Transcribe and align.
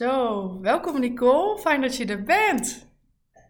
Zo, 0.00 0.60
welkom 0.60 1.00
Nicole. 1.00 1.58
Fijn 1.58 1.80
dat 1.80 1.96
je 1.96 2.06
er 2.06 2.22
bent. 2.22 2.86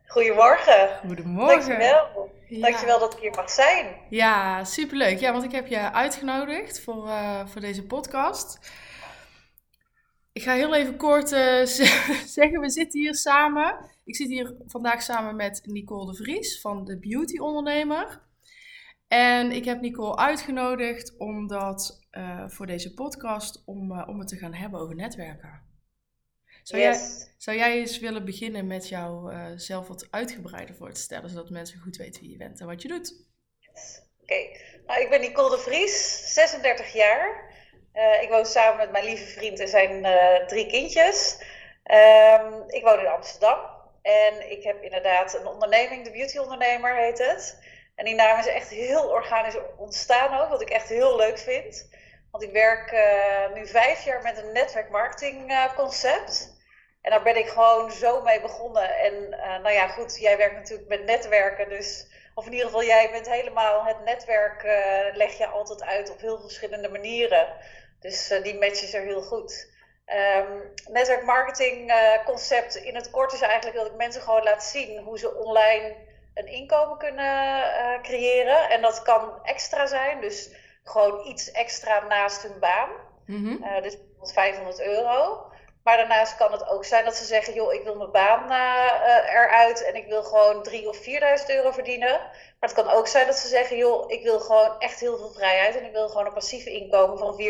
Goedemorgen. 0.06 0.88
Goedemorgen. 1.06 1.56
Dankjewel. 1.58 2.30
Ja. 2.48 2.60
Dankjewel 2.60 2.98
dat 2.98 3.12
ik 3.14 3.20
hier 3.20 3.30
mag 3.30 3.50
zijn. 3.50 3.96
Ja, 4.08 4.64
superleuk. 4.64 5.18
Ja, 5.18 5.32
want 5.32 5.44
ik 5.44 5.52
heb 5.52 5.66
je 5.66 5.92
uitgenodigd 5.92 6.80
voor, 6.80 7.06
uh, 7.06 7.46
voor 7.46 7.60
deze 7.60 7.86
podcast. 7.86 8.70
Ik 10.32 10.42
ga 10.42 10.52
heel 10.52 10.74
even 10.74 10.96
kort 10.96 11.32
uh, 11.32 11.64
zeggen, 12.24 12.60
we 12.60 12.70
zitten 12.70 13.00
hier 13.00 13.14
samen. 13.14 13.90
Ik 14.04 14.16
zit 14.16 14.28
hier 14.28 14.54
vandaag 14.66 15.02
samen 15.02 15.36
met 15.36 15.60
Nicole 15.64 16.06
de 16.06 16.14
Vries 16.14 16.60
van 16.60 16.84
de 16.84 16.98
Beauty 16.98 17.38
Ondernemer. 17.38 18.20
En 19.08 19.52
ik 19.52 19.64
heb 19.64 19.80
Nicole 19.80 20.16
uitgenodigd 20.16 21.14
omdat, 21.18 22.06
uh, 22.12 22.48
voor 22.48 22.66
deze 22.66 22.94
podcast 22.94 23.62
om, 23.66 24.02
om 24.02 24.18
het 24.18 24.28
te 24.28 24.36
gaan 24.36 24.54
hebben 24.54 24.80
over 24.80 24.94
netwerken. 24.94 25.69
Zou, 26.62 26.82
jij, 26.82 27.00
zou 27.36 27.56
jij 27.56 27.78
eens 27.78 27.98
willen 27.98 28.24
beginnen 28.24 28.66
met 28.66 28.88
jouzelf 28.88 29.82
uh, 29.82 29.88
wat 29.88 30.06
uitgebreider 30.10 30.74
voor 30.74 30.92
te 30.92 31.00
stellen, 31.00 31.30
zodat 31.30 31.50
mensen 31.50 31.80
goed 31.80 31.96
weten 31.96 32.20
wie 32.20 32.30
je 32.30 32.36
bent 32.36 32.60
en 32.60 32.66
wat 32.66 32.82
je 32.82 32.88
doet? 32.88 33.14
Yes. 33.58 34.00
Oké, 34.22 34.32
okay. 34.32 34.60
nou, 34.86 35.00
ik 35.00 35.10
ben 35.10 35.20
Nicole 35.20 35.56
de 35.56 35.62
Vries, 35.62 36.20
36 36.34 36.92
jaar. 36.92 37.48
Uh, 37.94 38.22
ik 38.22 38.28
woon 38.28 38.46
samen 38.46 38.76
met 38.76 38.90
mijn 38.90 39.04
lieve 39.04 39.24
vriend 39.24 39.60
en 39.60 39.68
zijn 39.68 40.04
uh, 40.04 40.46
drie 40.46 40.66
kindjes. 40.66 41.42
Um, 41.84 42.64
ik 42.66 42.82
woon 42.82 42.98
in 42.98 43.06
Amsterdam 43.06 43.58
en 44.02 44.50
ik 44.50 44.62
heb 44.62 44.82
inderdaad 44.82 45.34
een 45.34 45.46
onderneming, 45.46 46.04
de 46.04 46.10
Beauty 46.10 46.38
Ondernemer 46.38 46.96
heet 46.96 47.18
het. 47.18 47.58
En 47.94 48.04
die 48.04 48.14
naam 48.14 48.38
is 48.38 48.46
echt 48.46 48.68
heel 48.68 49.08
organisch 49.08 49.56
ontstaan 49.76 50.40
ook, 50.40 50.48
wat 50.48 50.60
ik 50.60 50.70
echt 50.70 50.88
heel 50.88 51.16
leuk 51.16 51.38
vind. 51.38 51.90
Want 52.30 52.42
ik 52.44 52.52
werk 52.52 52.92
uh, 52.92 53.54
nu 53.54 53.66
vijf 53.66 54.04
jaar 54.04 54.22
met 54.22 54.38
een 54.38 54.52
netwerkmarketing 54.52 55.50
uh, 55.50 55.74
concept. 55.74 56.58
En 57.02 57.10
daar 57.10 57.22
ben 57.22 57.36
ik 57.36 57.48
gewoon 57.48 57.90
zo 57.90 58.22
mee 58.22 58.40
begonnen. 58.40 58.98
En 58.98 59.14
uh, 59.14 59.58
nou 59.62 59.70
ja, 59.70 59.88
goed, 59.88 60.18
jij 60.20 60.36
werkt 60.36 60.54
natuurlijk 60.54 60.88
met 60.88 61.04
netwerken. 61.04 61.68
Dus, 61.68 62.06
of 62.34 62.46
in 62.46 62.52
ieder 62.52 62.66
geval, 62.66 62.84
jij 62.84 63.10
bent 63.10 63.28
helemaal 63.28 63.84
het 63.84 64.04
netwerk, 64.04 64.62
leg 65.16 65.38
je 65.38 65.46
altijd 65.46 65.82
uit 65.82 66.10
op 66.10 66.20
heel 66.20 66.40
verschillende 66.40 66.88
manieren. 66.88 67.48
Dus 68.00 68.28
die 68.42 68.58
match 68.58 68.82
is 68.82 68.94
er 68.94 69.02
heel 69.02 69.22
goed. 69.22 69.68
Um, 70.36 70.72
netwerkmarketing 70.90 71.92
concept 72.24 72.74
in 72.74 72.94
het 72.94 73.10
kort 73.10 73.32
is 73.32 73.40
eigenlijk 73.40 73.76
dat 73.76 73.86
ik 73.86 73.94
mensen 73.94 74.22
gewoon 74.22 74.42
laat 74.42 74.64
zien 74.64 74.98
hoe 74.98 75.18
ze 75.18 75.34
online 75.34 75.96
een 76.34 76.46
inkomen 76.46 76.98
kunnen 76.98 78.02
creëren. 78.02 78.70
En 78.70 78.82
dat 78.82 79.02
kan 79.02 79.44
extra 79.44 79.86
zijn. 79.86 80.20
Dus 80.20 80.50
gewoon 80.90 81.26
iets 81.26 81.50
extra 81.50 82.06
naast 82.08 82.42
hun 82.42 82.58
baan. 82.60 82.90
Mm-hmm. 83.26 83.64
uh, 83.64 83.82
dus 83.82 83.96
bijvoorbeeld 83.96 84.32
500 84.32 84.80
euro. 84.80 85.44
Maar 85.82 85.96
daarnaast 85.96 86.36
kan 86.36 86.52
het 86.52 86.68
ook 86.68 86.84
zijn 86.84 87.04
dat 87.04 87.16
ze 87.16 87.24
zeggen: 87.24 87.54
joh, 87.54 87.72
ik 87.72 87.82
wil 87.82 87.96
mijn 87.96 88.10
baan 88.10 88.50
uh, 88.50 89.32
eruit 89.32 89.84
en 89.84 89.94
ik 89.94 90.06
wil 90.06 90.22
gewoon 90.22 90.68
3.000 90.70 90.86
of 90.86 90.98
4.000 90.98 91.04
euro 91.46 91.70
verdienen. 91.70 92.10
Maar 92.10 92.68
het 92.68 92.72
kan 92.72 92.90
ook 92.90 93.06
zijn 93.06 93.26
dat 93.26 93.36
ze 93.36 93.48
zeggen: 93.48 93.76
joh, 93.76 94.10
ik 94.10 94.22
wil 94.22 94.40
gewoon 94.40 94.78
echt 94.78 95.00
heel 95.00 95.16
veel 95.16 95.30
vrijheid 95.30 95.76
en 95.76 95.84
ik 95.84 95.92
wil 95.92 96.08
gewoon 96.08 96.26
een 96.26 96.32
passief 96.32 96.64
inkomen 96.64 97.18
van 97.18 97.40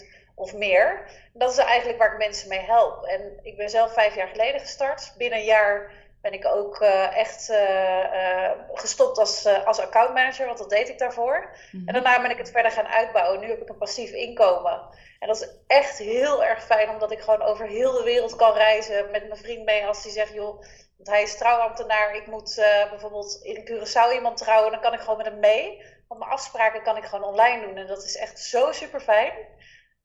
4.000 0.00 0.06
of 0.34 0.54
meer. 0.54 1.10
Dat 1.32 1.50
is 1.50 1.58
eigenlijk 1.58 1.98
waar 1.98 2.12
ik 2.12 2.18
mensen 2.18 2.48
mee 2.48 2.60
help. 2.60 3.04
En 3.04 3.38
ik 3.42 3.56
ben 3.56 3.70
zelf 3.70 3.92
vijf 3.92 4.14
jaar 4.14 4.28
geleden 4.28 4.60
gestart. 4.60 5.14
Binnen 5.16 5.38
een 5.38 5.44
jaar 5.44 5.92
ben 6.20 6.32
ik 6.32 6.46
ook 6.46 6.80
uh, 6.80 7.16
echt 7.16 7.50
uh, 7.50 8.04
uh, 8.12 8.50
gestopt 8.72 9.18
als, 9.18 9.46
als 9.46 9.80
accountmanager, 9.80 10.46
want 10.46 10.58
dat 10.58 10.70
deed 10.70 10.88
ik 10.88 10.98
daarvoor. 10.98 11.56
Mm-hmm. 11.72 11.88
En 11.88 11.94
daarna 11.94 12.22
ben 12.22 12.30
ik 12.30 12.38
het 12.38 12.50
verder 12.50 12.70
gaan 12.70 12.86
uitbouwen. 12.86 13.40
Nu 13.40 13.48
heb 13.48 13.60
ik 13.60 13.68
een 13.68 13.78
passief 13.78 14.10
inkomen. 14.10 14.80
En 15.18 15.28
dat 15.28 15.40
is 15.40 15.48
echt 15.66 15.98
heel 15.98 16.44
erg 16.44 16.64
fijn, 16.64 16.88
omdat 16.88 17.10
ik 17.12 17.20
gewoon 17.20 17.42
over 17.42 17.66
heel 17.66 17.92
de 17.92 18.02
wereld 18.02 18.36
kan 18.36 18.52
reizen 18.52 19.10
met 19.10 19.28
mijn 19.28 19.40
vriend 19.40 19.64
mee. 19.64 19.86
Als 19.86 20.02
die 20.02 20.12
zegt, 20.12 20.32
joh, 20.32 20.62
want 20.96 21.08
hij 21.08 21.22
is 21.22 21.36
trouwambtenaar, 21.36 22.14
ik 22.14 22.26
moet 22.26 22.54
bijvoorbeeld 22.90 23.40
in 23.42 23.68
Curaçao 23.70 24.14
iemand 24.14 24.36
trouwen, 24.36 24.70
dan 24.70 24.80
kan 24.80 24.92
ik 24.92 25.00
gewoon 25.00 25.16
met 25.16 25.26
hem 25.26 25.38
mee. 25.38 25.82
Want 26.08 26.20
mijn 26.20 26.32
afspraken 26.32 26.82
kan 26.82 26.96
ik 26.96 27.04
gewoon 27.04 27.28
online 27.28 27.66
doen. 27.66 27.76
En 27.76 27.86
dat 27.86 28.04
is 28.04 28.16
echt 28.16 28.40
zo 28.40 28.72
super 28.72 29.00
fijn. 29.00 29.32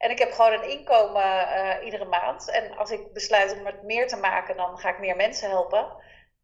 En 0.03 0.09
ik 0.09 0.19
heb 0.19 0.31
gewoon 0.31 0.53
een 0.53 0.69
inkomen 0.69 1.23
uh, 1.23 1.85
iedere 1.85 2.05
maand. 2.05 2.49
En 2.49 2.77
als 2.77 2.91
ik 2.91 3.13
besluit 3.13 3.53
om 3.53 3.65
het 3.65 3.83
meer 3.83 4.07
te 4.07 4.17
maken, 4.17 4.57
dan 4.57 4.77
ga 4.77 4.89
ik 4.89 4.99
meer 4.99 5.15
mensen 5.15 5.49
helpen. 5.49 5.85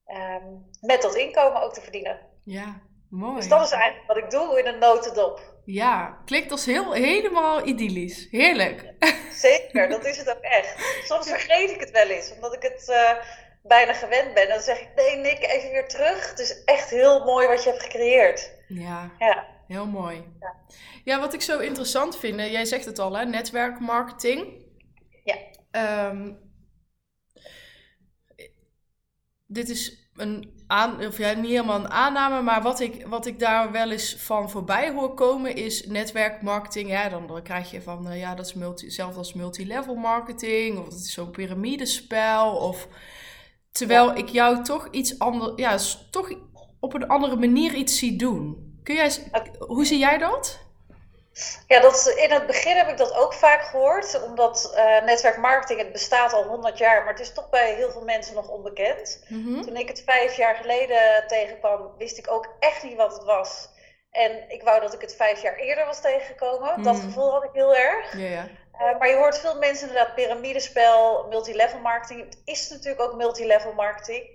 Um, 0.08 0.70
met 0.82 1.02
dat 1.02 1.16
inkomen 1.16 1.62
ook 1.62 1.74
te 1.74 1.82
verdienen. 1.82 2.20
Ja, 2.44 2.82
mooi. 3.10 3.36
Dus 3.36 3.48
dat 3.48 3.62
is 3.66 3.72
eigenlijk 3.72 4.08
wat 4.08 4.18
ik 4.18 4.30
doe 4.30 4.60
in 4.60 4.68
een 4.68 4.80
notendop. 4.80 5.42
Ja, 5.66 6.22
klinkt 6.26 6.52
als 6.52 6.66
heel, 6.66 6.94
helemaal 6.94 7.68
idyllisch. 7.68 8.28
Heerlijk. 8.32 8.94
Zeker, 9.48 9.90
dat 9.90 10.06
is 10.06 10.18
het 10.18 10.30
ook 10.30 10.42
echt. 10.42 10.76
Soms 11.04 11.30
vergeet 11.30 11.70
ik 11.70 11.80
het 11.80 11.92
wel 11.92 12.08
eens, 12.08 12.34
omdat 12.34 12.54
ik 12.54 12.62
het 12.62 12.88
uh, 12.90 13.12
bijna 13.64 13.94
gewend 13.94 14.34
ben. 14.34 14.48
Dan 14.48 14.60
zeg 14.60 14.80
ik, 14.80 14.90
nee 14.96 15.16
Nick, 15.16 15.44
even 15.44 15.72
weer 15.72 15.88
terug. 15.88 16.30
Het 16.30 16.40
is 16.40 16.64
echt 16.64 16.90
heel 16.90 17.24
mooi 17.26 17.48
wat 17.48 17.64
je 17.64 17.70
hebt 17.70 17.84
gecreëerd. 17.84 18.52
Ja, 18.68 19.12
ja. 19.18 19.46
Heel 19.70 19.86
mooi. 19.86 20.24
Ja. 20.40 20.56
ja, 21.04 21.20
wat 21.20 21.34
ik 21.34 21.42
zo 21.42 21.60
interessant 21.60 22.18
vind, 22.18 22.36
jij 22.36 22.66
zegt 22.66 22.86
het 22.86 23.00
al, 23.00 23.18
hè, 23.18 23.26
netwerkmarketing. 23.26 24.66
Ja. 25.24 26.10
Um, 26.10 26.38
dit 29.46 29.70
is 29.70 30.12
een 30.16 30.58
aan, 30.68 31.06
of 31.06 31.18
ja, 31.18 31.34
niet 31.34 31.52
helemaal 31.52 31.80
een 31.80 31.90
aanname, 31.90 32.42
maar 32.42 32.62
wat 32.62 32.80
ik, 32.80 33.06
wat 33.08 33.26
ik 33.26 33.40
daar 33.40 33.72
wel 33.72 33.92
eens 33.92 34.16
van 34.16 34.50
voorbij 34.50 34.92
hoor 34.92 35.14
komen 35.14 35.56
is 35.56 35.86
netwerkmarketing. 35.86 36.90
Ja, 36.90 37.10
dan, 37.10 37.28
dan 37.28 37.44
krijg 37.44 37.72
je 37.72 37.82
van, 37.82 38.08
uh, 38.08 38.20
ja, 38.20 38.36
dat 38.36 38.46
is 38.46 38.54
multi, 38.54 38.86
hetzelfde 38.86 39.18
als 39.18 39.34
multilevel 39.34 39.96
marketing, 39.96 40.78
of 40.78 40.86
het 40.86 40.94
is 40.94 41.14
zo'n 41.14 41.32
piramidespel. 41.32 42.56
Of, 42.56 42.88
terwijl 43.72 44.16
ik 44.16 44.30
jou 44.30 44.64
toch 44.64 44.88
iets 44.92 45.20
anders, 45.20 45.52
ja, 45.56 45.78
toch 46.12 46.32
op 46.80 46.94
een 46.94 47.08
andere 47.08 47.36
manier 47.36 47.74
iets 47.74 47.98
zie 47.98 48.18
doen. 48.18 48.69
Kun 48.84 48.96
jij, 48.96 49.12
hoe 49.60 49.86
zie 49.86 49.98
jij 49.98 50.18
dat? 50.18 50.60
Ja, 51.68 51.80
dat, 51.80 52.14
in 52.16 52.32
het 52.32 52.48
begin 52.48 52.78
heb 52.78 52.88
ik 52.88 52.98
dat 52.98 53.16
ook 53.16 53.34
vaak 53.34 53.62
gehoord, 53.62 54.24
omdat 54.24 54.72
uh, 54.76 55.02
netwerkmarketing, 55.06 55.80
het 55.80 55.92
bestaat 55.92 56.34
al 56.34 56.44
100 56.44 56.78
jaar, 56.78 57.04
maar 57.04 57.14
het 57.14 57.22
is 57.22 57.34
toch 57.34 57.50
bij 57.50 57.74
heel 57.74 57.92
veel 57.92 58.04
mensen 58.04 58.36
nog 58.36 58.50
onbekend. 58.50 59.26
Mm-hmm. 59.28 59.62
Toen 59.62 59.76
ik 59.76 59.88
het 59.88 60.04
vijf 60.06 60.38
jaar 60.38 60.56
geleden 60.56 61.28
tegenkwam, 61.28 61.92
wist 61.98 62.18
ik 62.18 62.32
ook 62.32 62.56
echt 62.60 62.84
niet 62.84 62.96
wat 62.96 63.14
het 63.14 63.24
was. 63.24 63.70
En 64.12 64.50
ik 64.50 64.64
wou 64.64 64.82
dat 64.82 64.94
ik 64.94 65.02
het 65.02 65.16
vijf 65.16 65.42
jaar 65.42 65.56
eerder 65.56 65.86
was 65.86 66.02
tegengekomen. 66.02 66.74
Mm. 66.76 66.84
Dat 66.84 67.00
gevoel 67.00 67.32
had 67.32 67.44
ik 67.44 67.50
heel 67.54 67.76
erg. 67.76 68.18
Yeah, 68.18 68.32
yeah. 68.32 68.46
Uh, 68.74 69.00
maar 69.00 69.10
je 69.10 69.16
hoort 69.16 69.40
veel 69.40 69.58
mensen 69.58 69.88
inderdaad 69.88 70.16
piramidespel, 70.16 71.26
multilevel 71.30 71.80
marketing. 71.80 72.26
Het 72.26 72.38
is 72.44 72.70
natuurlijk 72.70 73.02
ook 73.02 73.16
multilevel 73.16 73.74
marketing. 73.74 74.30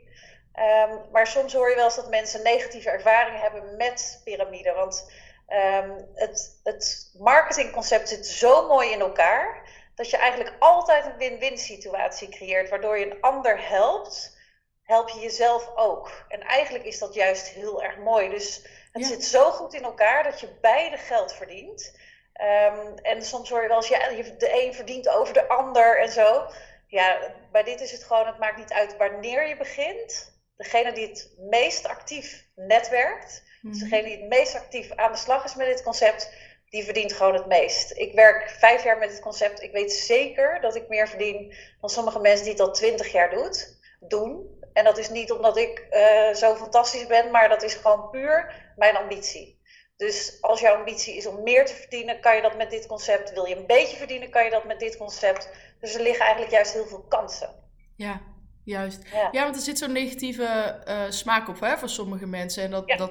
Um, 0.59 1.01
maar 1.13 1.27
soms 1.27 1.53
hoor 1.53 1.69
je 1.69 1.77
wel 1.77 1.85
eens 1.85 1.97
dat 1.97 2.09
mensen 2.09 2.43
negatieve 2.43 2.91
ervaringen 2.91 3.41
hebben 3.41 3.77
met 3.77 4.21
piramide. 4.25 4.73
Want 4.73 5.23
Um, 5.49 6.09
het, 6.15 6.61
het 6.63 7.11
marketingconcept 7.19 8.09
zit 8.09 8.27
zo 8.27 8.67
mooi 8.67 8.91
in 8.91 9.01
elkaar 9.01 9.69
dat 9.95 10.11
je 10.11 10.17
eigenlijk 10.17 10.57
altijd 10.59 11.05
een 11.05 11.17
win-win 11.17 11.59
situatie 11.59 12.29
creëert, 12.29 12.69
waardoor 12.69 12.99
je 12.99 13.11
een 13.11 13.21
ander 13.21 13.69
helpt, 13.69 14.37
help 14.83 15.09
je 15.09 15.21
jezelf 15.21 15.71
ook. 15.77 16.11
En 16.29 16.41
eigenlijk 16.41 16.85
is 16.85 16.99
dat 16.99 17.15
juist 17.15 17.49
heel 17.49 17.83
erg 17.83 17.99
mooi. 17.99 18.29
Dus 18.29 18.55
het 18.93 19.03
ja. 19.03 19.09
zit 19.09 19.25
zo 19.25 19.51
goed 19.51 19.75
in 19.75 19.85
elkaar 19.85 20.23
dat 20.23 20.41
je 20.41 20.59
beide 20.61 20.97
geld 20.97 21.33
verdient. 21.33 21.99
Um, 22.41 22.99
en 22.99 23.23
soms 23.23 23.51
hoor 23.51 23.63
je 23.63 23.69
wel 23.69 23.77
eens, 23.77 23.89
ja, 23.89 24.09
de 24.39 24.63
een 24.65 24.75
verdient 24.75 25.09
over 25.09 25.35
de 25.35 25.49
ander 25.49 26.01
en 26.01 26.13
zo. 26.13 26.47
Ja, 26.87 27.19
bij 27.53 27.63
dit 27.63 27.81
is 27.81 27.93
het 27.93 28.05
gewoon, 28.05 28.27
het 28.27 28.39
maakt 28.39 28.57
niet 28.57 28.73
uit 28.73 28.97
wanneer 28.97 29.49
je 29.49 29.57
begint. 29.57 30.33
Degene 30.57 30.93
die 30.93 31.09
het 31.09 31.35
meest 31.39 31.87
actief 31.87 32.47
netwerkt, 32.55 33.43
dus 33.63 33.79
degene 33.79 34.03
die 34.03 34.17
het 34.17 34.29
meest 34.29 34.55
actief 34.55 34.93
aan 34.95 35.13
de 35.13 35.19
slag 35.19 35.45
is 35.45 35.55
met 35.55 35.67
dit 35.67 35.83
concept, 35.83 36.31
die 36.69 36.85
verdient 36.85 37.13
gewoon 37.13 37.35
het 37.35 37.47
meest. 37.47 37.97
Ik 37.97 38.15
werk 38.15 38.51
vijf 38.51 38.85
jaar 38.85 38.99
met 38.99 39.11
dit 39.11 39.21
concept. 39.21 39.63
Ik 39.63 39.73
weet 39.73 39.93
zeker 39.93 40.61
dat 40.61 40.75
ik 40.75 40.89
meer 40.89 41.09
verdien 41.09 41.55
dan 41.81 41.91
sommige 41.91 42.21
mensen 42.21 42.45
die 42.45 42.53
het 42.53 42.63
al 42.63 42.73
twintig 42.73 43.13
jaar 43.13 43.31
doet, 43.31 43.79
doen. 44.01 44.63
En 44.73 44.85
dat 44.85 44.99
is 44.99 45.11
niet 45.11 45.33
omdat 45.33 45.57
ik 45.57 45.87
uh, 45.91 46.35
zo 46.35 46.55
fantastisch 46.55 47.07
ben, 47.07 47.31
maar 47.31 47.49
dat 47.49 47.63
is 47.63 47.75
gewoon 47.75 48.11
puur 48.11 48.55
mijn 48.77 48.97
ambitie. 48.97 49.63
Dus 49.97 50.39
als 50.41 50.61
jouw 50.61 50.75
ambitie 50.75 51.17
is 51.17 51.27
om 51.27 51.43
meer 51.43 51.65
te 51.67 51.75
verdienen, 51.75 52.21
kan 52.21 52.37
je 52.37 52.43
dat 52.43 52.57
met 52.57 52.71
dit 52.71 52.87
concept. 52.87 53.33
Wil 53.33 53.45
je 53.45 53.57
een 53.57 53.67
beetje 53.67 53.97
verdienen, 53.97 54.31
kan 54.31 54.45
je 54.45 54.51
dat 54.51 54.65
met 54.65 54.81
dit 54.81 54.97
concept. 54.97 55.51
Dus 55.81 55.95
er 55.95 56.03
liggen 56.03 56.25
eigenlijk 56.25 56.53
juist 56.55 56.73
heel 56.73 56.87
veel 56.87 57.05
kansen. 57.09 57.49
Ja, 57.97 58.21
juist. 58.65 59.03
Ja, 59.13 59.29
ja 59.33 59.43
want 59.43 59.57
er 59.57 59.63
zit 59.63 59.79
zo'n 59.79 59.93
negatieve 59.93 60.83
uh, 60.89 61.03
smaak 61.09 61.49
op 61.49 61.61
hè, 61.61 61.79
voor 61.79 61.89
sommige 61.89 62.27
mensen. 62.27 62.63
En 62.63 62.71
dat, 62.71 62.83
ja. 62.87 62.97
dat 62.97 63.11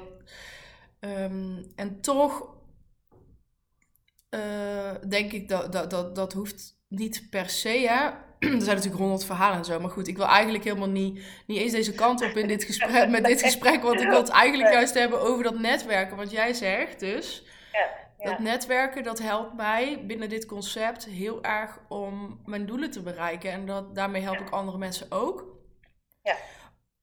Um, 1.06 1.72
en 1.76 2.02
toch 2.02 2.56
uh, 4.30 4.92
denk 5.08 5.32
ik 5.32 5.50
dat, 5.50 5.72
dat, 5.72 5.90
dat 5.90 6.16
dat 6.16 6.34
hoeft 6.34 6.78
niet 6.88 7.28
per 7.30 7.50
se. 7.50 7.70
Hè? 7.70 8.06
er 8.40 8.62
zijn 8.62 8.76
natuurlijk 8.76 8.96
honderd 8.96 9.26
verhalen 9.26 9.58
en 9.58 9.66
zo. 9.66 9.80
Maar 9.80 9.90
goed, 9.90 10.08
ik 10.08 10.18
wil 10.18 10.26
eigenlijk 10.26 10.64
helemaal 10.64 10.90
niet, 10.90 11.24
niet 11.48 11.58
eens 11.58 11.72
deze 11.72 11.94
kant 11.94 12.22
op 12.22 12.38
in 12.38 12.48
dit 12.48 12.64
gesprek, 12.64 13.10
met 13.10 13.26
dit 13.26 13.42
gesprek. 13.48 13.82
Want 13.82 14.02
ik 14.02 14.08
wil 14.08 14.20
het 14.20 14.30
eigenlijk 14.30 14.74
juist 14.74 14.94
hebben 14.94 15.22
over 15.22 15.44
dat 15.44 15.60
netwerken. 15.60 16.18
Want 16.18 16.32
jij 16.32 16.54
zegt 16.54 17.00
dus. 17.00 17.44
Ja, 17.72 17.90
Dat 18.24 18.40
netwerken, 18.40 19.04
dat 19.04 19.20
helpt 19.20 19.54
mij 19.54 20.06
binnen 20.06 20.30
dit 20.30 20.46
concept 20.46 21.06
heel 21.06 21.44
erg 21.44 21.80
om 21.90 22.42
mijn 22.46 22.66
doelen 22.66 22.92
te 22.92 23.02
bereiken. 23.02 23.52
En 23.52 23.66
dat, 23.66 23.96
daarmee 23.96 24.22
help 24.22 24.40
ik 24.40 24.50
andere 24.50 24.78
mensen 24.78 25.12
ook. 25.12 25.46
Ja. 26.22 26.36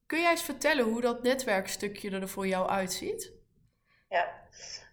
Kun 0.06 0.20
jij 0.20 0.30
eens 0.30 0.42
vertellen 0.42 0.84
hoe 0.84 1.00
dat 1.00 1.22
netwerkstukje 1.22 2.10
er 2.10 2.28
voor 2.28 2.46
jou 2.46 2.68
uitziet? 2.68 3.32
Ja. 4.08 4.38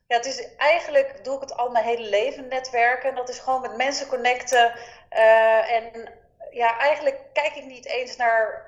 Ja, 0.07 0.15
het 0.15 0.25
is 0.25 0.55
eigenlijk 0.55 1.23
doe 1.23 1.35
ik 1.35 1.41
het 1.41 1.55
al 1.55 1.69
mijn 1.69 1.85
hele 1.85 2.09
leven 2.09 2.47
netwerken. 2.47 3.09
En 3.09 3.15
dat 3.15 3.29
is 3.29 3.39
gewoon 3.39 3.61
met 3.61 3.77
mensen 3.77 4.07
connecten. 4.07 4.73
Uh, 5.11 5.71
en 5.71 6.13
ja, 6.51 6.77
eigenlijk 6.79 7.19
kijk 7.33 7.55
ik 7.55 7.65
niet 7.65 7.85
eens 7.85 8.15
naar 8.15 8.65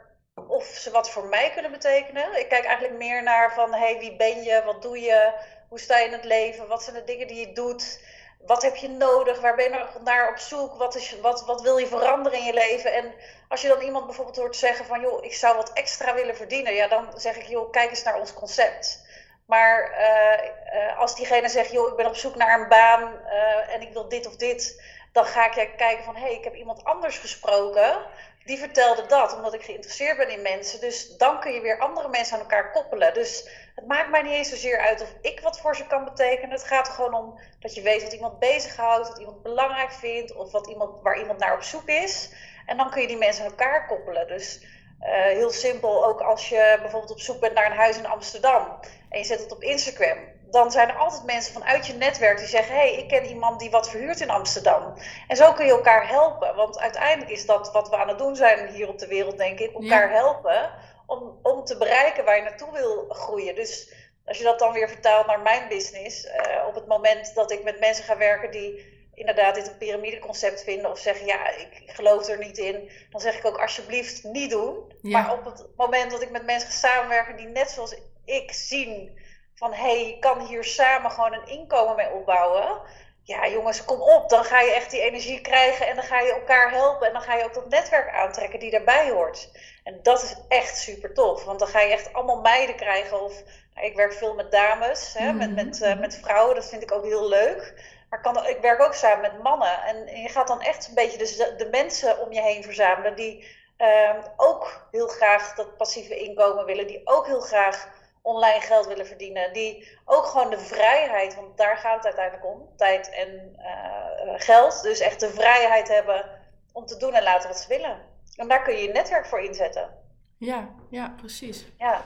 of 0.48 0.66
ze 0.66 0.92
wat 0.92 1.10
voor 1.10 1.26
mij 1.26 1.52
kunnen 1.54 1.72
betekenen. 1.72 2.40
Ik 2.40 2.50
kijk 2.50 2.64
eigenlijk 2.66 2.98
meer 2.98 3.24
naar 3.24 3.54
van, 3.54 3.74
hey, 3.74 4.00
wie 4.00 4.16
ben 4.16 4.44
je? 4.44 4.62
Wat 4.66 4.82
doe 4.82 5.00
je? 5.00 5.34
Hoe 5.70 5.80
sta 5.80 5.98
je 5.98 6.06
in 6.06 6.12
het 6.12 6.24
leven? 6.24 6.68
Wat 6.68 6.84
zijn 6.84 6.96
de 6.96 7.04
dingen 7.04 7.28
die 7.28 7.48
je 7.48 7.54
doet? 7.54 8.04
Wat 8.46 8.62
heb 8.62 8.76
je 8.76 8.90
nodig? 8.90 9.40
Waar 9.42 9.56
ben 9.56 9.72
je 9.72 9.86
naar 10.04 10.30
op 10.30 10.38
zoek? 10.38 10.76
Wat, 10.76 10.96
is, 10.96 11.20
wat, 11.22 11.46
wat 11.46 11.62
wil 11.62 11.78
je 11.78 11.88
veranderen 11.88 12.40
in 12.40 12.46
je 12.46 12.54
leven? 12.54 12.94
En 12.94 13.14
als 13.48 13.62
je 13.62 13.68
dan 13.68 13.82
iemand 13.82 14.06
bijvoorbeeld 14.06 14.38
hoort 14.38 14.56
zeggen 14.56 14.86
van, 14.86 15.02
joh, 15.02 15.24
ik 15.24 15.34
zou 15.34 15.56
wat 15.56 15.74
extra 15.74 16.14
willen 16.14 16.36
verdienen. 16.36 16.74
Ja, 16.74 16.88
dan 16.88 17.08
zeg 17.16 17.38
ik, 17.38 17.48
joh, 17.48 17.72
kijk 17.72 17.90
eens 17.90 18.04
naar 18.04 18.20
ons 18.20 18.34
concept. 18.34 19.08
Maar 19.46 19.92
uh, 20.00 21.00
als 21.00 21.16
diegene 21.16 21.50
zegt, 21.50 21.72
joh, 21.72 21.90
ik 21.90 21.96
ben 21.96 22.06
op 22.06 22.16
zoek 22.16 22.36
naar 22.36 22.60
een 22.60 22.68
baan 22.68 23.14
uh, 23.26 23.74
en 23.74 23.82
ik 23.82 23.94
wil 23.94 24.10
dit 24.10 24.28
of 24.28 24.36
dit, 24.36 24.82
dan 25.12 25.26
ga 25.26 25.46
ik 25.46 25.70
kijken 25.78 26.04
van, 26.04 26.16
hé, 26.16 26.22
hey, 26.22 26.34
ik 26.34 26.44
heb 26.44 26.56
iemand 26.56 26.84
anders 26.84 27.18
gesproken 27.18 28.02
die 28.46 28.58
vertelde 28.58 29.06
dat, 29.06 29.36
omdat 29.36 29.54
ik 29.54 29.64
geïnteresseerd 29.64 30.18
ben 30.18 30.30
in 30.30 30.42
mensen. 30.42 30.80
Dus 30.80 31.18
dan 31.18 31.40
kun 31.40 31.54
je 31.54 31.62
weer 31.62 31.80
andere 31.80 32.10
mensen 32.10 32.34
aan 32.34 32.42
elkaar 32.42 32.72
koppelen. 32.72 33.14
Dus 33.14 33.50
het 33.76 33.88
maakt 33.88 34.10
mij 34.10 34.22
niet 34.22 34.34
eens 34.34 34.50
zozeer 34.50 34.80
uit 34.80 35.02
of 35.02 35.14
ik 35.22 35.40
wat 35.40 35.60
voor 35.60 35.76
ze 35.76 35.88
kan 35.88 36.04
betekenen. 36.04 36.52
Het 36.52 36.64
gaat 36.64 36.88
er 36.88 36.94
gewoon 36.94 37.14
om 37.14 37.40
dat 37.60 37.76
je 37.76 37.82
weet 37.82 38.04
wat 38.04 38.14
iemand 38.14 38.40
bezighoudt, 38.40 39.08
wat 39.08 39.20
iemand 39.20 39.44
belangrijk 39.44 39.92
vindt, 39.92 40.36
of 40.36 40.52
wat 40.52 40.68
iemand, 40.68 41.02
waar 41.02 41.20
iemand 41.20 41.40
naar 41.40 41.54
op 41.54 41.64
zoek 41.64 41.88
is. 41.88 42.34
En 42.66 42.78
dan 42.78 42.90
kun 42.90 43.02
je 43.02 43.08
die 43.08 43.18
mensen 43.18 43.44
aan 43.44 43.50
elkaar 43.50 43.88
koppelen. 43.88 44.28
Dus 44.28 44.66
uh, 45.02 45.08
heel 45.10 45.52
simpel, 45.52 46.06
ook 46.06 46.22
als 46.22 46.50
je 46.50 46.78
bijvoorbeeld 46.82 47.12
op 47.12 47.20
zoek 47.20 47.40
bent 47.40 47.54
naar 47.54 47.72
een 47.72 47.78
huis 47.78 47.98
in 47.98 48.06
Amsterdam 48.06 48.80
en 49.10 49.20
je 49.20 49.26
zet 49.26 49.40
het 49.40 49.52
op 49.52 49.64
Instagram 49.64 50.18
dan 50.52 50.72
zijn 50.72 50.90
er 50.90 50.96
altijd 50.96 51.24
mensen 51.24 51.54
vanuit 51.54 51.88
je 51.88 51.94
netwerk 51.94 52.38
die 52.38 52.48
zeggen: 52.48 52.76
Hé, 52.76 52.82
hey, 52.82 52.94
ik 52.94 53.08
ken 53.08 53.26
iemand 53.26 53.60
die 53.60 53.70
wat 53.70 53.90
verhuurt 53.90 54.22
in 54.22 54.30
Amsterdam. 54.30 54.94
En 55.28 55.36
zo 55.36 55.54
kun 55.54 55.66
je 55.66 55.72
elkaar 55.72 56.08
helpen. 56.08 56.56
Want 56.56 56.80
uiteindelijk 56.80 57.32
is 57.32 57.46
dat 57.46 57.72
wat 57.72 57.90
we 57.90 57.98
aan 57.98 58.08
het 58.08 58.18
doen 58.18 58.36
zijn 58.36 58.68
hier 58.68 58.88
op 58.88 58.98
de 58.98 59.08
wereld, 59.08 59.38
denk 59.38 59.60
ik: 59.60 59.74
elkaar 59.74 60.12
helpen 60.12 60.72
om, 61.06 61.40
om 61.42 61.66
te 61.66 61.78
bereiken 61.78 62.26
waar 62.26 62.36
je 62.36 62.42
naartoe 62.42 62.72
wil 62.72 63.06
groeien. 63.10 63.56
Dus 63.56 63.94
als 64.26 64.38
je 64.38 64.44
dat 64.44 64.60
dan 64.60 64.74
weer 64.74 64.90
vertaalt 64.90 65.28
naar 65.28 65.42
mijn 65.42 65.68
business, 65.68 66.26
uh, 66.26 66.32
op 66.68 66.76
het 66.76 66.88
moment 66.88 67.36
dat 67.36 67.52
ik 67.52 67.64
met 67.64 67.80
mensen 67.80 68.04
ga 68.04 68.18
werken 68.18 68.52
die 68.52 68.98
inderdaad 69.14 69.56
dit 69.56 69.68
een 69.68 69.78
piramideconcept 69.78 70.64
vinden 70.64 70.92
of 70.92 71.00
zeggen 71.00 71.26
ja, 71.26 71.50
ik 71.50 71.84
geloof 71.86 72.28
er 72.28 72.38
niet 72.38 72.58
in, 72.58 72.92
dan 73.10 73.22
zeg 73.22 73.38
ik 73.38 73.46
ook 73.46 73.62
alsjeblieft 73.62 74.24
niet 74.24 74.50
doen. 74.50 74.94
Maar 75.02 75.34
op 75.34 75.46
het 75.46 75.66
moment 75.76 76.12
dat 76.12 76.22
ik 76.22 76.32
met 76.32 76.46
mensen 76.46 76.70
ga 76.70 76.76
samenwerken 76.76 77.36
die 77.36 77.48
net 77.48 77.70
zoals 77.70 77.96
ik 78.26 78.52
zien 78.52 79.18
van 79.60 79.74
hé, 79.74 79.82
hey, 79.82 80.08
je 80.08 80.20
kan 80.20 80.40
hier 80.40 80.64
samen 80.64 81.12
gewoon 81.12 81.34
een 81.34 81.48
inkomen 81.48 81.96
mee 81.96 82.12
opbouwen. 82.12 82.82
Ja, 83.24 83.48
jongens, 83.48 83.86
kom 83.86 84.02
op. 84.02 84.30
Dan 84.30 84.44
ga 84.44 84.62
je 84.62 84.74
echt 84.74 84.92
die 84.92 85.02
energie 85.02 85.42
krijgen 85.42 85.88
en 85.88 85.96
dan 85.96 86.04
ga 86.04 86.20
je 86.20 86.34
elkaar 86.34 86.72
helpen. 86.72 87.08
En 87.08 87.14
dan 87.14 87.22
ga 87.22 87.36
je 87.36 87.44
ook 87.44 87.54
dat 87.54 87.70
netwerk 87.70 88.14
aantrekken 88.14 88.60
die 88.60 88.72
daarbij 88.72 89.10
hoort. 89.10 89.50
En 89.84 90.00
dat 90.04 90.24
is 90.24 90.36
echt 90.48 90.78
super 90.78 91.14
tof. 91.14 91.44
Want 91.44 91.60
dan 91.60 91.68
ga 91.68 91.80
je 91.80 91.92
echt 91.92 92.14
allemaal 92.14 92.42
meiden 92.42 92.76
krijgen. 92.76 93.24
Of 93.24 93.34
nou, 93.76 93.88
ik 93.88 93.96
werk 93.96 94.14
veel 94.14 94.34
met 94.34 94.52
dames, 94.52 95.14
hè, 95.18 95.34
met, 95.34 95.56
met, 95.56 95.80
uh, 95.82 96.00
met 96.00 96.20
vrouwen. 96.22 96.56
Dat 96.56 96.70
vind 96.70 96.84
ik 96.84 96.92
ook 96.92 97.04
heel 97.04 97.28
leuk. 97.28 97.84
Maar 98.10 98.22
kan, 98.22 98.48
ik 98.48 98.62
werk 98.62 98.82
ook 98.82 98.94
samen 98.94 99.22
met 99.22 99.44
mannen. 99.44 99.84
En 99.84 100.22
je 100.22 100.30
gaat 100.30 100.48
dan 100.48 100.62
echt 100.62 100.88
een 100.88 100.96
beetje 100.96 101.18
de, 101.18 101.54
de 101.58 101.70
mensen 101.72 102.20
om 102.20 102.32
je 102.32 102.42
heen 102.42 102.64
verzamelen. 102.64 103.16
Die 103.16 103.58
uh, 103.78 104.16
ook 104.38 104.88
heel 104.92 105.08
graag 105.08 105.56
dat 105.56 105.78
passieve 105.78 106.18
inkomen 106.18 106.66
willen. 106.66 106.88
Die 106.88 107.02
ook 107.04 107.26
heel 107.26 107.42
graag 107.42 107.90
online 108.30 108.62
geld 108.62 108.88
willen 108.88 109.08
verdienen. 109.08 109.54
Die 109.54 109.98
ook 110.06 110.26
gewoon 110.26 110.50
de 110.50 110.60
vrijheid, 110.60 111.36
want 111.36 111.58
daar 111.58 111.78
gaat 111.78 111.96
het 111.96 112.06
uiteindelijk 112.06 112.46
om, 112.46 112.70
tijd 112.78 113.10
en 113.10 113.56
uh, 113.58 114.34
geld. 114.36 114.82
Dus 114.82 115.00
echt 115.00 115.20
de 115.20 115.30
vrijheid 115.30 115.88
hebben 115.88 116.26
om 116.72 116.86
te 116.86 116.98
doen 116.98 117.14
en 117.14 117.24
laten 117.24 117.50
wat 117.50 117.60
ze 117.60 117.68
willen. 117.68 117.98
En 118.36 118.48
daar 118.48 118.64
kun 118.64 118.74
je 118.74 118.84
je 118.84 118.92
netwerk 118.92 119.26
voor 119.26 119.42
inzetten. 119.42 119.90
Ja, 120.38 120.70
ja, 120.90 121.14
precies. 121.18 121.66
Ja. 121.78 122.06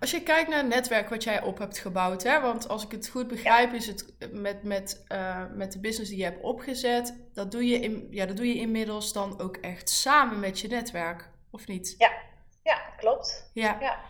Als 0.00 0.10
je 0.10 0.22
kijkt 0.22 0.48
naar 0.48 0.58
het 0.58 0.68
netwerk 0.68 1.08
wat 1.08 1.24
jij 1.24 1.42
op 1.42 1.58
hebt 1.58 1.78
gebouwd, 1.78 2.22
hè, 2.22 2.40
want 2.40 2.68
als 2.68 2.84
ik 2.84 2.90
het 2.90 3.08
goed 3.08 3.28
begrijp, 3.28 3.72
is 3.72 3.86
het 3.86 4.14
met, 4.30 4.62
met, 4.62 5.04
uh, 5.08 5.42
met 5.54 5.72
de 5.72 5.80
business 5.80 6.10
die 6.10 6.18
je 6.18 6.24
hebt 6.24 6.42
opgezet, 6.42 7.14
dat 7.34 7.50
doe, 7.50 7.66
je 7.66 7.78
in, 7.78 8.06
ja, 8.10 8.26
dat 8.26 8.36
doe 8.36 8.46
je 8.46 8.54
inmiddels 8.54 9.12
dan 9.12 9.40
ook 9.40 9.56
echt 9.56 9.90
samen 9.90 10.40
met 10.40 10.60
je 10.60 10.68
netwerk, 10.68 11.30
of 11.50 11.66
niet? 11.66 11.94
Ja, 11.98 12.12
ja 12.62 12.74
klopt. 12.96 13.50
Ja. 13.54 13.76
ja. 13.80 14.00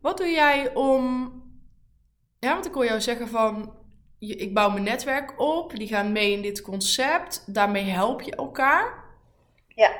Wat 0.00 0.16
doe 0.16 0.26
jij 0.26 0.74
om. 0.74 1.32
Ja, 2.38 2.52
want 2.52 2.66
ik 2.66 2.74
hoor 2.74 2.84
jou 2.84 3.00
zeggen 3.00 3.28
van. 3.28 3.74
Ik 4.18 4.54
bouw 4.54 4.70
mijn 4.70 4.82
netwerk 4.84 5.40
op, 5.40 5.76
die 5.76 5.88
gaan 5.88 6.12
mee 6.12 6.32
in 6.32 6.42
dit 6.42 6.62
concept, 6.62 7.54
daarmee 7.54 7.84
help 7.84 8.22
je 8.22 8.36
elkaar. 8.36 9.04
Ja. 9.68 9.90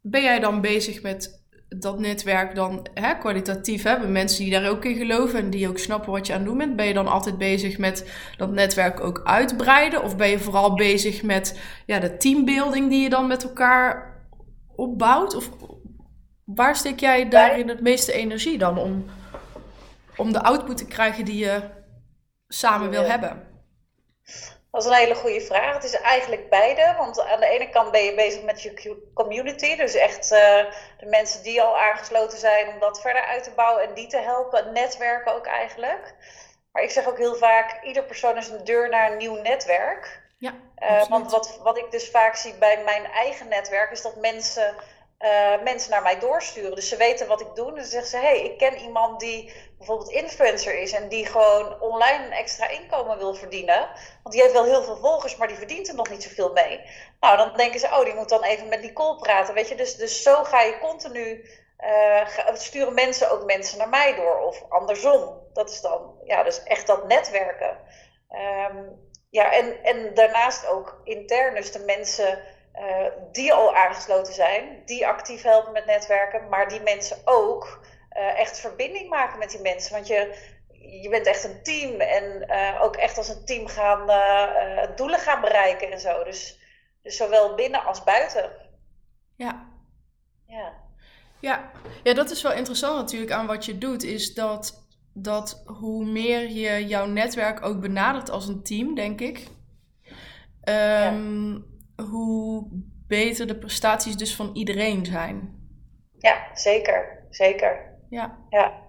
Ben 0.00 0.22
jij 0.22 0.40
dan 0.40 0.60
bezig 0.60 1.02
met 1.02 1.44
dat 1.68 1.98
netwerk 1.98 2.54
dan 2.54 2.86
hè, 2.94 3.18
kwalitatief 3.18 3.82
hebben 3.82 4.12
mensen 4.12 4.42
die 4.42 4.52
daar 4.52 4.70
ook 4.70 4.84
in 4.84 4.96
geloven 4.96 5.38
en 5.38 5.50
die 5.50 5.68
ook 5.68 5.78
snappen 5.78 6.12
wat 6.12 6.26
je 6.26 6.32
aan 6.32 6.38
het 6.38 6.48
doen 6.48 6.58
bent? 6.58 6.76
Ben 6.76 6.86
je 6.86 6.94
dan 6.94 7.06
altijd 7.06 7.38
bezig 7.38 7.78
met 7.78 8.10
dat 8.36 8.50
netwerk 8.50 9.00
ook 9.00 9.20
uitbreiden? 9.24 10.02
Of 10.02 10.16
ben 10.16 10.28
je 10.28 10.38
vooral 10.38 10.74
bezig 10.74 11.22
met 11.22 11.60
ja, 11.86 11.98
de 11.98 12.16
teambuilding 12.16 12.90
die 12.90 13.02
je 13.02 13.08
dan 13.08 13.26
met 13.26 13.44
elkaar 13.44 14.14
opbouwt? 14.76 15.34
Of 15.34 15.50
waar 16.44 16.76
steek 16.76 17.00
jij 17.00 17.28
daarin 17.28 17.68
het 17.68 17.80
meeste 17.80 18.12
energie 18.12 18.58
dan 18.58 18.78
om? 18.78 19.04
Om 20.16 20.32
de 20.32 20.42
output 20.42 20.76
te 20.76 20.86
krijgen 20.86 21.24
die 21.24 21.44
je 21.44 21.62
samen 22.48 22.90
wil 22.90 23.02
hebben? 23.02 23.54
Dat 24.70 24.84
is 24.84 24.90
een 24.90 24.96
hele 24.96 25.14
goede 25.14 25.40
vraag. 25.40 25.74
Het 25.74 25.84
is 25.84 26.00
eigenlijk 26.00 26.50
beide. 26.50 26.94
Want 26.98 27.20
aan 27.20 27.40
de 27.40 27.46
ene 27.46 27.70
kant 27.70 27.90
ben 27.90 28.04
je 28.04 28.14
bezig 28.14 28.42
met 28.42 28.62
je 28.62 29.10
community. 29.14 29.76
Dus 29.76 29.94
echt 29.94 30.32
uh, 30.32 30.38
de 30.98 31.06
mensen 31.06 31.42
die 31.42 31.62
al 31.62 31.78
aangesloten 31.78 32.38
zijn, 32.38 32.68
om 32.68 32.78
dat 32.78 33.00
verder 33.00 33.22
uit 33.22 33.44
te 33.44 33.50
bouwen 33.50 33.88
en 33.88 33.94
die 33.94 34.06
te 34.06 34.18
helpen. 34.18 34.72
Netwerken 34.72 35.34
ook 35.34 35.46
eigenlijk. 35.46 36.14
Maar 36.72 36.82
ik 36.82 36.90
zeg 36.90 37.08
ook 37.08 37.18
heel 37.18 37.34
vaak: 37.34 37.84
ieder 37.84 38.04
persoon 38.04 38.36
is 38.36 38.48
een 38.48 38.64
deur 38.64 38.88
naar 38.88 39.10
een 39.10 39.16
nieuw 39.16 39.36
netwerk. 39.36 40.24
Ja, 40.38 40.54
uh, 40.78 41.08
want 41.08 41.30
wat, 41.30 41.60
wat 41.62 41.78
ik 41.78 41.90
dus 41.90 42.10
vaak 42.10 42.36
zie 42.36 42.54
bij 42.54 42.82
mijn 42.84 43.04
eigen 43.04 43.48
netwerk, 43.48 43.90
is 43.90 44.02
dat 44.02 44.16
mensen 44.16 44.74
uh, 45.20 45.62
mensen 45.62 45.90
naar 45.90 46.02
mij 46.02 46.18
doorsturen. 46.18 46.74
Dus 46.74 46.88
ze 46.88 46.96
weten 46.96 47.26
wat 47.26 47.40
ik 47.40 47.54
doe. 47.54 47.68
En 47.68 47.74
dan 47.74 47.84
zeggen 47.84 48.10
ze: 48.10 48.16
hey, 48.16 48.40
ik 48.40 48.58
ken 48.58 48.76
iemand 48.78 49.20
die 49.20 49.52
bijvoorbeeld 49.78 50.10
influencer 50.10 50.78
is 50.78 50.92
en 50.92 51.08
die 51.08 51.26
gewoon 51.26 51.80
online 51.80 52.24
een 52.24 52.32
extra 52.32 52.68
inkomen 52.68 53.18
wil 53.18 53.34
verdienen. 53.34 53.88
Want 54.22 54.34
die 54.34 54.40
heeft 54.40 54.54
wel 54.54 54.64
heel 54.64 54.82
veel 54.82 54.96
volgers, 54.96 55.36
maar 55.36 55.48
die 55.48 55.56
verdient 55.56 55.88
er 55.88 55.94
nog 55.94 56.10
niet 56.10 56.22
zoveel 56.22 56.52
mee. 56.52 56.80
Nou, 57.20 57.36
dan 57.36 57.56
denken 57.56 57.80
ze: 57.80 57.86
oh, 57.86 58.04
die 58.04 58.14
moet 58.14 58.28
dan 58.28 58.42
even 58.42 58.68
met 58.68 58.82
Nicole 58.82 59.16
praten. 59.16 59.54
Weet 59.54 59.68
je, 59.68 59.74
dus, 59.74 59.96
dus 59.96 60.22
zo 60.22 60.44
ga 60.44 60.62
je 60.62 60.78
continu. 60.78 61.50
Uh, 61.80 62.26
sturen 62.54 62.94
mensen 62.94 63.30
ook 63.30 63.44
mensen 63.44 63.78
naar 63.78 63.88
mij 63.88 64.14
door, 64.14 64.38
of 64.38 64.62
andersom. 64.68 65.40
Dat 65.52 65.70
is 65.70 65.80
dan 65.80 66.18
ja, 66.24 66.42
dus 66.42 66.62
echt 66.62 66.86
dat 66.86 67.06
netwerken. 67.06 67.78
Um, 68.70 69.04
ja, 69.30 69.52
en, 69.52 69.82
en 69.82 70.14
daarnaast 70.14 70.66
ook 70.66 71.00
intern, 71.04 71.54
dus 71.54 71.72
de 71.72 71.78
mensen 71.78 72.42
uh, 72.74 73.06
die 73.32 73.52
al 73.52 73.74
aangesloten 73.74 74.32
zijn, 74.32 74.82
die 74.84 75.06
actief 75.06 75.42
helpen 75.42 75.72
met 75.72 75.86
netwerken, 75.86 76.48
maar 76.48 76.68
die 76.68 76.80
mensen 76.80 77.18
ook 77.24 77.80
uh, 78.18 78.40
echt 78.40 78.60
verbinding 78.60 79.08
maken 79.08 79.38
met 79.38 79.50
die 79.50 79.60
mensen. 79.60 79.92
Want 79.92 80.06
je, 80.06 80.38
je 81.02 81.08
bent 81.08 81.26
echt 81.26 81.44
een 81.44 81.62
team 81.62 82.00
en 82.00 82.44
uh, 82.48 82.82
ook 82.82 82.96
echt 82.96 83.18
als 83.18 83.28
een 83.28 83.44
team 83.44 83.66
gaan 83.66 84.06
doelen 84.96 85.18
gaan 85.18 85.40
bereiken 85.40 85.90
en 85.92 86.00
zo. 86.00 86.24
Dus, 86.24 86.58
dus 87.02 87.16
zowel 87.16 87.54
binnen 87.54 87.84
als 87.84 88.04
buiten. 88.04 88.50
Ja. 89.36 89.68
Ja. 90.46 90.72
Ja. 91.40 91.70
ja, 92.02 92.14
dat 92.14 92.30
is 92.30 92.42
wel 92.42 92.52
interessant 92.52 92.96
natuurlijk 92.96 93.32
aan 93.32 93.46
wat 93.46 93.64
je 93.64 93.78
doet, 93.78 94.02
is 94.02 94.34
dat, 94.34 94.86
dat 95.14 95.62
hoe 95.66 96.04
meer 96.04 96.50
je 96.50 96.86
jouw 96.86 97.06
netwerk 97.06 97.64
ook 97.64 97.80
benadert 97.80 98.30
als 98.30 98.48
een 98.48 98.62
team, 98.62 98.94
denk 98.94 99.20
ik. 99.20 99.46
Um, 100.68 100.74
ja 100.74 101.74
hoe 102.02 102.66
beter 103.06 103.46
de 103.46 103.58
prestaties 103.58 104.16
dus 104.16 104.36
van 104.36 104.50
iedereen 104.54 105.06
zijn. 105.06 105.54
Ja, 106.18 106.50
zeker. 106.54 107.26
Zeker. 107.30 107.94
Ja. 108.10 108.38
Ja. 108.50 108.84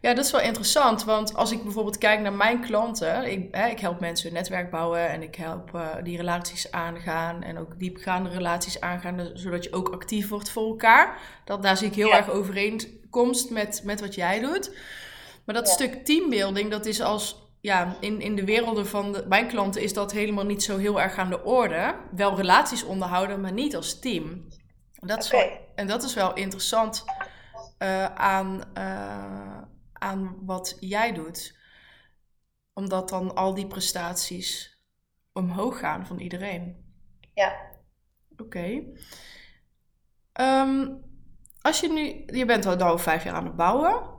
Ja, 0.00 0.14
dat 0.14 0.24
is 0.24 0.30
wel 0.30 0.40
interessant, 0.40 1.04
want 1.04 1.34
als 1.34 1.52
ik 1.52 1.62
bijvoorbeeld 1.62 1.98
kijk 1.98 2.20
naar 2.20 2.32
mijn 2.32 2.60
klanten, 2.60 3.30
ik, 3.30 3.48
hè, 3.50 3.68
ik 3.68 3.80
help 3.80 4.00
mensen 4.00 4.28
een 4.28 4.34
netwerk 4.34 4.70
bouwen 4.70 5.08
en 5.08 5.22
ik 5.22 5.34
help 5.34 5.70
uh, 5.74 5.88
die 6.02 6.16
relaties 6.16 6.70
aangaan 6.70 7.42
en 7.42 7.58
ook 7.58 7.78
diepgaande 7.78 8.30
relaties 8.30 8.80
aangaan, 8.80 9.30
zodat 9.34 9.64
je 9.64 9.72
ook 9.72 9.88
actief 9.88 10.28
wordt 10.28 10.50
voor 10.50 10.66
elkaar. 10.66 11.20
Dat, 11.44 11.62
daar 11.62 11.76
zie 11.76 11.86
ik 11.86 11.94
heel 11.94 12.14
erg 12.14 12.30
overeenkomst 12.30 13.50
met, 13.50 13.80
met 13.84 14.00
wat 14.00 14.14
jij 14.14 14.40
doet. 14.40 14.76
Maar 15.44 15.54
dat 15.54 15.68
stuk 15.68 16.04
teambuilding, 16.04 16.70
dat 16.70 16.86
is 16.86 17.00
als 17.00 17.50
ja, 17.60 17.96
in, 18.00 18.20
in 18.20 18.36
de 18.36 18.44
werelden 18.44 18.86
van 18.86 19.12
de, 19.12 19.24
mijn 19.28 19.48
klanten 19.48 19.82
is 19.82 19.92
dat 19.92 20.12
helemaal 20.12 20.44
niet 20.44 20.62
zo 20.62 20.76
heel 20.76 21.00
erg 21.00 21.16
aan 21.16 21.30
de 21.30 21.44
orde. 21.44 21.94
Wel 22.16 22.36
relaties 22.36 22.84
onderhouden, 22.84 23.40
maar 23.40 23.52
niet 23.52 23.76
als 23.76 23.98
team. 23.98 24.48
Dat 24.92 25.24
is 25.24 25.30
wel, 25.30 25.50
en 25.74 25.86
dat 25.86 26.02
is 26.02 26.14
wel 26.14 26.34
interessant 26.34 27.04
uh, 27.78 28.04
aan, 28.04 28.62
uh, 28.78 29.62
aan 29.92 30.36
wat 30.44 30.76
jij 30.80 31.12
doet. 31.12 31.58
Omdat 32.72 33.08
dan 33.08 33.34
al 33.34 33.54
die 33.54 33.66
prestaties 33.66 34.80
omhoog 35.32 35.78
gaan 35.78 36.06
van 36.06 36.18
iedereen. 36.18 36.84
Ja. 37.34 37.56
Oké. 38.32 38.42
Okay. 38.42 38.92
Um, 40.40 41.04
als 41.60 41.80
je 41.80 41.92
nu, 41.92 42.24
je 42.38 42.44
bent 42.44 42.66
al 42.66 42.76
nou 42.76 43.00
vijf 43.00 43.24
jaar 43.24 43.34
aan 43.34 43.44
het 43.44 43.56
bouwen. 43.56 44.14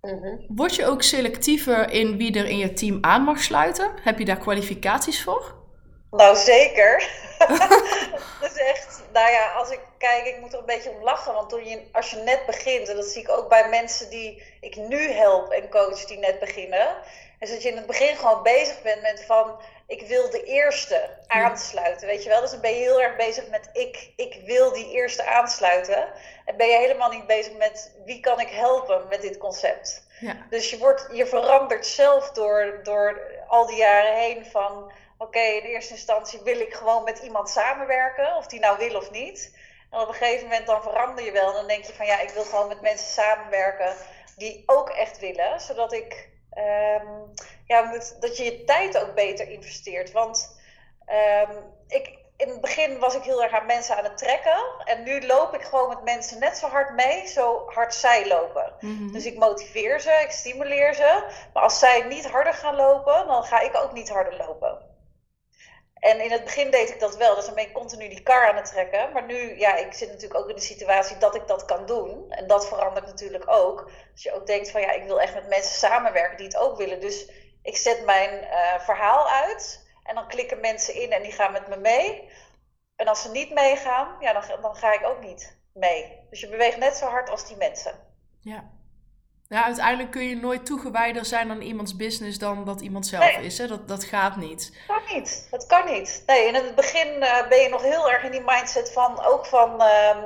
Mm 0.00 0.44
Word 0.48 0.74
je 0.74 0.86
ook 0.86 1.02
selectiever 1.02 1.90
in 1.90 2.16
wie 2.16 2.38
er 2.38 2.46
in 2.46 2.58
je 2.58 2.72
team 2.72 2.98
aan 3.00 3.22
mag 3.22 3.38
sluiten? 3.38 3.90
Heb 4.02 4.18
je 4.18 4.24
daar 4.24 4.38
kwalificaties 4.38 5.22
voor? 5.22 5.54
Nou, 6.10 6.36
zeker. 6.36 7.08
dat 8.40 8.50
is 8.50 8.58
echt, 8.58 8.93
nou 9.14 9.30
ja, 9.30 9.52
als 9.52 9.70
ik 9.70 9.80
kijk, 9.98 10.26
ik 10.26 10.40
moet 10.40 10.52
er 10.52 10.58
een 10.58 10.64
beetje 10.64 10.90
om 10.90 11.02
lachen. 11.02 11.34
Want 11.34 11.48
toen 11.48 11.64
je, 11.64 11.82
als 11.92 12.10
je 12.10 12.16
net 12.16 12.46
begint, 12.46 12.88
en 12.88 12.96
dat 12.96 13.04
zie 13.04 13.22
ik 13.22 13.30
ook 13.30 13.48
bij 13.48 13.68
mensen 13.68 14.10
die 14.10 14.42
ik 14.60 14.76
nu 14.76 15.10
help 15.10 15.50
en 15.50 15.70
coach 15.70 16.04
die 16.04 16.18
net 16.18 16.38
beginnen. 16.38 16.96
Is 17.40 17.50
dat 17.50 17.62
je 17.62 17.68
in 17.68 17.76
het 17.76 17.86
begin 17.86 18.16
gewoon 18.16 18.42
bezig 18.42 18.82
bent 18.82 19.02
met 19.02 19.24
van, 19.24 19.60
ik 19.86 20.06
wil 20.06 20.30
de 20.30 20.44
eerste 20.44 21.10
aansluiten, 21.26 22.06
weet 22.06 22.22
je 22.22 22.28
wel. 22.28 22.40
Dus 22.40 22.50
dan 22.50 22.60
ben 22.60 22.70
je 22.70 22.76
heel 22.76 23.02
erg 23.02 23.16
bezig 23.16 23.48
met 23.48 23.68
ik, 23.72 24.12
ik 24.16 24.40
wil 24.44 24.72
die 24.72 24.90
eerste 24.90 25.24
aansluiten. 25.24 26.08
En 26.44 26.56
ben 26.56 26.66
je 26.66 26.76
helemaal 26.76 27.10
niet 27.10 27.26
bezig 27.26 27.56
met 27.56 27.94
wie 28.04 28.20
kan 28.20 28.40
ik 28.40 28.48
helpen 28.48 29.08
met 29.08 29.22
dit 29.22 29.38
concept. 29.38 30.06
Ja. 30.20 30.36
Dus 30.50 30.70
je, 30.70 30.78
wordt, 30.78 31.08
je 31.12 31.26
verandert 31.26 31.86
zelf 31.86 32.30
door, 32.30 32.80
door 32.82 33.20
al 33.48 33.66
die 33.66 33.76
jaren 33.76 34.14
heen 34.14 34.46
van... 34.46 34.92
Oké, 35.24 35.40
in 35.40 35.62
eerste 35.62 35.92
instantie 35.92 36.40
wil 36.42 36.60
ik 36.60 36.74
gewoon 36.74 37.04
met 37.04 37.18
iemand 37.18 37.48
samenwerken, 37.48 38.36
of 38.36 38.46
die 38.46 38.60
nou 38.60 38.78
wil 38.78 38.96
of 38.96 39.10
niet. 39.10 39.58
En 39.90 40.00
op 40.00 40.08
een 40.08 40.14
gegeven 40.14 40.48
moment 40.48 40.66
dan 40.66 40.82
verander 40.82 41.24
je 41.24 41.32
wel. 41.32 41.48
En 41.48 41.54
dan 41.54 41.66
denk 41.66 41.84
je 41.84 41.94
van 41.94 42.06
ja, 42.06 42.20
ik 42.20 42.30
wil 42.30 42.44
gewoon 42.44 42.68
met 42.68 42.80
mensen 42.80 43.12
samenwerken 43.12 43.94
die 44.36 44.62
ook 44.66 44.90
echt 44.90 45.18
willen. 45.18 45.60
Zodat 45.60 45.92
ik 45.92 46.28
um, 46.56 47.32
ja, 47.66 47.98
dat 48.20 48.36
je 48.36 48.44
je 48.44 48.64
tijd 48.64 48.98
ook 48.98 49.14
beter 49.14 49.48
investeert. 49.48 50.12
Want 50.12 50.58
um, 51.48 51.56
ik, 51.88 52.18
in 52.36 52.48
het 52.48 52.60
begin 52.60 52.98
was 52.98 53.14
ik 53.14 53.22
heel 53.22 53.42
erg 53.42 53.52
aan 53.52 53.66
mensen 53.66 53.96
aan 53.96 54.04
het 54.04 54.18
trekken. 54.18 54.58
En 54.84 55.02
nu 55.02 55.26
loop 55.26 55.54
ik 55.54 55.62
gewoon 55.62 55.88
met 55.88 56.02
mensen 56.02 56.38
net 56.38 56.56
zo 56.56 56.66
hard 56.66 56.94
mee, 56.94 57.26
zo 57.26 57.62
hard 57.66 57.94
zij 57.94 58.28
lopen. 58.28 58.72
Mhm. 58.80 59.12
Dus 59.12 59.26
ik 59.26 59.38
motiveer 59.38 60.00
ze, 60.00 60.10
ik 60.10 60.30
stimuleer 60.30 60.94
ze. 60.94 61.24
Maar 61.52 61.62
als 61.62 61.78
zij 61.78 62.02
niet 62.02 62.30
harder 62.30 62.54
gaan 62.54 62.76
lopen, 62.76 63.26
dan 63.26 63.44
ga 63.44 63.60
ik 63.60 63.76
ook 63.76 63.92
niet 63.92 64.08
harder 64.08 64.36
lopen. 64.36 64.92
En 66.04 66.20
in 66.20 66.30
het 66.30 66.44
begin 66.44 66.70
deed 66.70 66.88
ik 66.88 67.00
dat 67.00 67.16
wel, 67.16 67.34
dus 67.34 67.44
dan 67.44 67.54
ben 67.54 67.64
ik 67.64 67.72
continu 67.72 68.08
die 68.08 68.22
kar 68.22 68.48
aan 68.48 68.56
het 68.56 68.64
trekken. 68.64 69.12
Maar 69.12 69.24
nu, 69.24 69.58
ja, 69.58 69.76
ik 69.76 69.92
zit 69.92 70.08
natuurlijk 70.08 70.40
ook 70.40 70.48
in 70.48 70.54
de 70.54 70.60
situatie 70.60 71.18
dat 71.18 71.34
ik 71.34 71.46
dat 71.46 71.64
kan 71.64 71.86
doen. 71.86 72.30
En 72.30 72.46
dat 72.46 72.68
verandert 72.68 73.06
natuurlijk 73.06 73.44
ook. 73.46 73.90
Als 74.12 74.22
je 74.22 74.34
ook 74.34 74.46
denkt 74.46 74.70
van, 74.70 74.80
ja, 74.80 74.90
ik 74.90 75.04
wil 75.04 75.20
echt 75.20 75.34
met 75.34 75.48
mensen 75.48 75.74
samenwerken 75.74 76.36
die 76.36 76.46
het 76.46 76.56
ook 76.56 76.76
willen. 76.76 77.00
Dus 77.00 77.30
ik 77.62 77.76
zet 77.76 78.04
mijn 78.04 78.44
uh, 78.44 78.80
verhaal 78.80 79.28
uit 79.28 79.88
en 80.02 80.14
dan 80.14 80.28
klikken 80.28 80.60
mensen 80.60 80.94
in 80.94 81.12
en 81.12 81.22
die 81.22 81.32
gaan 81.32 81.52
met 81.52 81.68
me 81.68 81.76
mee. 81.76 82.30
En 82.96 83.06
als 83.06 83.22
ze 83.22 83.30
niet 83.30 83.50
meegaan, 83.54 84.16
ja, 84.20 84.32
dan, 84.32 84.60
dan 84.60 84.76
ga 84.76 84.92
ik 84.92 85.06
ook 85.06 85.20
niet 85.20 85.58
mee. 85.72 86.26
Dus 86.30 86.40
je 86.40 86.48
beweegt 86.48 86.78
net 86.78 86.96
zo 86.96 87.06
hard 87.06 87.30
als 87.30 87.46
die 87.46 87.56
mensen. 87.56 87.92
Ja. 88.40 88.70
Ja, 89.54 89.64
uiteindelijk 89.64 90.10
kun 90.10 90.28
je 90.28 90.36
nooit 90.36 90.66
toegewijder 90.66 91.24
zijn 91.24 91.50
aan 91.50 91.60
iemands 91.60 91.96
business 91.96 92.38
dan 92.38 92.64
dat 92.64 92.80
iemand 92.80 93.06
zelf 93.06 93.36
is. 93.36 93.58
Hè? 93.58 93.66
Dat, 93.66 93.88
dat 93.88 94.04
gaat 94.04 94.36
niet. 94.36 94.72
Dat 94.86 94.96
kan 94.96 95.16
niet. 95.16 95.46
Dat 95.50 95.66
kan 95.66 95.84
niet. 95.86 96.22
Nee, 96.26 96.46
in 96.46 96.54
het 96.54 96.74
begin 96.74 97.08
uh, 97.22 97.48
ben 97.48 97.58
je 97.58 97.68
nog 97.68 97.82
heel 97.82 98.10
erg 98.10 98.22
in 98.22 98.30
die 98.30 98.42
mindset 98.46 98.92
van 98.92 99.24
ook 99.24 99.46
van 99.46 99.82
uh, 99.82 100.16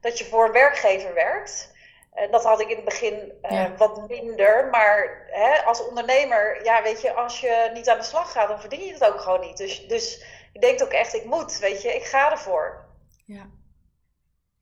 dat 0.00 0.18
je 0.18 0.24
voor 0.24 0.46
een 0.46 0.52
werkgever 0.52 1.14
werkt. 1.14 1.72
Uh, 2.16 2.32
dat 2.32 2.44
had 2.44 2.60
ik 2.60 2.68
in 2.68 2.76
het 2.76 2.84
begin 2.84 3.32
uh, 3.42 3.64
wat 3.76 4.08
minder. 4.08 4.68
Maar 4.70 5.26
hè, 5.30 5.64
als 5.64 5.86
ondernemer, 5.86 6.64
ja, 6.64 6.82
weet 6.82 7.00
je, 7.00 7.12
als 7.12 7.40
je 7.40 7.70
niet 7.74 7.88
aan 7.88 7.98
de 7.98 8.04
slag 8.04 8.32
gaat, 8.32 8.48
dan 8.48 8.60
verdien 8.60 8.84
je 8.84 8.92
het 8.92 9.04
ook 9.04 9.20
gewoon 9.20 9.40
niet. 9.40 9.56
Dus, 9.56 9.88
dus 9.88 10.24
je 10.52 10.60
denkt 10.60 10.82
ook 10.82 10.92
echt, 10.92 11.14
ik 11.14 11.24
moet, 11.24 11.58
weet 11.58 11.82
je, 11.82 11.94
ik 11.94 12.04
ga 12.04 12.30
ervoor. 12.30 12.84
Ja. 13.24 13.46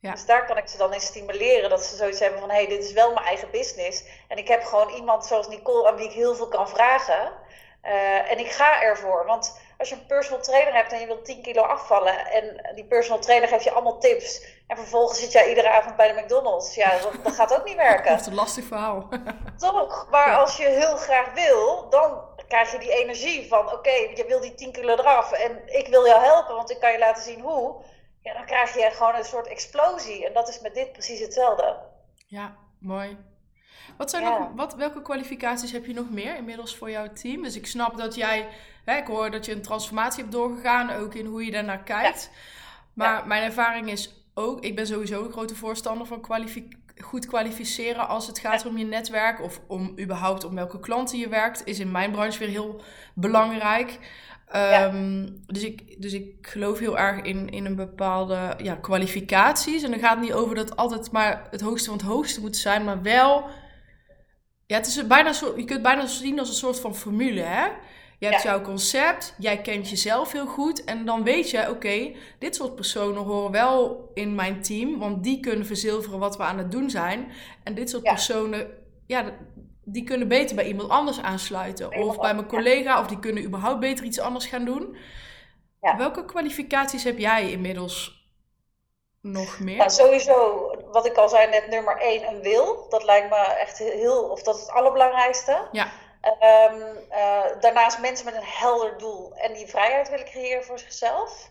Ja. 0.02 0.11
Dus 0.11 0.26
daar 0.26 0.47
kan 0.47 0.56
ik 0.56 0.68
ze 0.68 0.76
dan 0.76 0.94
in 0.94 1.00
stimuleren 1.00 1.71
dat 1.71 1.85
ze 1.85 1.97
zoiets 1.97 2.21
hebben 2.21 2.40
van 2.40 2.50
hé, 2.50 2.56
hey, 2.56 2.66
dit 2.66 2.85
is 2.85 2.92
wel 2.92 3.12
mijn 3.12 3.26
eigen 3.26 3.50
business. 3.50 4.04
En 4.28 4.37
ik 4.37 4.49
heb 4.49 4.64
gewoon 4.64 4.88
iemand 4.88 5.26
zoals 5.26 5.49
Nicole 5.49 5.88
aan 5.88 5.97
wie 5.97 6.04
ik 6.04 6.12
heel 6.12 6.35
veel 6.35 6.49
kan 6.49 6.68
vragen. 6.68 7.32
Uh, 7.85 8.30
en 8.30 8.38
ik 8.38 8.50
ga 8.50 8.82
ervoor. 8.82 9.26
Want 9.26 9.61
als 9.78 9.88
je 9.88 9.94
een 9.94 10.06
personal 10.06 10.42
trainer 10.42 10.75
hebt 10.75 10.92
en 10.92 11.00
je 11.00 11.06
wilt 11.06 11.25
10 11.25 11.42
kilo 11.42 11.62
afvallen 11.62 12.26
en 12.26 12.75
die 12.75 12.85
personal 12.85 13.21
trainer 13.21 13.49
geeft 13.49 13.64
je 13.64 13.71
allemaal 13.71 13.99
tips 13.99 14.44
en 14.66 14.76
vervolgens 14.76 15.21
zit 15.21 15.32
jij 15.32 15.49
iedere 15.49 15.71
avond 15.71 15.97
bij 15.97 16.14
de 16.14 16.21
McDonald's, 16.21 16.75
ja, 16.75 16.90
dat, 17.02 17.25
dat 17.25 17.35
gaat 17.35 17.59
ook 17.59 17.64
niet 17.64 17.76
werken. 17.76 18.11
Dat 18.11 18.21
is 18.21 18.26
een 18.26 18.35
lastig 18.35 18.64
verhaal. 18.64 19.09
Toch? 19.56 20.06
Maar 20.11 20.37
als 20.37 20.56
je 20.56 20.68
heel 20.68 20.97
graag 20.97 21.32
wil, 21.35 21.88
dan 21.90 22.21
krijg 22.49 22.73
je 22.73 22.78
die 22.78 22.92
energie 22.92 23.49
van 23.49 23.73
oké, 23.73 23.90
je 23.90 24.25
wil 24.28 24.40
die 24.40 24.54
10 24.54 24.73
kilo 24.73 24.92
eraf 24.92 25.32
en 25.32 25.62
ik 25.66 25.87
wil 25.87 26.06
jou 26.06 26.23
helpen, 26.23 26.54
want 26.54 26.71
ik 26.71 26.80
kan 26.80 26.92
je 26.92 26.99
laten 26.99 27.23
zien 27.23 27.40
hoe 27.40 27.82
ja, 28.23 28.33
dan 28.33 28.45
krijg 28.47 28.75
je 28.75 28.91
gewoon 28.93 29.14
een 29.14 29.25
soort 29.25 29.47
explosie. 29.47 30.26
En 30.26 30.33
dat 30.33 30.49
is 30.49 30.61
met 30.61 30.75
dit 30.75 30.93
precies 30.93 31.21
hetzelfde. 31.21 31.76
Ja, 32.26 32.57
mooi. 32.79 33.17
Wat 33.97 34.11
zijn 34.11 34.25
nog, 34.25 34.49
wat, 34.55 34.75
welke 34.75 35.02
kwalificaties 35.02 35.73
heb 35.73 35.87
je 35.87 35.93
nog 35.93 36.11
meer 36.11 36.37
inmiddels 36.37 36.76
voor 36.76 36.91
jouw 36.91 37.12
team? 37.12 37.43
Dus 37.43 37.57
ik 37.57 37.67
snap 37.67 37.97
dat 37.97 38.14
jij, 38.14 38.49
hè, 38.85 38.97
ik 38.97 39.07
hoor 39.07 39.31
dat 39.31 39.47
je 39.47 39.52
een 39.52 39.62
transformatie 39.62 40.21
hebt 40.21 40.35
doorgegaan, 40.35 40.91
ook 40.91 41.14
in 41.14 41.26
hoe 41.26 41.45
je 41.45 41.50
daarnaar 41.50 41.83
kijkt. 41.83 42.31
Maar 42.95 43.26
mijn 43.26 43.43
ervaring 43.43 43.91
is 43.91 44.14
ook, 44.35 44.64
ik 44.64 44.76
ben 44.76 44.87
sowieso 44.87 45.25
een 45.25 45.33
grote 45.33 45.55
voorstander 45.55 46.07
van 46.07 46.25
goed 47.00 47.26
kwalificeren 47.26 48.09
als 48.09 48.26
het 48.26 48.38
gaat 48.38 48.67
om 48.67 48.79
je 48.79 48.85
netwerk 48.85 49.41
of 49.41 49.61
om 49.67 49.95
überhaupt 50.00 50.45
om 50.45 50.55
welke 50.55 50.81
klanten 50.81 51.19
je 51.19 51.29
werkt, 51.29 51.67
is 51.67 51.79
in 51.79 51.91
mijn 51.91 52.11
branche 52.11 52.38
weer 52.38 52.49
heel 52.49 52.83
belangrijk. 53.14 53.99
Ehm, 54.52 55.28
dus, 55.47 55.62
ik, 55.62 56.02
dus 56.02 56.12
ik 56.12 56.35
geloof 56.40 56.78
heel 56.78 56.99
erg 56.99 57.23
in, 57.23 57.49
in 57.49 57.64
een 57.64 57.76
bepaalde 57.76 58.54
ja, 58.62 58.75
kwalificaties. 58.75 59.82
En 59.82 59.90
dan 59.90 60.00
gaat 60.00 60.14
het 60.14 60.25
niet 60.25 60.32
over 60.32 60.54
dat 60.54 60.76
altijd 60.76 61.11
maar 61.11 61.47
het 61.50 61.61
hoogste 61.61 61.88
van 61.88 61.99
het 61.99 62.06
hoogste 62.06 62.40
moet 62.40 62.56
zijn, 62.56 62.85
maar 62.85 63.02
wel. 63.02 63.44
Ja, 64.66 64.76
het 64.76 64.87
is 64.87 65.06
bijna 65.06 65.32
zo, 65.32 65.47
je 65.47 65.52
kunt 65.52 65.71
het 65.71 65.82
bijna 65.82 66.06
zien 66.06 66.38
als 66.38 66.49
een 66.49 66.54
soort 66.54 66.80
van 66.80 66.97
formule. 66.97 67.40
Hè? 67.40 67.66
Je 68.18 68.28
hebt 68.28 68.42
jouw 68.42 68.61
concept, 68.61 69.35
jij 69.38 69.61
kent 69.61 69.88
jezelf 69.88 70.32
heel 70.32 70.47
goed. 70.47 70.85
En 70.85 71.04
dan 71.04 71.23
weet 71.23 71.50
je, 71.50 71.71
oké, 71.71 72.12
dit 72.38 72.54
soort 72.54 72.75
personen 72.75 73.23
horen 73.23 73.50
wel 73.50 74.11
in 74.14 74.35
mijn 74.35 74.62
team. 74.62 74.99
Want 74.99 75.25
die 75.25 75.40
kunnen 75.40 75.66
verzilveren 75.66 76.18
wat 76.18 76.37
we 76.37 76.42
aan 76.42 76.59
het 76.59 76.71
doen 76.71 76.90
zijn. 76.90 77.26
En 77.62 77.75
dit 77.75 77.90
soort 77.90 78.02
personen, 78.02 78.66
ja, 79.06 79.32
die 79.85 80.05
kunnen 80.05 80.29
beter 80.29 80.57
bij 80.57 80.67
iemand 80.67 80.91
anders 80.91 81.21
aansluiten. 81.21 81.97
Of 81.97 82.19
bij 82.19 82.35
mijn 82.35 82.47
collega, 82.47 83.01
of 83.01 83.07
die 83.07 83.19
kunnen 83.19 83.45
überhaupt 83.45 83.81
beter 83.81 84.05
iets 84.05 84.21
anders 84.21 84.47
gaan 84.47 84.65
doen. 84.65 84.97
Ja. 85.81 85.97
Welke 85.97 86.25
kwalificaties 86.25 87.05
heb 87.05 87.19
jij 87.19 87.51
inmiddels 87.51 88.27
nog 89.21 89.59
meer? 89.59 89.77
Nou, 89.77 89.91
sowieso, 89.91 90.71
wat 90.91 91.07
ik 91.07 91.17
al 91.17 91.29
zei 91.29 91.51
net, 91.51 91.69
nummer 91.69 91.97
één, 92.01 92.29
een 92.29 92.43
wil. 92.43 92.87
Dat 92.89 93.05
lijkt 93.05 93.31
me 93.31 93.37
echt 93.37 93.79
heel, 93.79 94.23
of 94.23 94.43
dat 94.43 94.55
is 94.55 94.61
het 94.61 94.71
allerbelangrijkste. 94.71 95.69
Ja. 95.73 95.87
Um, 96.71 96.83
uh, 97.11 97.61
daarnaast 97.61 98.01
mensen 98.01 98.25
met 98.25 98.35
een 98.35 98.45
helder 98.45 98.99
doel 98.99 99.35
en 99.35 99.53
die 99.53 99.67
vrijheid 99.67 100.09
willen 100.11 100.25
creëren 100.25 100.65
voor 100.65 100.79
zichzelf. 100.79 101.51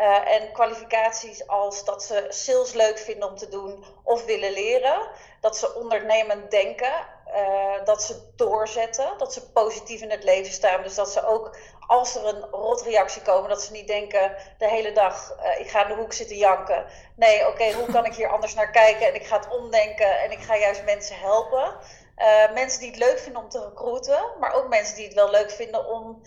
Uh, 0.00 0.34
en 0.34 0.52
kwalificaties 0.52 1.46
als 1.46 1.84
dat 1.84 2.02
ze 2.02 2.26
sales 2.28 2.72
leuk 2.72 2.98
vinden 2.98 3.28
om 3.28 3.36
te 3.36 3.48
doen 3.48 3.84
of 4.04 4.24
willen 4.24 4.52
leren. 4.52 5.08
Dat 5.40 5.56
ze 5.56 5.74
ondernemend 5.74 6.50
denken. 6.50 6.92
Uh, 7.34 7.84
dat 7.84 8.02
ze 8.02 8.32
doorzetten. 8.36 9.18
Dat 9.18 9.32
ze 9.32 9.50
positief 9.50 10.00
in 10.00 10.10
het 10.10 10.24
leven 10.24 10.52
staan. 10.52 10.82
Dus 10.82 10.94
dat 10.94 11.10
ze 11.10 11.26
ook 11.26 11.56
als 11.86 12.16
er 12.16 12.26
een 12.26 12.44
rotreactie 12.50 13.22
komen, 13.22 13.48
dat 13.48 13.62
ze 13.62 13.72
niet 13.72 13.86
denken 13.86 14.34
de 14.58 14.68
hele 14.68 14.92
dag: 14.92 15.36
uh, 15.40 15.60
ik 15.60 15.70
ga 15.70 15.82
in 15.82 15.88
de 15.88 16.00
hoek 16.00 16.12
zitten 16.12 16.36
janken. 16.36 16.84
Nee, 17.16 17.48
oké, 17.48 17.72
hoe 17.72 17.92
kan 17.92 18.04
ik 18.04 18.14
hier 18.14 18.28
anders 18.28 18.54
naar 18.54 18.70
kijken? 18.70 19.06
En 19.06 19.14
ik 19.14 19.26
ga 19.26 19.36
het 19.36 19.48
omdenken 19.48 20.20
en 20.20 20.30
ik 20.30 20.40
ga 20.40 20.56
juist 20.56 20.84
mensen 20.84 21.18
helpen. 21.18 21.76
Uh, 22.18 22.52
mensen 22.52 22.80
die 22.80 22.90
het 22.90 22.98
leuk 22.98 23.18
vinden 23.18 23.42
om 23.42 23.48
te 23.48 23.64
recruiten, 23.68 24.20
maar 24.40 24.52
ook 24.52 24.68
mensen 24.68 24.96
die 24.96 25.04
het 25.04 25.14
wel 25.14 25.30
leuk 25.30 25.50
vinden 25.50 25.86
om 25.86 26.22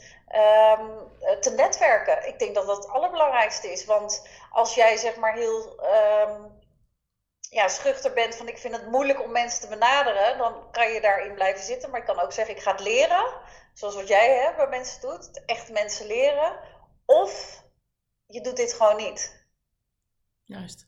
um, 0.79 1.09
te 1.39 1.51
netwerken. 1.51 2.27
Ik 2.27 2.39
denk 2.39 2.55
dat 2.55 2.67
dat 2.67 2.77
het 2.77 2.89
allerbelangrijkste 2.89 3.71
is. 3.71 3.85
Want 3.85 4.27
als 4.51 4.75
jij 4.75 4.97
zeg 4.97 5.15
maar 5.15 5.33
heel 5.33 5.79
um, 6.27 6.60
ja, 7.51 7.67
schuchter 7.67 8.13
bent 8.13 8.35
van 8.35 8.47
ik 8.47 8.57
vind 8.57 8.75
het 8.75 8.87
moeilijk 8.87 9.23
om 9.23 9.31
mensen 9.31 9.61
te 9.61 9.67
benaderen, 9.67 10.37
dan 10.37 10.71
kan 10.71 10.91
je 10.91 11.01
daarin 11.01 11.33
blijven 11.33 11.63
zitten. 11.63 11.89
Maar 11.89 11.99
ik 11.99 12.05
kan 12.05 12.19
ook 12.19 12.31
zeggen 12.31 12.55
ik 12.55 12.61
ga 12.61 12.71
het 12.71 12.79
leren, 12.79 13.33
zoals 13.73 13.95
wat 13.95 14.07
jij 14.07 14.35
hè, 14.35 14.55
bij 14.55 14.67
mensen 14.67 15.01
doet, 15.01 15.45
echt 15.45 15.71
mensen 15.71 16.07
leren. 16.07 16.59
Of 17.05 17.63
je 18.25 18.41
doet 18.41 18.55
dit 18.55 18.73
gewoon 18.73 18.95
niet. 18.95 19.45
Juist. 20.43 20.85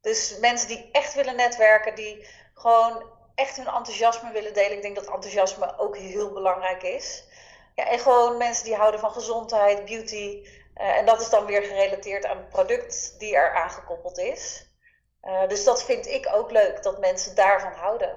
Dus 0.00 0.38
mensen 0.38 0.68
die 0.68 0.88
echt 0.92 1.14
willen 1.14 1.36
netwerken, 1.36 1.94
die 1.94 2.28
gewoon 2.54 3.12
echt 3.34 3.56
hun 3.56 3.66
enthousiasme 3.66 4.32
willen 4.32 4.54
delen. 4.54 4.76
Ik 4.76 4.82
denk 4.82 4.94
dat 4.94 5.06
enthousiasme 5.06 5.78
ook 5.78 5.96
heel 5.96 6.32
belangrijk 6.32 6.82
is. 6.82 7.24
Ja, 7.74 7.86
en 7.86 7.98
gewoon 7.98 8.36
mensen 8.36 8.64
die 8.64 8.74
houden 8.74 9.00
van 9.00 9.12
gezondheid, 9.12 9.84
beauty. 9.84 10.46
Uh, 10.74 10.96
en 10.96 11.06
dat 11.06 11.20
is 11.20 11.30
dan 11.30 11.46
weer 11.46 11.62
gerelateerd 11.62 12.24
aan 12.24 12.36
het 12.36 12.48
product 12.48 13.18
die 13.18 13.36
er 13.36 13.54
aangekoppeld 13.54 14.18
is. 14.18 14.67
Uh, 15.28 15.48
dus 15.48 15.64
dat 15.64 15.84
vind 15.84 16.06
ik 16.06 16.28
ook 16.34 16.50
leuk, 16.50 16.82
dat 16.82 17.00
mensen 17.00 17.34
daarvan 17.34 17.72
houden. 17.72 18.16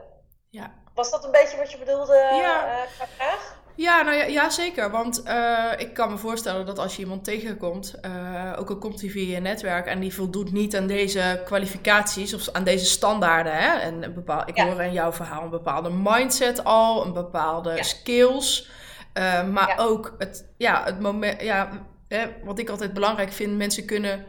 Ja. 0.50 0.74
Was 0.94 1.12
dat 1.12 1.24
een 1.26 1.32
beetje 1.32 1.58
wat 1.58 1.72
je 1.72 1.78
bedoelde 1.78 2.14
ja. 2.14 2.86
vraag? 3.16 3.60
Ja, 3.76 4.02
nou 4.02 4.18
ja, 4.18 4.24
ja 4.24 4.50
zeker. 4.50 4.92
Want 4.92 5.22
uh, 5.26 5.72
ik 5.78 5.94
kan 5.94 6.12
me 6.12 6.18
voorstellen 6.18 6.66
dat 6.66 6.80
als 6.80 6.96
je 6.96 7.02
iemand 7.02 7.24
tegenkomt, 7.24 8.00
uh, 8.06 8.54
ook 8.58 8.70
al 8.70 8.78
komt 8.78 9.02
hij 9.02 9.10
via 9.10 9.36
je 9.36 9.42
netwerk 9.42 9.86
en 9.86 10.00
die 10.00 10.14
voldoet 10.14 10.52
niet 10.52 10.76
aan 10.76 10.88
deze 10.88 11.42
kwalificaties 11.46 12.34
of 12.34 12.50
aan 12.52 12.64
deze 12.64 12.86
standaarden. 12.86 13.54
Hè? 13.56 13.80
En 13.80 14.04
een 14.04 14.14
bepaal, 14.14 14.44
ik 14.46 14.58
ja. 14.58 14.66
hoor 14.66 14.82
in 14.82 14.94
jouw 14.94 15.14
verhaal 15.14 15.44
een 15.44 15.50
bepaalde 15.50 15.90
mindset 15.90 16.64
al, 16.64 17.06
een 17.06 17.14
bepaalde 17.14 17.76
ja. 17.76 17.84
skills. 17.84 18.70
Uh, 19.14 19.48
maar 19.48 19.76
ook 19.80 20.16
het, 20.18 20.54
ja, 20.58 20.84
het 20.84 21.00
moment, 21.00 21.42
ja, 21.42 21.88
hè, 22.08 22.28
wat 22.44 22.60
ik 22.60 22.70
altijd 22.70 22.94
belangrijk 22.94 23.32
vind, 23.32 23.58
mensen 23.58 23.86
kunnen 23.86 24.26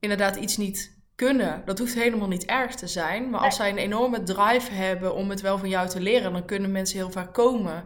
inderdaad 0.00 0.36
iets 0.36 0.56
niet 0.56 0.95
kunnen. 1.16 1.62
Dat 1.64 1.78
hoeft 1.78 1.94
helemaal 1.94 2.28
niet 2.28 2.44
erg 2.44 2.74
te 2.74 2.86
zijn. 2.86 3.30
Maar 3.30 3.40
als 3.40 3.56
zij 3.56 3.70
een 3.70 3.78
enorme 3.78 4.22
drive 4.22 4.72
hebben 4.72 5.14
om 5.14 5.30
het 5.30 5.40
wel 5.40 5.58
van 5.58 5.68
jou 5.68 5.88
te 5.88 6.00
leren, 6.00 6.32
dan 6.32 6.44
kunnen 6.44 6.72
mensen 6.72 6.98
heel 6.98 7.10
vaak 7.10 7.34
komen. 7.34 7.84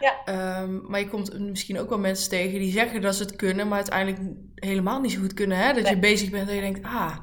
Ja. 0.00 0.60
Um, 0.62 0.84
maar 0.88 1.00
je 1.00 1.08
komt 1.08 1.38
misschien 1.38 1.78
ook 1.78 1.88
wel 1.88 1.98
mensen 1.98 2.28
tegen 2.28 2.58
die 2.58 2.72
zeggen 2.72 3.00
dat 3.00 3.14
ze 3.14 3.22
het 3.22 3.36
kunnen, 3.36 3.68
maar 3.68 3.76
uiteindelijk 3.76 4.20
helemaal 4.54 5.00
niet 5.00 5.12
zo 5.12 5.20
goed 5.20 5.34
kunnen. 5.34 5.58
Hè? 5.58 5.72
Dat 5.72 5.82
nee. 5.82 5.94
je 5.94 5.98
bezig 5.98 6.30
bent 6.30 6.48
en 6.48 6.54
je 6.54 6.60
denkt, 6.60 6.84
ah, 6.86 7.16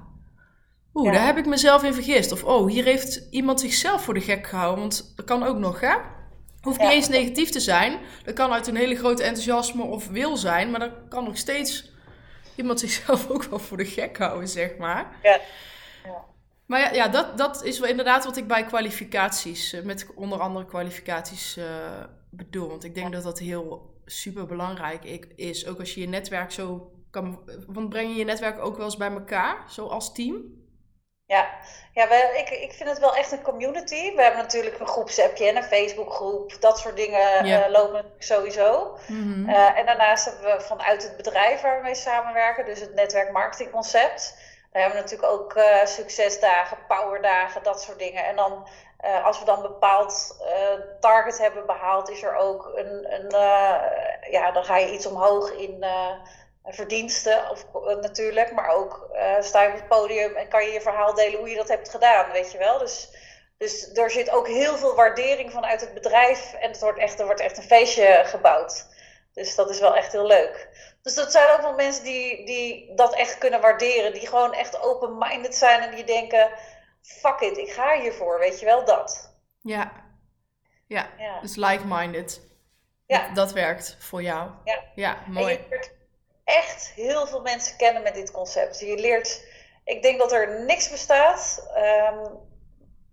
oeh, 0.93 1.05
ja. 1.05 1.11
daar 1.11 1.25
heb 1.25 1.37
ik 1.37 1.45
mezelf 1.45 1.83
in 1.83 1.93
vergist. 1.93 2.31
Of 2.31 2.43
oh, 2.43 2.69
hier 2.69 2.83
heeft 2.83 3.27
iemand 3.29 3.59
zichzelf 3.59 4.03
voor 4.03 4.13
de 4.13 4.21
gek 4.21 4.47
gehouden. 4.47 4.79
Want 4.79 5.13
dat 5.15 5.25
kan 5.25 5.43
ook 5.43 5.57
nog, 5.57 5.79
hè? 5.79 5.95
Hoeft 6.61 6.79
niet 6.79 6.91
eens 6.91 7.07
negatief 7.07 7.49
te 7.49 7.59
zijn. 7.59 7.99
Dat 8.23 8.33
kan 8.33 8.51
uit 8.51 8.67
een 8.67 8.75
hele 8.75 8.95
grote 8.95 9.23
enthousiasme 9.23 9.83
of 9.83 10.07
wil 10.07 10.37
zijn, 10.37 10.71
maar 10.71 10.79
dat 10.79 10.93
kan 11.09 11.23
nog 11.23 11.37
steeds 11.37 11.90
iemand 12.55 12.79
zichzelf 12.79 13.29
ook 13.29 13.43
wel 13.43 13.59
voor 13.59 13.77
de 13.77 13.85
gek 13.85 14.17
houden, 14.17 14.47
zeg 14.47 14.77
maar. 14.77 15.15
Ja. 15.23 15.39
Maar 16.65 16.79
ja, 16.79 16.91
ja 16.91 17.07
dat, 17.07 17.37
dat 17.37 17.63
is 17.63 17.79
wel 17.79 17.89
inderdaad 17.89 18.25
wat 18.25 18.37
ik 18.37 18.47
bij 18.47 18.65
kwalificaties, 18.65 19.73
eh, 19.73 19.81
met 19.83 20.07
onder 20.15 20.39
andere 20.39 20.65
kwalificaties 20.65 21.57
uh, 21.57 21.65
bedoel. 22.29 22.67
Want 22.67 22.83
ik 22.83 22.95
denk 22.95 23.07
ja. 23.07 23.13
dat 23.13 23.23
dat 23.23 23.39
heel 23.39 23.95
super 24.05 24.45
belangrijk 24.45 25.25
is. 25.35 25.67
Ook 25.67 25.79
als 25.79 25.93
je 25.93 26.01
je 26.01 26.07
netwerk 26.07 26.51
zo 26.51 26.91
kan. 27.09 27.39
Want 27.67 27.89
breng 27.89 28.09
je 28.09 28.15
je 28.15 28.25
netwerk 28.25 28.59
ook 28.59 28.75
wel 28.75 28.85
eens 28.85 28.97
bij 28.97 29.11
elkaar, 29.11 29.63
zo 29.69 29.87
als 29.87 30.13
team? 30.13 30.60
Ja, 31.31 31.49
ja 31.93 32.07
we, 32.07 32.33
ik, 32.37 32.49
ik 32.49 32.73
vind 32.73 32.89
het 32.89 32.99
wel 32.99 33.15
echt 33.15 33.31
een 33.31 33.41
community. 33.41 34.15
We 34.15 34.21
hebben 34.21 34.41
natuurlijk 34.41 34.79
een 34.79 34.87
groepsappje 34.87 35.47
en 35.47 35.55
een 35.55 35.63
Facebookgroep. 35.63 36.55
Dat 36.59 36.79
soort 36.79 36.95
dingen 36.95 37.45
uh, 37.45 37.67
lopen 37.69 38.05
sowieso. 38.17 38.97
Mm 39.07 39.33
-hmm. 39.33 39.49
uh, 39.49 39.77
en 39.77 39.85
daarnaast 39.85 40.25
hebben 40.25 40.57
we 40.57 40.63
vanuit 40.63 41.03
het 41.03 41.17
bedrijf 41.17 41.61
waar 41.61 41.77
we 41.77 41.83
mee 41.83 41.95
samenwerken, 41.95 42.65
dus 42.65 42.79
het 42.79 42.93
netwerk 42.93 43.31
marketingconcept. 43.31 44.37
Daar 44.71 44.81
hebben 44.81 44.99
we 44.99 45.09
natuurlijk 45.09 45.39
ook 45.39 45.55
uh, 45.55 45.85
succesdagen, 45.85 46.77
powerdagen, 46.87 47.63
dat 47.63 47.81
soort 47.81 47.99
dingen. 47.99 48.25
En 48.25 48.35
dan 48.35 48.67
uh, 49.05 49.25
als 49.25 49.39
we 49.39 49.45
dan 49.45 49.61
bepaald 49.61 50.37
uh, 50.41 50.99
target 50.99 51.37
hebben 51.37 51.65
behaald, 51.65 52.09
is 52.09 52.23
er 52.23 52.35
ook 52.35 52.71
een, 52.75 53.13
een 53.13 53.33
uh, 53.33 54.31
ja, 54.31 54.51
dan 54.51 54.63
ga 54.63 54.77
je 54.77 54.91
iets 54.91 55.05
omhoog 55.05 55.51
in 55.51 55.85
verdiensten 56.63 57.49
of, 57.49 57.65
natuurlijk, 58.01 58.51
maar 58.53 58.69
ook 58.69 59.09
sta 59.39 59.61
je 59.61 59.69
op 59.69 59.75
het 59.75 59.87
podium 59.87 60.35
en 60.35 60.47
kan 60.47 60.65
je 60.65 60.71
je 60.71 60.81
verhaal 60.81 61.13
delen 61.13 61.39
hoe 61.39 61.49
je 61.49 61.55
dat 61.55 61.67
hebt 61.67 61.89
gedaan, 61.89 62.31
weet 62.31 62.51
je 62.51 62.57
wel. 62.57 62.77
Dus, 62.77 63.09
dus 63.57 63.93
er 63.93 64.11
zit 64.11 64.29
ook 64.29 64.47
heel 64.47 64.77
veel 64.77 64.95
waardering 64.95 65.51
vanuit 65.51 65.81
het 65.81 65.93
bedrijf 65.93 66.53
en 66.53 66.71
het 66.71 66.81
wordt 66.81 66.99
echt, 66.99 67.19
er 67.19 67.25
wordt 67.25 67.41
echt 67.41 67.57
een 67.57 67.63
feestje 67.63 68.21
gebouwd. 68.25 68.89
Dus 69.33 69.55
dat 69.55 69.69
is 69.69 69.79
wel 69.79 69.95
echt 69.95 70.11
heel 70.11 70.27
leuk. 70.27 70.69
Dus 71.01 71.15
dat 71.15 71.31
zijn 71.31 71.49
ook 71.49 71.61
wel 71.61 71.73
mensen 71.73 72.03
die, 72.03 72.45
die 72.45 72.95
dat 72.95 73.15
echt 73.15 73.37
kunnen 73.37 73.61
waarderen, 73.61 74.13
die 74.13 74.27
gewoon 74.27 74.53
echt 74.53 74.81
open-minded 74.81 75.55
zijn 75.55 75.81
en 75.81 75.95
die 75.95 76.03
denken 76.03 76.49
fuck 77.01 77.39
it, 77.39 77.57
ik 77.57 77.71
ga 77.71 77.99
hiervoor, 77.99 78.39
weet 78.39 78.59
je 78.59 78.65
wel, 78.65 78.85
dat. 78.85 79.35
Ja, 79.61 79.91
ja. 80.87 81.09
ja. 81.17 81.39
dus 81.41 81.55
like-minded. 81.55 82.41
Ja. 83.05 83.25
Dat, 83.25 83.35
dat, 83.35 83.51
werkt 83.51 83.97
voor 83.99 84.21
jou. 84.21 84.51
Ja, 84.63 84.83
ja 84.95 85.17
mooi. 85.27 85.59
Echt 86.51 86.91
heel 86.95 87.27
veel 87.27 87.41
mensen 87.41 87.77
kennen 87.77 88.03
met 88.03 88.13
dit 88.13 88.31
concept. 88.31 88.79
Je 88.79 88.95
leert, 88.95 89.45
ik 89.83 90.01
denk 90.01 90.19
dat 90.19 90.31
er 90.31 90.65
niks 90.65 90.89
bestaat, 90.89 91.67
um, 91.75 92.39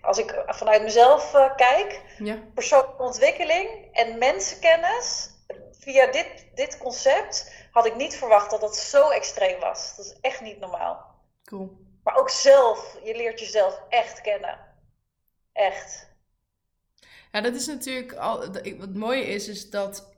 als 0.00 0.18
ik 0.18 0.42
vanuit 0.46 0.82
mezelf 0.82 1.34
uh, 1.34 1.56
kijk, 1.56 2.02
ja. 2.18 2.38
persoonlijke 2.54 3.02
ontwikkeling 3.02 3.88
en 3.92 4.18
mensenkennis. 4.18 5.30
Via 5.70 6.06
dit, 6.06 6.46
dit 6.54 6.78
concept 6.78 7.52
had 7.72 7.86
ik 7.86 7.96
niet 7.96 8.16
verwacht 8.16 8.50
dat 8.50 8.60
dat 8.60 8.76
zo 8.76 9.08
extreem 9.10 9.60
was. 9.60 9.96
Dat 9.96 10.04
is 10.04 10.20
echt 10.20 10.40
niet 10.40 10.58
normaal. 10.58 11.06
Cool. 11.44 11.76
Maar 12.02 12.16
ook 12.16 12.30
zelf, 12.30 12.98
je 13.02 13.16
leert 13.16 13.40
jezelf 13.40 13.82
echt 13.88 14.20
kennen. 14.20 14.58
Echt. 15.52 16.08
Ja, 17.32 17.40
dat 17.40 17.54
is 17.54 17.66
natuurlijk 17.66 18.12
al. 18.14 18.38
Wat 18.78 18.94
mooie 18.94 19.26
is, 19.26 19.48
is 19.48 19.70
dat 19.70 20.16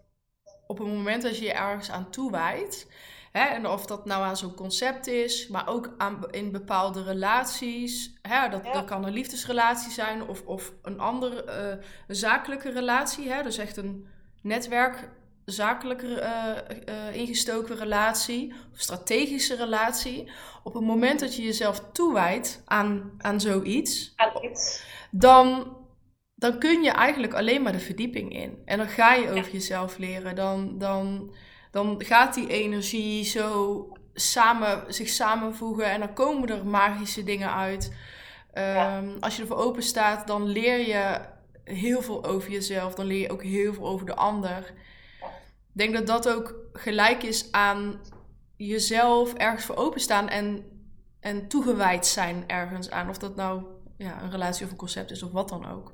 op 0.66 0.78
het 0.78 0.86
moment 0.86 1.22
dat 1.22 1.38
je 1.38 1.44
je 1.44 1.52
ergens 1.52 1.90
aan 1.90 2.10
toewijdt. 2.10 2.86
Hè, 3.30 3.44
en 3.44 3.66
of 3.66 3.86
dat 3.86 4.04
nou 4.04 4.24
aan 4.24 4.36
zo'n 4.36 4.54
concept 4.54 5.06
is, 5.06 5.48
maar 5.48 5.68
ook 5.68 5.94
aan, 5.96 6.30
in 6.30 6.52
bepaalde 6.52 7.02
relaties. 7.02 8.14
Hè, 8.22 8.48
dat, 8.48 8.64
ja. 8.64 8.72
dat 8.72 8.84
kan 8.84 9.04
een 9.04 9.12
liefdesrelatie 9.12 9.92
zijn 9.92 10.22
of, 10.22 10.42
of 10.42 10.72
een 10.82 11.00
andere 11.00 11.44
uh, 11.46 11.84
een 12.06 12.14
zakelijke 12.14 12.70
relatie. 12.70 13.28
Hè, 13.28 13.42
dus 13.42 13.58
echt 13.58 13.76
een 13.76 14.06
netwerk 14.42 15.08
zakelijke 15.44 16.06
uh, 16.06 16.94
uh, 16.94 17.14
ingestoken 17.14 17.76
relatie 17.76 18.52
of 18.72 18.80
strategische 18.80 19.56
relatie. 19.56 20.30
Op 20.62 20.74
het 20.74 20.84
moment 20.84 21.20
dat 21.20 21.36
je 21.36 21.42
jezelf 21.42 21.82
toewijdt 21.92 22.62
aan, 22.64 23.12
aan 23.18 23.40
zoiets, 23.40 24.12
aan 24.16 24.44
iets. 24.44 24.84
Dan, 25.10 25.76
dan 26.34 26.58
kun 26.58 26.82
je 26.82 26.90
eigenlijk 26.90 27.34
alleen 27.34 27.62
maar 27.62 27.72
de 27.72 27.78
verdieping 27.78 28.32
in. 28.32 28.62
En 28.64 28.78
dan 28.78 28.88
ga 28.88 29.14
je 29.14 29.30
over 29.30 29.52
jezelf 29.52 29.98
leren. 29.98 30.34
Dan, 30.34 30.78
dan, 30.78 31.34
dan 31.70 32.02
gaat 32.04 32.34
die 32.34 32.48
energie 32.48 33.24
zo 33.24 33.86
samen, 34.14 34.94
zich 34.94 35.08
samenvoegen 35.08 35.84
en 35.84 36.00
dan 36.00 36.12
komen 36.12 36.48
er 36.48 36.66
magische 36.66 37.24
dingen 37.24 37.54
uit. 37.54 37.92
Um, 38.54 38.62
ja. 38.64 39.02
Als 39.20 39.36
je 39.36 39.42
ervoor 39.42 39.56
open 39.56 39.82
staat, 39.82 40.26
dan 40.26 40.46
leer 40.46 40.86
je 40.86 41.20
heel 41.64 42.02
veel 42.02 42.24
over 42.24 42.50
jezelf. 42.50 42.94
Dan 42.94 43.06
leer 43.06 43.20
je 43.20 43.30
ook 43.30 43.42
heel 43.42 43.74
veel 43.74 43.86
over 43.86 44.06
de 44.06 44.14
ander. 44.14 44.72
Ik 45.72 45.76
denk 45.76 45.94
dat 45.94 46.06
dat 46.06 46.28
ook 46.28 46.54
gelijk 46.72 47.22
is 47.22 47.52
aan 47.52 48.00
jezelf 48.56 49.34
ergens 49.34 49.64
voor 49.64 49.76
openstaan 49.76 50.28
en, 50.28 50.64
en 51.20 51.48
toegewijd 51.48 52.06
zijn 52.06 52.44
ergens 52.46 52.90
aan. 52.90 53.08
Of 53.08 53.18
dat 53.18 53.36
nou 53.36 53.62
ja, 53.96 54.22
een 54.22 54.30
relatie 54.30 54.64
of 54.64 54.70
een 54.70 54.76
concept 54.76 55.10
is 55.10 55.22
of 55.22 55.32
wat 55.32 55.48
dan 55.48 55.70
ook. 55.70 55.92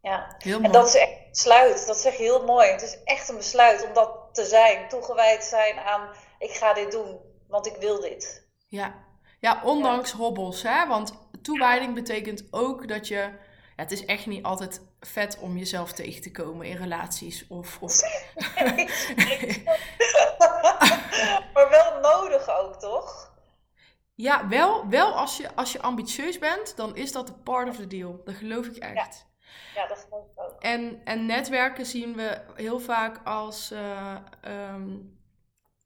Ja, 0.00 0.34
heel 0.38 0.60
en 0.60 0.72
dat 0.72 0.86
is 0.86 0.94
echt 0.94 1.10
een 1.10 1.28
besluit. 1.30 1.86
Dat 1.86 1.98
zeg 1.98 2.16
je 2.16 2.22
heel 2.22 2.44
mooi. 2.44 2.68
Het 2.68 2.82
is 2.82 2.98
echt 3.04 3.28
een 3.28 3.36
besluit 3.36 3.86
om 3.86 3.94
dat 3.94 4.25
te 4.36 4.44
zijn. 4.44 4.88
Toegewijd 4.88 5.44
zijn 5.44 5.78
aan, 5.78 6.08
ik 6.38 6.50
ga 6.50 6.74
dit 6.74 6.90
doen, 6.90 7.20
want 7.48 7.66
ik 7.66 7.76
wil 7.76 8.00
dit. 8.00 8.46
Ja, 8.68 8.94
ja 9.40 9.60
ondanks 9.64 10.10
ja. 10.10 10.16
hobbels. 10.16 10.62
Hè? 10.62 10.86
Want 10.86 11.12
toewijding 11.42 11.94
betekent 11.94 12.46
ook 12.50 12.88
dat 12.88 13.08
je... 13.08 13.30
Ja, 13.76 13.82
het 13.82 13.92
is 13.92 14.04
echt 14.04 14.26
niet 14.26 14.44
altijd 14.44 14.80
vet 15.00 15.38
om 15.38 15.56
jezelf 15.56 15.92
tegen 15.92 16.22
te 16.22 16.30
komen 16.30 16.66
in 16.66 16.76
relaties. 16.76 17.46
Of, 17.48 17.78
of... 17.80 17.94
maar 21.54 21.70
wel 21.70 22.00
nodig 22.00 22.48
ook, 22.48 22.80
toch? 22.80 23.34
Ja, 24.14 24.48
wel, 24.48 24.88
wel 24.88 25.12
als, 25.12 25.36
je, 25.36 25.54
als 25.54 25.72
je 25.72 25.82
ambitieus 25.82 26.38
bent, 26.38 26.76
dan 26.76 26.96
is 26.96 27.12
dat 27.12 27.28
een 27.28 27.42
part 27.42 27.68
of 27.68 27.76
the 27.76 27.86
deal. 27.86 28.20
Dat 28.24 28.34
geloof 28.34 28.66
ik 28.66 28.76
echt. 28.76 29.26
Ja, 29.74 29.86
dat 29.86 30.06
geloof 30.08 30.24
ik 30.24 30.42
ook. 30.42 30.60
En, 30.60 31.00
en 31.04 31.26
netwerken 31.26 31.86
zien 31.86 32.14
we 32.14 32.40
heel 32.54 32.80
vaak 32.80 33.20
als... 33.24 33.72
Uh, 33.72 34.16
um, 34.74 35.14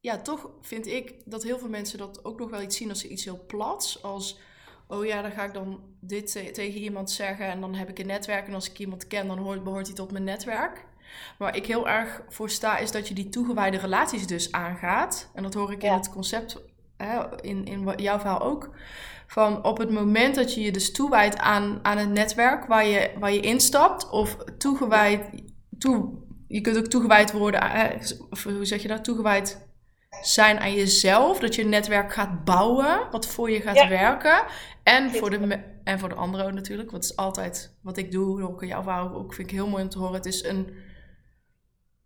ja, 0.01 0.19
toch 0.19 0.51
vind 0.61 0.87
ik 0.87 1.15
dat 1.25 1.43
heel 1.43 1.59
veel 1.59 1.69
mensen 1.69 1.99
dat 1.99 2.25
ook 2.25 2.39
nog 2.39 2.51
wel 2.51 2.63
iets 2.63 2.77
zien 2.77 2.89
als 2.89 3.07
iets 3.07 3.25
heel 3.25 3.47
plats. 3.47 4.03
Als 4.03 4.39
oh 4.87 5.05
ja, 5.05 5.23
dan 5.23 5.31
ga 5.31 5.45
ik 5.45 5.55
dan 5.55 5.81
dit 6.01 6.33
te 6.33 6.51
tegen 6.51 6.81
iemand 6.81 7.11
zeggen 7.11 7.47
en 7.47 7.61
dan 7.61 7.75
heb 7.75 7.89
ik 7.89 7.99
een 7.99 8.07
netwerk. 8.07 8.47
En 8.47 8.55
als 8.55 8.71
ik 8.71 8.79
iemand 8.79 9.07
ken, 9.07 9.27
dan 9.27 9.39
hoort, 9.39 9.65
behoort 9.65 9.87
hij 9.87 9.95
tot 9.95 10.13
mijn 10.13 10.25
netwerk. 10.25 10.85
Waar 11.39 11.57
ik 11.57 11.67
heel 11.67 11.89
erg 11.89 12.23
voor 12.29 12.51
sta, 12.51 12.79
is 12.79 12.91
dat 12.91 13.09
je 13.09 13.15
die 13.15 13.29
toegewijde 13.29 13.79
relaties 13.79 14.27
dus 14.27 14.53
aangaat. 14.53 15.31
En 15.35 15.43
dat 15.43 15.55
hoor 15.55 15.73
ik 15.73 15.83
ja. 15.83 15.89
in 15.89 15.97
het 15.97 16.11
concept, 16.11 16.63
hè, 16.97 17.43
in, 17.43 17.65
in 17.65 17.93
jouw 17.97 18.19
verhaal 18.19 18.41
ook. 18.41 18.71
Van 19.31 19.65
op 19.65 19.79
het 19.79 19.91
moment 19.91 20.35
dat 20.35 20.55
je 20.55 20.61
je 20.61 20.73
dus 20.73 20.93
toewijdt 20.93 21.39
aan, 21.39 21.79
aan 21.83 21.99
het 21.99 22.09
netwerk 22.09 22.67
waar 22.67 22.87
je, 22.87 23.11
waar 23.19 23.33
je 23.33 23.41
instapt, 23.41 24.11
of 24.11 24.37
toegewijd, 24.59 25.21
toe, 25.79 26.13
je 26.49 26.61
kunt 26.61 26.79
ook 26.79 26.87
toegewijd 26.87 27.33
worden, 27.33 27.63
hè, 27.63 27.97
of 28.31 28.45
hoe 28.45 28.65
zeg 28.65 28.83
je 28.83 28.89
dat, 28.89 29.05
toegewijd 29.05 29.69
zijn 30.23 30.59
aan 30.59 30.75
jezelf. 30.75 31.39
Dat 31.39 31.55
je 31.55 31.63
een 31.63 31.69
netwerk 31.69 32.13
gaat 32.13 32.45
bouwen, 32.45 33.01
wat 33.11 33.27
voor 33.27 33.51
je 33.51 33.61
gaat 33.61 33.89
werken. 33.89 34.43
En 34.83 35.11
voor, 35.11 35.31
de, 35.31 35.61
en 35.85 35.99
voor 35.99 36.09
de 36.09 36.15
anderen 36.15 36.55
natuurlijk. 36.55 36.91
Wat 36.91 37.05
is 37.05 37.17
altijd 37.17 37.77
wat 37.83 37.97
ik 37.97 38.11
doe, 38.13 38.55
ik 38.61 38.69
jouw 38.69 38.83
verhaal 38.83 39.15
ook, 39.15 39.35
vind 39.35 39.49
ik 39.49 39.55
heel 39.55 39.69
mooi 39.69 39.83
om 39.83 39.89
te 39.89 39.99
horen. 39.99 40.15
Het 40.15 40.27
is 40.27 40.45
een, 40.45 40.69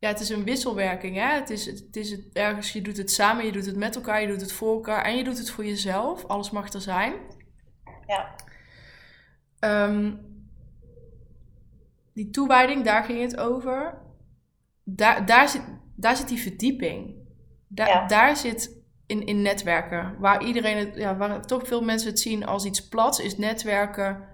ja, 0.05 0.11
het 0.11 0.21
is 0.21 0.29
een 0.29 0.45
wisselwerking. 0.45 1.17
Hè? 1.17 1.35
Het 1.35 1.51
is, 1.51 1.67
het 1.67 1.97
is 1.97 2.11
het, 2.11 2.21
ergens, 2.33 2.73
je 2.73 2.83
doet 2.83 2.97
het 2.97 3.11
samen, 3.11 3.45
je 3.45 3.53
doet 3.53 3.67
het 3.67 3.77
met 3.77 3.97
elkaar, 3.97 4.21
je 4.21 4.27
doet 4.27 4.41
het 4.41 4.53
voor 4.53 4.75
elkaar 4.75 5.05
en 5.05 5.17
je 5.17 5.25
doet 5.25 5.39
het 5.39 5.51
voor 5.51 5.65
jezelf. 5.65 6.25
Alles 6.25 6.51
mag 6.51 6.73
er 6.73 6.81
zijn. 6.81 7.15
Ja. 8.07 8.35
Um, 9.89 10.21
die 12.15 12.31
toewijding, 12.31 12.85
daar 12.85 13.05
ging 13.05 13.21
het 13.21 13.37
over. 13.37 13.99
Daar, 14.83 15.27
daar, 15.27 15.49
zit, 15.49 15.63
daar 15.97 16.17
zit 16.17 16.29
die 16.29 16.41
verdieping. 16.41 17.15
Daar, 17.69 18.09
daar 18.09 18.37
zit 18.37 18.83
in, 19.07 19.27
in 19.27 19.43
netwerken, 19.43 20.19
waar 20.19 20.45
iedereen 20.45 20.77
het, 20.77 20.97
ja, 20.97 21.17
waar 21.17 21.43
toch 21.43 21.67
veel 21.67 21.83
mensen 21.83 22.11
het 22.11 22.21
zien 22.21 22.47
als 22.47 22.65
iets 22.65 22.89
plats, 22.89 23.19
is 23.19 23.37
netwerken 23.37 24.29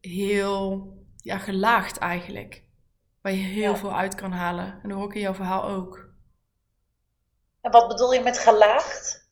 heel 0.00 0.92
ja, 1.16 1.38
gelaagd 1.38 1.98
eigenlijk. 1.98 2.62
Waar 3.22 3.32
je 3.32 3.38
heel 3.38 3.76
veel 3.76 3.96
uit 3.96 4.14
kan 4.14 4.32
halen. 4.32 4.78
En 4.82 4.88
dat 4.88 4.98
hoor 4.98 5.08
ik 5.08 5.14
in 5.14 5.20
jouw 5.20 5.34
verhaal 5.34 5.64
ook. 5.64 6.10
En 7.60 7.70
wat 7.70 7.88
bedoel 7.88 8.12
je 8.12 8.20
met 8.20 8.38
gelaagd? 8.38 9.22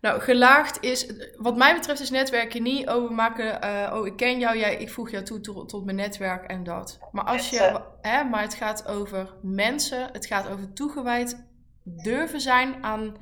Nou, 0.00 0.20
gelaagd 0.20 0.82
is, 0.82 1.12
wat 1.36 1.56
mij 1.56 1.74
betreft 1.74 2.00
is 2.00 2.10
netwerken 2.10 2.62
niet, 2.62 2.88
oh 2.88 3.08
we 3.08 3.14
maken, 3.14 3.64
uh, 3.64 3.92
oh 3.94 4.06
ik 4.06 4.16
ken 4.16 4.38
jou, 4.38 4.58
jij, 4.58 4.76
ik 4.76 4.90
voeg 4.90 5.10
jou 5.10 5.24
toe 5.24 5.40
tot, 5.40 5.68
tot 5.68 5.84
mijn 5.84 5.96
netwerk 5.96 6.44
en 6.44 6.64
dat. 6.64 6.98
Maar, 7.12 7.24
als 7.24 7.50
je, 7.50 7.80
hè, 8.00 8.24
maar 8.24 8.42
het 8.42 8.54
gaat 8.54 8.86
over 8.86 9.34
mensen, 9.42 10.08
het 10.12 10.26
gaat 10.26 10.48
over 10.48 10.72
toegewijd 10.72 11.46
durven 11.84 12.40
zijn 12.40 12.84
aan, 12.84 13.16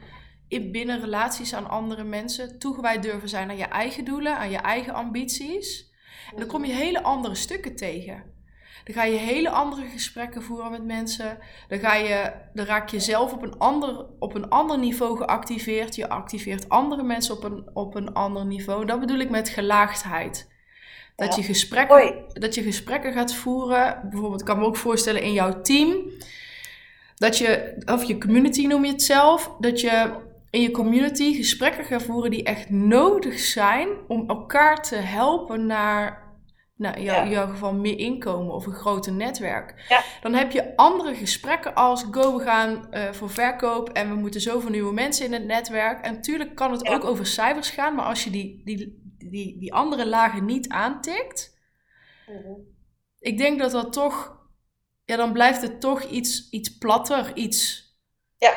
binnen 0.49 1.01
relaties 1.01 1.55
aan 1.55 1.69
andere 1.69 2.05
mensen, 2.05 2.59
toegewijd 2.59 3.03
durven 3.03 3.29
zijn 3.29 3.51
aan 3.51 3.57
je 3.57 3.65
eigen 3.65 4.05
doelen, 4.05 4.37
aan 4.37 4.51
je 4.51 4.59
eigen 4.59 4.95
ambities. 4.95 5.93
En 6.31 6.37
dan 6.39 6.49
kom 6.49 6.65
je 6.65 6.73
hele 6.73 7.03
andere 7.03 7.35
stukken 7.35 7.77
tegen. 7.77 8.40
Dan 8.85 8.95
ga 8.95 9.05
je 9.05 9.17
hele 9.17 9.51
andere 9.51 9.87
gesprekken 9.87 10.43
voeren 10.43 10.71
met 10.71 10.85
mensen. 10.85 11.39
Dan, 11.69 11.79
ga 11.79 11.95
je, 11.95 12.33
dan 12.53 12.67
raak 12.67 12.89
je 12.89 13.01
zelf 13.01 13.33
op 13.33 13.43
een, 13.43 13.59
ander, 13.59 14.07
op 14.19 14.35
een 14.35 14.49
ander 14.49 14.79
niveau 14.79 15.17
geactiveerd. 15.17 15.95
Je 15.95 16.09
activeert 16.09 16.69
andere 16.69 17.03
mensen 17.03 17.37
op 17.37 17.45
een, 17.45 17.69
op 17.73 17.95
een 17.95 18.13
ander 18.13 18.47
niveau. 18.47 18.85
Dat 18.85 19.01
bedoel 19.01 19.19
ik 19.19 19.31
met 19.31 19.49
gelaagdheid. 19.49 20.49
Dat, 21.17 21.35
je 21.35 21.43
gesprekken, 21.43 22.25
dat 22.33 22.55
je 22.55 22.63
gesprekken 22.63 23.13
gaat 23.13 23.35
voeren. 23.35 24.01
Bijvoorbeeld, 24.11 24.41
ik 24.41 24.47
kan 24.47 24.59
me 24.59 24.65
ook 24.65 24.77
voorstellen 24.77 25.23
in 25.23 25.33
jouw 25.33 25.61
team. 25.61 26.11
Dat 27.17 27.39
je, 27.39 27.83
of 27.87 28.05
je 28.05 28.19
community 28.19 28.67
noem 28.67 28.85
je 28.85 28.93
het 28.93 29.03
zelf. 29.03 29.53
Dat 29.59 29.81
je 29.81 30.11
in 30.51 30.61
je 30.61 30.71
community 30.71 31.35
gesprekken 31.35 31.85
gaat 31.85 32.03
voeren 32.03 32.31
die 32.31 32.43
echt 32.43 32.71
nodig 32.71 33.39
zijn 33.39 33.89
om 34.09 34.29
elkaar 34.29 34.83
te 34.83 34.97
helpen 34.97 35.67
naar 35.67 36.30
nou, 36.81 36.97
in, 36.97 37.03
jou, 37.03 37.29
jouw 37.29 37.47
geval 37.47 37.75
meer 37.75 37.99
inkomen 37.99 38.55
of 38.55 38.67
een 38.67 38.73
groter 38.73 39.13
netwerk. 39.13 39.85
Ja. 39.89 40.03
Dan 40.21 40.35
heb 40.35 40.51
je 40.51 40.77
andere 40.77 41.15
gesprekken 41.15 41.75
als 41.75 42.05
go, 42.11 42.37
we 42.37 42.45
gaan 42.45 42.89
uh, 42.91 43.13
voor 43.13 43.31
verkoop 43.31 43.89
en 43.89 44.09
we 44.09 44.15
moeten 44.15 44.41
zoveel 44.41 44.71
nieuwe 44.71 44.93
mensen 44.93 45.27
in 45.27 45.33
het 45.33 45.45
netwerk. 45.45 46.05
En 46.05 46.15
natuurlijk 46.15 46.55
kan 46.55 46.73
het 46.73 46.89
ook 46.89 47.05
over 47.05 47.27
cijfers 47.27 47.71
gaan, 47.71 47.95
maar 47.95 48.05
als 48.05 48.25
je 48.25 48.31
die, 48.31 48.63
die, 48.65 49.03
die, 49.19 49.59
die 49.59 49.75
andere 49.75 50.07
lagen 50.07 50.45
niet 50.45 50.69
aantikt, 50.69 51.59
mhm. 52.27 52.53
ik 53.19 53.39
denk 53.39 53.59
dat 53.59 53.71
dat 53.71 53.93
toch, 53.93 54.39
ja, 55.05 55.17
dan 55.17 55.33
blijft 55.33 55.63
het 55.63 55.81
toch 55.81 56.03
iets, 56.03 56.51
iets 56.51 56.79
platter, 56.79 57.37
iets. 57.37 57.89
Ja. 58.37 58.53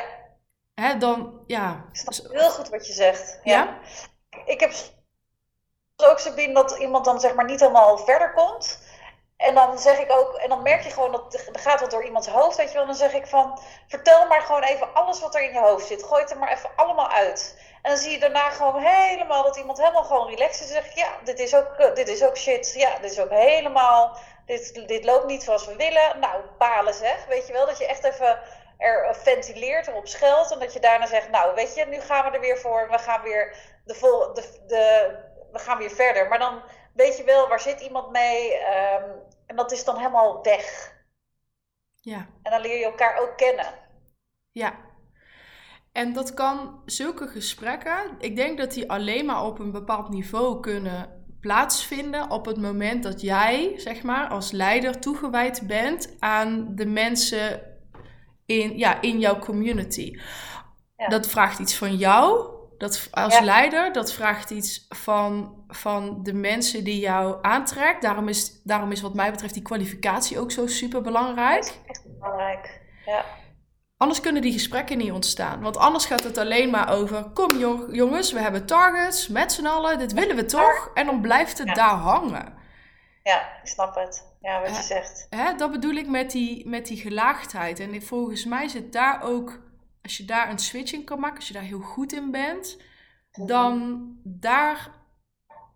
Hè, 0.74 0.98
dan, 0.98 1.42
ja. 1.46 1.88
Ik 1.92 1.96
snap 1.96 2.32
heel 2.32 2.50
goed 2.50 2.68
wat 2.68 2.86
je 2.86 2.92
zegt. 2.92 3.40
ja? 3.42 3.80
Ik 4.46 4.60
heb 4.60 4.72
ook 5.96 6.18
Sabine 6.18 6.54
dat 6.54 6.76
iemand 6.78 7.04
dan 7.04 7.20
zeg 7.20 7.34
maar 7.34 7.44
niet 7.44 7.60
helemaal 7.60 7.98
verder 7.98 8.32
komt. 8.32 8.78
En 9.36 9.54
dan 9.54 9.78
zeg 9.78 9.98
ik 9.98 10.12
ook, 10.12 10.34
en 10.34 10.48
dan 10.48 10.62
merk 10.62 10.82
je 10.82 10.90
gewoon 10.90 11.12
dat 11.12 11.34
er 11.34 11.58
gaat 11.58 11.80
wat 11.80 11.90
door 11.90 12.04
iemands 12.04 12.28
hoofd, 12.28 12.56
weet 12.56 12.70
je 12.70 12.76
wel. 12.76 12.86
Dan 12.86 12.94
zeg 12.94 13.12
ik 13.12 13.26
van, 13.26 13.60
vertel 13.88 14.26
maar 14.26 14.42
gewoon 14.42 14.62
even 14.62 14.94
alles 14.94 15.20
wat 15.20 15.34
er 15.34 15.42
in 15.42 15.52
je 15.52 15.58
hoofd 15.58 15.86
zit. 15.86 16.04
Gooi 16.04 16.22
het 16.22 16.30
er 16.30 16.38
maar 16.38 16.52
even 16.52 16.70
allemaal 16.76 17.08
uit. 17.08 17.58
En 17.82 17.90
dan 17.90 17.98
zie 17.98 18.10
je 18.10 18.18
daarna 18.18 18.50
gewoon 18.50 18.82
helemaal 18.82 19.42
dat 19.42 19.56
iemand 19.56 19.78
helemaal 19.78 20.04
gewoon 20.04 20.28
relaxed 20.28 20.64
is. 20.64 20.74
En 20.74 20.82
zeg 20.82 20.86
ik, 20.86 20.96
ja, 20.96 21.08
dit 21.24 21.38
is 21.38 21.54
ook, 21.54 21.74
eh, 21.74 21.94
dit 21.94 22.08
is 22.08 22.24
ook 22.24 22.36
shit. 22.36 22.74
Ja, 22.76 22.98
dit 22.98 23.10
is 23.10 23.20
ook 23.20 23.30
helemaal, 23.30 24.16
dit, 24.46 24.88
dit 24.88 25.04
loopt 25.04 25.26
niet 25.26 25.42
zoals 25.42 25.66
we 25.66 25.76
willen. 25.76 26.18
Nou, 26.20 26.42
balen 26.58 26.94
zeg, 26.94 27.26
weet 27.26 27.46
je 27.46 27.52
wel. 27.52 27.66
Dat 27.66 27.78
je 27.78 27.86
echt 27.86 28.04
even 28.04 28.38
er 28.78 29.16
ventileert, 29.16 29.86
erop 29.86 30.08
scheldt. 30.08 30.52
En 30.52 30.58
dat 30.58 30.72
je 30.72 30.80
daarna 30.80 31.06
zegt, 31.06 31.30
nou, 31.30 31.54
weet 31.54 31.74
je, 31.74 31.84
nu 31.84 32.00
gaan 32.00 32.24
we 32.24 32.36
er 32.36 32.40
weer 32.40 32.58
voor. 32.58 32.88
We 32.90 32.98
gaan 32.98 33.22
weer 33.22 33.56
de, 33.84 33.94
vol, 33.94 34.34
de 34.66 35.32
we 35.54 35.60
gaan 35.60 35.78
weer 35.78 35.90
verder. 35.90 36.28
Maar 36.28 36.38
dan 36.38 36.62
weet 36.94 37.16
je 37.16 37.24
wel, 37.24 37.48
waar 37.48 37.60
zit 37.60 37.80
iemand 37.80 38.10
mee? 38.10 38.54
Ehm, 38.54 39.10
en 39.46 39.56
dat 39.56 39.72
is 39.72 39.84
dan 39.84 39.96
helemaal 39.96 40.42
weg. 40.42 40.92
Ja. 42.00 42.26
En 42.42 42.50
dan 42.50 42.60
leer 42.60 42.78
je 42.78 42.84
elkaar 42.84 43.18
ook 43.18 43.36
kennen. 43.36 43.66
Ja. 44.52 44.74
En 45.92 46.12
dat 46.12 46.34
kan 46.34 46.82
zulke 46.84 47.28
gesprekken, 47.28 48.14
ik 48.18 48.36
denk 48.36 48.58
dat 48.58 48.72
die 48.72 48.90
alleen 48.90 49.26
maar 49.26 49.44
op 49.44 49.58
een 49.58 49.72
bepaald 49.72 50.08
niveau 50.08 50.60
kunnen 50.60 51.26
plaatsvinden 51.40 52.30
op 52.30 52.46
het 52.46 52.56
moment 52.56 53.02
dat 53.02 53.20
jij, 53.20 53.72
zeg 53.76 54.02
maar, 54.02 54.28
als 54.28 54.50
leider 54.50 55.00
toegewijd 55.00 55.66
bent 55.66 56.16
aan 56.18 56.74
de 56.74 56.86
mensen 56.86 57.62
in, 58.46 58.78
ja, 58.78 59.00
in 59.00 59.18
jouw 59.18 59.38
community. 59.38 60.18
Ja. 60.96 61.08
Dat 61.08 61.26
vraagt 61.26 61.58
iets 61.58 61.76
van 61.76 61.96
jou, 61.96 62.53
dat, 62.84 63.08
als 63.10 63.40
leider, 63.40 63.92
dat 63.92 64.12
vraagt 64.12 64.50
iets 64.50 64.86
van, 64.88 65.64
van 65.68 66.22
de 66.22 66.32
mensen 66.34 66.84
die 66.84 66.98
jou 66.98 67.38
aantrekt. 67.42 68.02
Daarom 68.02 68.28
is, 68.28 68.62
daarom 68.62 68.92
is 68.92 69.00
wat 69.00 69.14
mij 69.14 69.30
betreft 69.30 69.54
die 69.54 69.62
kwalificatie 69.62 70.38
ook 70.38 70.50
zo 70.50 70.66
super 70.66 71.02
belangrijk. 71.02 71.80
Echt 71.86 72.02
belangrijk, 72.18 72.80
ja. 73.06 73.24
Anders 73.96 74.20
kunnen 74.20 74.42
die 74.42 74.52
gesprekken 74.52 74.98
niet 74.98 75.12
ontstaan. 75.12 75.60
Want 75.60 75.76
anders 75.76 76.06
gaat 76.06 76.22
het 76.22 76.38
alleen 76.38 76.70
maar 76.70 76.92
over: 76.92 77.24
kom 77.24 77.58
jongens, 77.92 78.32
we 78.32 78.40
hebben 78.40 78.66
targets 78.66 79.28
met 79.28 79.52
z'n 79.52 79.66
allen, 79.66 79.98
dit 79.98 80.12
willen 80.12 80.36
we 80.36 80.44
toch? 80.44 80.90
En 80.94 81.06
dan 81.06 81.20
blijft 81.20 81.58
het 81.58 81.74
daar 81.74 81.96
hangen. 81.96 82.62
Ja, 83.22 83.40
ik 83.62 83.68
snap 83.68 83.94
het. 83.94 84.32
Ja, 84.40 84.60
wat 84.60 84.76
je 84.76 84.82
zegt. 84.82 85.26
Hè, 85.30 85.54
dat 85.54 85.70
bedoel 85.70 85.94
ik 85.94 86.08
met 86.08 86.30
die, 86.30 86.68
met 86.68 86.86
die 86.86 86.96
gelaagdheid. 86.96 87.80
En 87.80 88.02
volgens 88.02 88.44
mij 88.44 88.68
zit 88.68 88.92
daar 88.92 89.22
ook 89.22 89.60
als 90.04 90.16
je 90.16 90.24
daar 90.24 90.50
een 90.50 90.58
switch 90.58 90.92
in 90.92 91.04
kan 91.04 91.20
maken, 91.20 91.36
als 91.36 91.48
je 91.48 91.54
daar 91.54 91.62
heel 91.62 91.80
goed 91.80 92.12
in 92.12 92.30
bent, 92.30 92.76
dan 93.30 94.08
daar, 94.22 94.90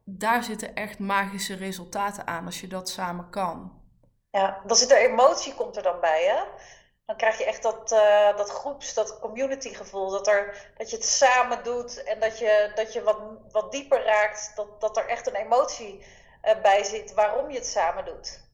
daar 0.04 0.42
zitten 0.42 0.74
echt 0.74 0.98
magische 0.98 1.54
resultaten 1.54 2.26
aan 2.26 2.44
als 2.44 2.60
je 2.60 2.66
dat 2.66 2.88
samen 2.88 3.30
kan. 3.30 3.82
Ja, 4.30 4.60
dan 4.66 4.76
zit 4.76 4.90
er 4.90 5.10
emotie 5.10 5.54
komt 5.54 5.76
er 5.76 5.82
dan 5.82 6.00
bij, 6.00 6.24
hè? 6.24 6.42
Dan 7.04 7.16
krijg 7.16 7.38
je 7.38 7.44
echt 7.44 7.62
dat, 7.62 7.92
uh, 7.92 8.36
dat 8.36 8.50
groeps, 8.50 8.94
dat 8.94 9.18
community 9.18 9.74
gevoel. 9.74 10.10
Dat, 10.10 10.26
er, 10.26 10.70
dat 10.76 10.90
je 10.90 10.96
het 10.96 11.04
samen 11.04 11.64
doet 11.64 12.02
en 12.02 12.20
dat 12.20 12.38
je, 12.38 12.72
dat 12.74 12.92
je 12.92 13.02
wat, 13.02 13.20
wat 13.52 13.72
dieper 13.72 14.04
raakt. 14.04 14.52
Dat, 14.54 14.80
dat 14.80 14.96
er 14.96 15.08
echt 15.08 15.26
een 15.26 15.34
emotie 15.34 16.04
uh, 16.44 16.62
bij 16.62 16.84
zit 16.84 17.14
waarom 17.14 17.50
je 17.50 17.56
het 17.56 17.66
samen 17.66 18.04
doet. 18.04 18.46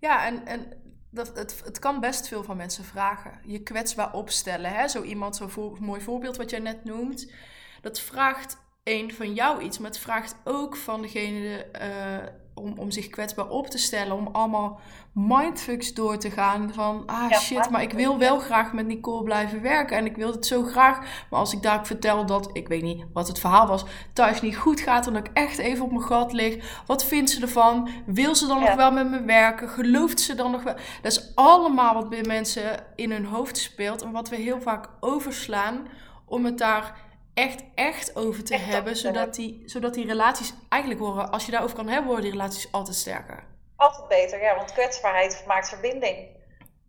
Ja, 0.00 0.26
en, 0.26 0.46
en 0.46 0.81
dat, 1.14 1.36
het, 1.36 1.62
het 1.64 1.78
kan 1.78 2.00
best 2.00 2.28
veel 2.28 2.44
van 2.44 2.56
mensen 2.56 2.84
vragen. 2.84 3.40
Je 3.44 3.62
kwetsbaar 3.62 4.12
opstellen. 4.12 4.74
Hè? 4.74 4.88
Zo 4.88 5.02
iemand, 5.02 5.36
zo'n 5.36 5.76
mooi 5.80 6.00
voorbeeld 6.00 6.36
wat 6.36 6.50
jij 6.50 6.58
net 6.58 6.84
noemt. 6.84 7.32
Dat 7.80 8.00
vraagt 8.00 8.56
een 8.84 9.12
van 9.14 9.34
jou 9.34 9.62
iets, 9.62 9.78
maar 9.78 9.90
het 9.90 9.98
vraagt 9.98 10.36
ook 10.44 10.76
van 10.76 11.02
degene 11.02 11.66
uh, 11.80 12.26
om, 12.54 12.78
om 12.78 12.90
zich 12.90 13.08
kwetsbaar 13.08 13.48
op 13.48 13.66
te 13.66 13.78
stellen, 13.78 14.16
om 14.16 14.28
allemaal 14.32 14.80
mindfucks 15.12 15.94
door 15.94 16.18
te 16.18 16.30
gaan 16.30 16.72
van, 16.74 17.02
ah 17.06 17.32
shit, 17.32 17.70
maar 17.70 17.82
ik 17.82 17.92
wil 17.92 18.18
wel 18.18 18.38
graag 18.38 18.72
met 18.72 18.86
Nicole 18.86 19.22
blijven 19.22 19.62
werken 19.62 19.96
en 19.96 20.06
ik 20.06 20.16
wil 20.16 20.32
het 20.32 20.46
zo 20.46 20.62
graag, 20.62 20.98
maar 21.30 21.40
als 21.40 21.52
ik 21.52 21.62
daar 21.62 21.86
vertel 21.86 22.26
dat, 22.26 22.50
ik 22.52 22.68
weet 22.68 22.82
niet 22.82 23.04
wat 23.12 23.28
het 23.28 23.38
verhaal 23.38 23.66
was, 23.66 23.84
thuis 24.12 24.40
niet 24.40 24.56
goed 24.56 24.80
gaat 24.80 25.06
en 25.06 25.12
dat 25.12 25.26
ik 25.26 25.32
echt 25.34 25.58
even 25.58 25.84
op 25.84 25.90
mijn 25.90 26.02
gat 26.02 26.32
lig, 26.32 26.82
wat 26.86 27.04
vindt 27.04 27.30
ze 27.30 27.40
ervan? 27.40 27.88
Wil 28.06 28.34
ze 28.34 28.46
dan 28.46 28.60
nog 28.60 28.74
wel 28.74 28.92
met 28.92 29.10
me 29.10 29.22
werken? 29.22 29.68
Gelooft 29.68 30.20
ze 30.20 30.34
dan 30.34 30.50
nog 30.50 30.62
wel? 30.62 30.74
Dat 31.02 31.12
is 31.12 31.32
allemaal 31.34 31.94
wat 31.94 32.08
bij 32.08 32.22
mensen 32.22 32.84
in 32.96 33.10
hun 33.10 33.24
hoofd 33.24 33.58
speelt 33.58 34.02
en 34.02 34.12
wat 34.12 34.28
we 34.28 34.36
heel 34.36 34.60
vaak 34.60 34.88
overslaan 35.00 35.86
om 36.26 36.44
het 36.44 36.58
daar 36.58 37.10
echt, 37.34 37.64
echt 37.74 38.16
over 38.16 38.44
te 38.44 38.56
hebben. 38.56 38.96
Zodat 38.96 39.34
die, 39.34 39.62
zodat 39.66 39.94
die 39.94 40.06
relaties 40.06 40.54
eigenlijk 40.68 41.00
worden, 41.00 41.30
als 41.30 41.46
je 41.46 41.52
daarover 41.52 41.76
kan 41.76 41.88
hebben, 41.88 42.06
worden 42.06 42.24
die 42.24 42.32
relaties 42.32 42.72
altijd 42.72 42.96
sterker. 42.96 43.44
Altijd 43.76 44.08
beter, 44.08 44.42
ja, 44.42 44.56
want 44.56 44.72
kwetsbaarheid 44.72 45.44
maakt 45.46 45.68
verbinding. 45.68 46.40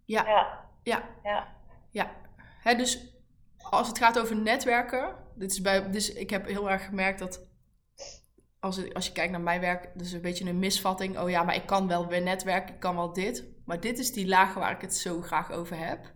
Ja. 0.06 0.28
Ja. 0.28 0.70
Ja. 0.84 1.04
ja. 1.24 1.48
ja. 1.92 2.12
Hè, 2.62 2.76
dus 2.76 3.14
als 3.58 3.88
het 3.88 3.98
gaat 3.98 4.20
over 4.20 4.36
netwerken, 4.36 5.16
dit 5.36 5.52
is 5.52 5.62
bij, 5.62 5.90
dus 5.90 6.14
ik 6.14 6.30
heb 6.30 6.46
heel 6.46 6.70
erg 6.70 6.86
gemerkt 6.86 7.20
dat 7.20 7.48
als, 8.60 8.94
als 8.94 9.06
je 9.06 9.12
kijkt 9.12 9.32
naar 9.32 9.42
mijn 9.42 9.62
werk, 9.62 9.90
dus 9.94 10.12
een 10.12 10.22
beetje 10.22 10.50
een 10.50 10.60
misvatting. 10.60 11.20
Oh 11.20 11.30
ja, 11.30 11.44
maar 11.44 11.56
ik 11.56 11.66
kan 11.66 11.88
wel 11.88 12.08
weer 12.08 12.22
netwerken, 12.22 12.74
ik 12.74 12.80
kan 12.80 12.96
wel 12.96 13.14
dit. 13.14 13.46
Maar 13.66 13.80
dit 13.80 14.00
is 14.00 14.14
die 14.14 14.28
laag 14.28 14.54
waar 14.54 14.72
ik 14.72 14.82
het 14.82 14.96
zo 14.96 15.22
graag 15.22 15.52
over 15.52 15.78
heb 15.78 16.13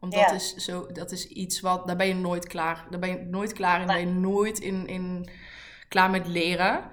Want 0.00 0.12
dat, 0.12 0.32
is 0.32 0.54
zo, 0.54 0.86
dat 0.92 1.10
is 1.10 1.28
iets 1.28 1.60
wat, 1.60 1.86
daar 1.86 1.96
ben 1.96 2.06
je 2.06 2.14
nooit 2.14 2.46
klaar. 2.46 2.86
Daar 2.90 3.00
ben 3.00 3.08
je 3.08 3.24
nooit 3.24 3.52
klaar 3.52 3.80
in. 3.80 3.86
Daar 3.86 3.96
ben 3.96 4.06
je 4.08 4.14
nooit 4.14 4.58
in, 4.58 4.86
in 4.86 5.30
klaar 5.88 6.10
met 6.10 6.26
leren. 6.26 6.90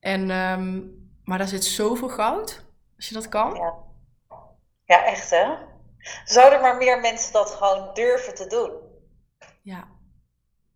En, 0.00 0.30
ehm, 0.30 0.80
maar 1.24 1.38
daar 1.38 1.48
zit 1.48 1.64
zoveel 1.64 2.08
goud, 2.08 2.64
als 2.96 3.08
je 3.08 3.14
dat 3.14 3.28
kan. 3.28 3.54
Ja, 3.54 3.74
ja 4.84 5.04
echt 5.04 5.30
hè? 5.30 5.54
Zouden 6.24 6.60
maar 6.60 6.76
meer 6.76 7.00
mensen 7.00 7.32
dat 7.32 7.50
gewoon 7.50 7.94
durven 7.94 8.34
te 8.34 8.46
doen? 8.46 8.72
Ja. 9.62 9.88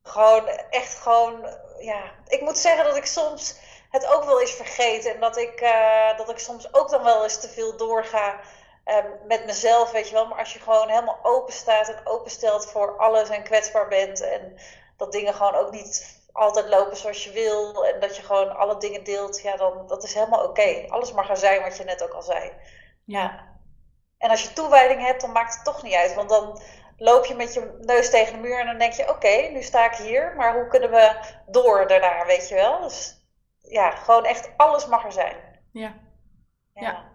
Gewoon, 0.03 0.47
echt 0.71 0.99
gewoon, 0.99 1.47
ja. 1.81 2.13
Ik 2.27 2.41
moet 2.41 2.59
zeggen 2.59 2.85
dat 2.85 2.97
ik 2.97 3.07
soms 3.07 3.61
het 3.91 4.07
ook 4.07 4.25
wel 4.25 4.41
eens 4.41 4.55
vergeet. 4.55 5.05
En 5.05 5.21
dat 5.21 5.37
ik, 5.37 5.61
uh, 5.61 6.17
dat 6.17 6.31
ik 6.31 6.39
soms 6.39 6.75
ook 6.75 6.91
dan 6.91 7.03
wel 7.03 7.23
eens 7.23 7.41
te 7.41 7.49
veel 7.49 7.77
doorga 7.77 8.41
um, 8.85 9.27
met 9.27 9.47
mezelf, 9.47 9.91
weet 9.91 10.09
je 10.09 10.15
wel. 10.15 10.27
Maar 10.27 10.39
als 10.39 10.53
je 10.53 10.59
gewoon 10.59 10.89
helemaal 10.89 11.19
open 11.23 11.53
staat 11.53 11.89
en 11.89 12.07
openstelt 12.07 12.71
voor 12.71 12.99
alles 12.99 13.29
en 13.29 13.43
kwetsbaar 13.43 13.89
bent. 13.89 14.21
En 14.21 14.59
dat 14.97 15.13
dingen 15.13 15.35
gewoon 15.35 15.55
ook 15.55 15.71
niet 15.71 16.21
altijd 16.33 16.69
lopen 16.69 16.97
zoals 16.97 17.25
je 17.25 17.33
wil. 17.33 17.87
En 17.87 18.01
dat 18.01 18.17
je 18.17 18.23
gewoon 18.23 18.57
alle 18.57 18.79
dingen 18.79 19.05
deelt. 19.05 19.41
Ja, 19.41 19.57
dan 19.57 19.87
dat 19.87 20.03
is 20.03 20.15
helemaal 20.15 20.45
oké. 20.45 20.85
Alles 20.89 21.13
mag 21.13 21.29
er 21.29 21.37
zijn 21.37 21.63
wat 21.63 21.77
je 21.77 21.85
net 21.85 22.03
ook 22.03 22.13
al 22.13 22.23
zei. 22.23 22.53
Ja. 23.05 23.51
En 24.19 24.31
als 24.31 24.43
je 24.43 24.53
toewijding 24.53 25.01
hebt, 25.01 25.21
dan 25.21 25.33
maakt 25.33 25.55
het 25.55 25.65
toch 25.65 25.83
niet 25.83 25.95
uit. 25.95 26.15
Want 26.15 26.29
dan 26.29 26.61
loop 26.97 27.25
je 27.25 27.35
met 27.35 27.55
je 27.55 27.79
neus 27.81 28.11
tegen 28.11 28.33
de 28.33 28.41
muur 28.41 28.61
en 28.61 28.67
dan 28.67 28.79
denk 28.79 28.93
je: 28.93 29.09
oké, 29.09 29.49
nu 29.53 29.63
sta 29.63 29.85
ik 29.85 29.95
hier. 29.97 30.35
Maar 30.37 30.55
hoe 30.55 30.67
kunnen 30.67 30.91
we 30.91 31.17
door 31.47 31.87
daarna, 31.87 32.27
weet 32.27 32.49
je 32.49 32.55
wel? 32.55 32.81
Dus 32.81 33.21
ja, 33.61 33.91
gewoon 33.91 34.25
echt 34.25 34.51
alles 34.57 34.87
mag 34.87 35.05
er 35.05 35.13
zijn. 35.13 35.37
Ja. 35.73 35.95
Ja. 36.75 36.83
ja. 36.83 37.12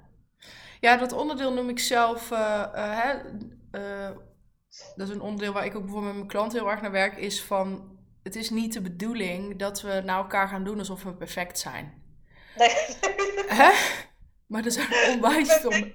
Dat 0.79 1.11
onderdeel 1.11 1.53
noem 1.53 1.69
ik 1.69 1.79
zelf. 1.79 2.31
Uh, 2.31 2.65
hè, 2.73 3.13
uh, 3.71 4.17
dat 4.95 5.07
is 5.07 5.13
een 5.13 5.21
onderdeel 5.21 5.53
waar 5.53 5.65
ik 5.65 5.75
ook 5.75 5.83
bijvoorbeeld 5.83 6.13
met 6.13 6.15
mijn 6.15 6.27
klant 6.27 6.53
heel 6.53 6.71
erg 6.71 6.81
naar 6.81 6.91
werk. 6.91 7.17
Is 7.17 7.43
van: 7.43 7.97
het 8.23 8.35
is 8.35 8.49
niet 8.49 8.73
de 8.73 8.81
bedoeling 8.81 9.59
dat 9.59 9.81
we 9.81 10.01
naar 10.05 10.17
elkaar 10.17 10.47
gaan 10.47 10.63
doen 10.63 10.79
alsof 10.79 11.03
we 11.03 11.13
perfect 11.13 11.59
zijn. 11.59 12.03
Nee. 12.55 12.69
Hè? 13.61 13.71
Maar 14.47 14.65
er 14.65 14.71
zijn 14.71 14.87
onwijs 15.13 15.53
veel. 15.53 15.71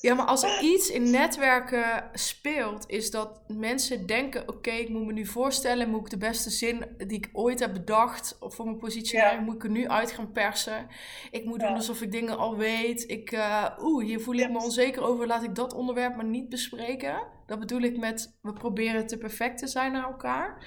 Ja, 0.00 0.14
maar 0.14 0.26
als 0.26 0.42
er 0.42 0.60
iets 0.60 0.90
in 0.90 1.10
netwerken 1.10 2.10
speelt, 2.12 2.84
is 2.88 3.10
dat 3.10 3.40
mensen 3.48 4.06
denken: 4.06 4.48
oké, 4.48 4.70
ik 4.70 4.88
moet 4.88 5.06
me 5.06 5.12
nu 5.12 5.26
voorstellen, 5.26 5.90
moet 5.90 6.00
ik 6.00 6.10
de 6.10 6.16
beste 6.16 6.50
zin 6.50 6.84
die 6.96 7.16
ik 7.16 7.28
ooit 7.32 7.60
heb 7.60 7.72
bedacht 7.72 8.36
voor 8.40 8.64
mijn 8.64 8.78
positionering, 8.78 9.44
moet 9.44 9.54
ik 9.54 9.64
er 9.64 9.70
nu 9.70 9.88
uit 9.88 10.12
gaan 10.12 10.32
persen. 10.32 10.86
Ik 11.30 11.44
moet 11.44 11.60
doen 11.60 11.74
alsof 11.74 12.02
ik 12.02 12.12
dingen 12.12 12.38
al 12.38 12.56
weet. 12.56 13.10
Ik, 13.10 13.32
uh, 13.32 13.66
oeh, 13.80 14.04
hier 14.04 14.20
voel 14.20 14.34
ik 14.34 14.50
me 14.50 14.62
onzeker 14.62 15.02
over, 15.02 15.26
laat 15.26 15.42
ik 15.42 15.54
dat 15.54 15.74
onderwerp 15.74 16.16
maar 16.16 16.24
niet 16.24 16.48
bespreken. 16.48 17.26
Dat 17.46 17.58
bedoel 17.58 17.80
ik 17.80 17.96
met: 17.96 18.38
we 18.42 18.52
proberen 18.52 19.06
te 19.06 19.18
perfect 19.18 19.58
te 19.58 19.66
zijn 19.66 19.92
naar 19.92 20.04
elkaar. 20.04 20.66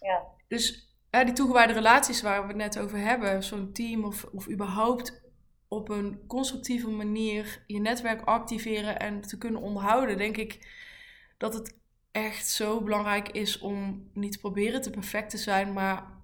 Ja. 0.00 0.22
Dus 0.48 0.88
die 1.10 1.32
toegewijde 1.32 1.72
relaties 1.72 2.22
waar 2.22 2.40
we 2.40 2.46
het 2.46 2.56
net 2.56 2.78
over 2.78 2.98
hebben, 2.98 3.42
zo'n 3.42 3.72
team 3.72 4.04
of, 4.04 4.26
of 4.32 4.48
überhaupt 4.50 5.19
op 5.70 5.88
een 5.88 6.26
constructieve 6.26 6.88
manier 6.88 7.62
je 7.66 7.80
netwerk 7.80 8.22
activeren 8.22 8.98
en 8.98 9.20
te 9.20 9.38
kunnen 9.38 9.60
onderhouden, 9.60 10.16
denk 10.16 10.36
ik 10.36 10.68
dat 11.38 11.54
het 11.54 11.78
echt 12.12 12.48
zo 12.48 12.80
belangrijk 12.80 13.28
is 13.28 13.58
om 13.58 14.10
niet 14.14 14.32
te 14.32 14.38
proberen 14.38 14.82
te 14.82 14.90
perfect 14.90 15.30
te 15.30 15.36
zijn, 15.36 15.72
maar 15.72 16.22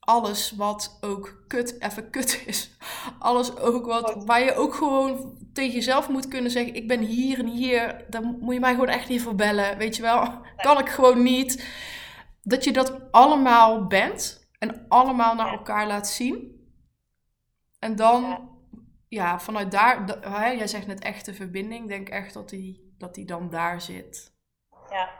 alles 0.00 0.50
wat 0.50 0.98
ook 1.00 1.44
kut 1.46 1.76
even 1.78 2.10
kut 2.10 2.42
is. 2.46 2.70
Alles 3.18 3.56
ook 3.56 3.86
wat, 3.86 4.24
waar 4.24 4.44
je 4.44 4.54
ook 4.54 4.74
gewoon 4.74 5.38
tegen 5.52 5.74
jezelf 5.74 6.08
moet 6.08 6.28
kunnen 6.28 6.50
zeggen: 6.50 6.74
Ik 6.74 6.88
ben 6.88 7.00
hier 7.00 7.38
en 7.38 7.46
hier, 7.46 8.04
dan 8.08 8.36
moet 8.40 8.54
je 8.54 8.60
mij 8.60 8.72
gewoon 8.72 8.88
echt 8.88 9.08
niet 9.08 9.22
voor 9.22 9.34
bellen. 9.34 9.78
Weet 9.78 9.96
je 9.96 10.02
wel, 10.02 10.40
kan 10.56 10.78
ik 10.78 10.88
gewoon 10.88 11.22
niet. 11.22 11.64
Dat 12.42 12.64
je 12.64 12.72
dat 12.72 13.12
allemaal 13.12 13.86
bent 13.86 14.48
en 14.58 14.84
allemaal 14.88 15.34
naar 15.34 15.52
elkaar 15.52 15.86
laat 15.86 16.08
zien. 16.08 16.59
En 17.80 17.96
dan, 17.96 18.50
ja, 19.08 19.38
vanuit 19.40 19.70
daar, 19.70 20.04
hè, 20.20 20.48
jij 20.48 20.66
zegt 20.66 20.86
net 20.86 21.02
echte 21.02 21.34
verbinding, 21.34 21.88
denk 21.88 22.08
echt 22.08 22.34
dat 22.34 22.48
die, 22.48 22.94
dat 22.98 23.14
die 23.14 23.24
dan 23.24 23.50
daar 23.50 23.80
zit. 23.80 24.32
Ja. 24.90 25.10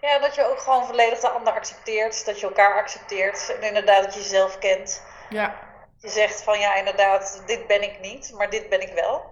Ja, 0.00 0.18
dat 0.18 0.34
je 0.34 0.44
ook 0.44 0.58
gewoon 0.58 0.86
volledig 0.86 1.20
de 1.20 1.28
ander 1.28 1.52
accepteert, 1.52 2.24
dat 2.26 2.40
je 2.40 2.46
elkaar 2.46 2.74
accepteert 2.74 3.56
en 3.56 3.66
inderdaad 3.66 4.04
dat 4.04 4.14
je 4.14 4.20
jezelf 4.20 4.58
kent. 4.58 5.02
Ja. 5.30 5.68
Je 5.98 6.08
zegt 6.08 6.42
van 6.42 6.58
ja, 6.58 6.74
inderdaad, 6.74 7.42
dit 7.46 7.66
ben 7.66 7.82
ik 7.82 8.00
niet, 8.00 8.32
maar 8.36 8.50
dit 8.50 8.68
ben 8.68 8.80
ik 8.80 8.92
wel. 8.92 9.24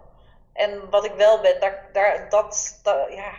En 0.52 0.90
wat 0.90 1.04
ik 1.04 1.12
wel 1.12 1.40
ben, 1.40 1.60
daar, 1.60 1.88
daar, 1.92 2.28
dat, 2.28 2.80
dat, 2.82 3.12
ja. 3.12 3.32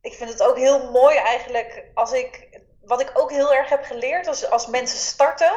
Ik 0.00 0.12
vind 0.12 0.30
het 0.30 0.42
ook 0.42 0.56
heel 0.56 0.90
mooi 0.90 1.16
eigenlijk 1.16 1.84
als 1.94 2.12
ik, 2.12 2.60
wat 2.80 3.00
ik 3.00 3.10
ook 3.14 3.30
heel 3.30 3.54
erg 3.54 3.68
heb 3.68 3.84
geleerd, 3.84 4.26
als, 4.26 4.50
als 4.50 4.66
mensen 4.66 4.98
starten, 4.98 5.52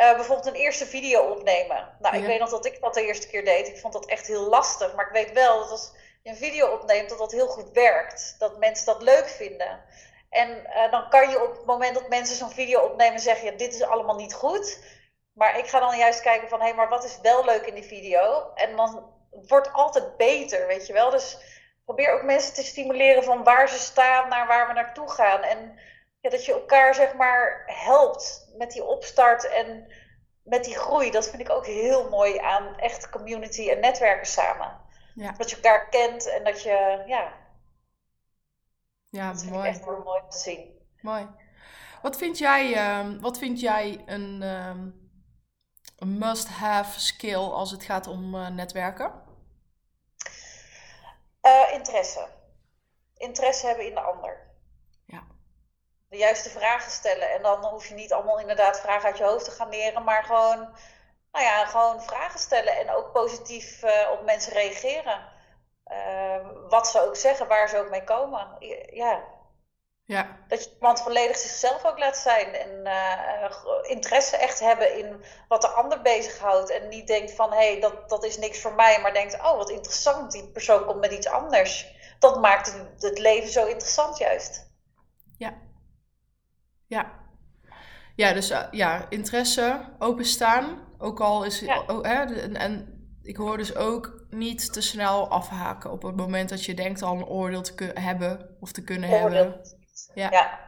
uh, 0.00 0.14
bijvoorbeeld 0.14 0.46
een 0.46 0.60
eerste 0.60 0.86
video 0.86 1.22
opnemen. 1.22 1.96
Nou, 1.98 2.16
ik 2.16 2.26
weet 2.26 2.40
nog 2.40 2.50
dat 2.50 2.64
ik 2.64 2.80
dat 2.80 2.94
de 2.94 3.06
eerste 3.06 3.28
keer 3.28 3.44
deed. 3.44 3.68
Ik 3.68 3.78
vond 3.78 3.92
dat 3.92 4.06
echt 4.06 4.26
heel 4.26 4.48
lastig. 4.48 4.94
Maar 4.94 5.06
ik 5.06 5.12
weet 5.12 5.32
wel 5.32 5.58
dat 5.58 5.70
als 5.70 5.92
je 6.22 6.30
een 6.30 6.36
video 6.36 6.68
opneemt, 6.68 7.08
dat 7.08 7.18
dat 7.18 7.32
heel 7.32 7.46
goed 7.46 7.70
werkt. 7.70 8.34
Dat 8.38 8.58
mensen 8.58 8.86
dat 8.86 9.02
leuk 9.02 9.28
vinden. 9.28 9.84
En 10.30 10.48
uh, 10.48 10.90
dan 10.90 11.08
kan 11.08 11.30
je 11.30 11.42
op 11.42 11.56
het 11.56 11.66
moment 11.66 11.94
dat 11.94 12.08
mensen 12.08 12.36
zo'n 12.36 12.50
video 12.50 12.80
opnemen 12.80 13.20
zeggen: 13.20 13.50
ja, 13.50 13.56
dit 13.56 13.74
is 13.74 13.82
allemaal 13.82 14.16
niet 14.16 14.34
goed. 14.34 14.78
Maar 15.32 15.58
ik 15.58 15.66
ga 15.66 15.80
dan 15.80 15.98
juist 15.98 16.20
kijken 16.20 16.48
van: 16.48 16.58
hé, 16.58 16.66
hey, 16.66 16.74
maar 16.74 16.88
wat 16.88 17.04
is 17.04 17.18
wel 17.22 17.44
leuk 17.44 17.66
in 17.66 17.74
die 17.74 17.84
video? 17.84 18.50
En 18.54 18.76
dan 18.76 19.12
wordt 19.30 19.72
altijd 19.72 20.16
beter, 20.16 20.66
weet 20.66 20.86
je 20.86 20.92
wel. 20.92 21.10
Dus 21.10 21.38
probeer 21.84 22.12
ook 22.12 22.22
mensen 22.22 22.54
te 22.54 22.64
stimuleren 22.64 23.24
van 23.24 23.44
waar 23.44 23.68
ze 23.68 23.78
staan 23.78 24.28
naar 24.28 24.46
waar 24.46 24.66
we 24.66 24.72
naartoe 24.72 25.10
gaan. 25.10 25.42
En 25.42 25.78
ja, 26.20 26.30
dat 26.30 26.44
je 26.44 26.52
elkaar 26.52 26.94
zeg 26.94 27.14
maar 27.14 27.62
helpt 27.66 28.52
met 28.56 28.70
die 28.70 28.84
opstart 28.84 29.48
en 29.48 29.92
met 30.42 30.64
die 30.64 30.76
groei. 30.76 31.10
Dat 31.10 31.28
vind 31.28 31.42
ik 31.42 31.50
ook 31.50 31.66
heel 31.66 32.08
mooi 32.08 32.38
aan 32.38 32.78
echt 32.78 33.10
community 33.10 33.70
en 33.70 33.80
netwerken 33.80 34.26
samen. 34.26 34.80
Ja. 35.14 35.32
Dat 35.32 35.50
je 35.50 35.56
elkaar 35.56 35.88
kent 35.88 36.28
en 36.28 36.44
dat 36.44 36.62
je, 36.62 37.02
ja. 37.06 37.32
Ja, 39.08 39.32
dat 39.32 39.44
mooi. 39.44 39.68
echt 39.68 39.84
heel 39.84 40.02
mooi 40.04 40.22
te 40.28 40.38
zien. 40.38 40.78
Mooi. 41.00 41.28
Wat 42.02 42.16
vind 42.16 42.38
jij, 42.38 42.70
uh, 42.70 43.20
wat 43.20 43.38
vind 43.38 43.60
jij 43.60 44.02
een, 44.06 44.40
uh, 44.42 44.74
een 45.96 46.18
must-have 46.18 47.00
skill 47.00 47.34
als 47.34 47.70
het 47.70 47.82
gaat 47.82 48.06
om 48.06 48.34
uh, 48.34 48.48
netwerken? 48.48 49.12
Uh, 51.42 51.72
interesse. 51.72 52.28
Interesse 53.16 53.66
hebben 53.66 53.86
in 53.86 53.94
de 53.94 54.00
ander 54.00 54.49
de 56.10 56.16
juiste 56.16 56.50
vragen 56.50 56.90
stellen. 56.90 57.30
En 57.30 57.42
dan 57.42 57.64
hoef 57.64 57.86
je 57.86 57.94
niet 57.94 58.12
allemaal 58.12 58.38
inderdaad 58.38 58.80
vragen 58.80 59.06
uit 59.06 59.18
je 59.18 59.24
hoofd 59.24 59.44
te 59.44 59.50
gaan 59.50 59.68
leren, 59.68 60.04
maar 60.04 60.24
gewoon, 60.24 60.58
nou 61.32 61.44
ja, 61.44 61.66
gewoon 61.66 62.02
vragen 62.02 62.40
stellen 62.40 62.76
en 62.76 62.90
ook 62.90 63.12
positief 63.12 63.82
uh, 63.82 64.08
op 64.12 64.24
mensen 64.24 64.52
reageren. 64.52 65.28
Uh, 65.86 66.36
wat 66.68 66.88
ze 66.88 67.06
ook 67.06 67.16
zeggen, 67.16 67.48
waar 67.48 67.68
ze 67.68 67.78
ook 67.78 67.90
mee 67.90 68.04
komen. 68.04 68.56
Ja. 68.90 69.24
ja. 70.04 70.36
Dat 70.48 70.64
je 70.64 70.70
iemand 70.74 71.02
volledig 71.02 71.36
zichzelf 71.36 71.84
ook 71.84 71.98
laat 71.98 72.16
zijn 72.16 72.54
en 72.54 72.86
uh, 72.86 73.90
interesse 73.90 74.36
echt 74.36 74.60
hebben 74.60 74.96
in 74.98 75.24
wat 75.48 75.60
de 75.60 75.68
ander 75.68 76.02
bezighoudt. 76.02 76.70
En 76.70 76.88
niet 76.88 77.06
denkt 77.06 77.32
van 77.32 77.52
hé, 77.52 77.70
hey, 77.70 77.80
dat, 77.80 78.08
dat 78.08 78.24
is 78.24 78.38
niks 78.38 78.60
voor 78.60 78.74
mij, 78.74 79.00
maar 79.00 79.12
denkt 79.12 79.34
oh 79.34 79.56
wat 79.56 79.70
interessant, 79.70 80.32
die 80.32 80.48
persoon 80.48 80.84
komt 80.84 81.00
met 81.00 81.12
iets 81.12 81.28
anders. 81.28 81.94
Dat 82.18 82.40
maakt 82.40 82.72
het, 82.72 83.02
het 83.02 83.18
leven 83.18 83.50
zo 83.50 83.66
interessant 83.66 84.18
juist. 84.18 84.69
Ja, 86.90 87.12
ja. 88.16 88.32
Dus 88.32 88.50
uh, 88.50 88.62
ja, 88.70 89.06
interesse, 89.08 89.80
openstaan. 89.98 90.88
Ook 90.98 91.20
al 91.20 91.44
is... 91.44 91.60
Ja. 91.60 91.82
Oh, 91.86 92.04
hè, 92.04 92.40
en, 92.40 92.56
en, 92.56 92.98
ik 93.22 93.36
hoor 93.36 93.56
dus 93.56 93.76
ook 93.76 94.24
niet 94.30 94.72
te 94.72 94.80
snel 94.80 95.28
afhaken 95.28 95.90
op 95.90 96.02
het 96.02 96.16
moment 96.16 96.48
dat 96.48 96.64
je 96.64 96.74
denkt 96.74 97.02
al 97.02 97.16
een 97.16 97.26
oordeel 97.26 97.62
te 97.62 97.90
hebben 97.94 98.56
of 98.60 98.72
te 98.72 98.84
kunnen 98.84 99.10
oordeel. 99.10 99.42
hebben. 99.42 99.60
Ja. 100.14 100.28
ja. 100.30 100.58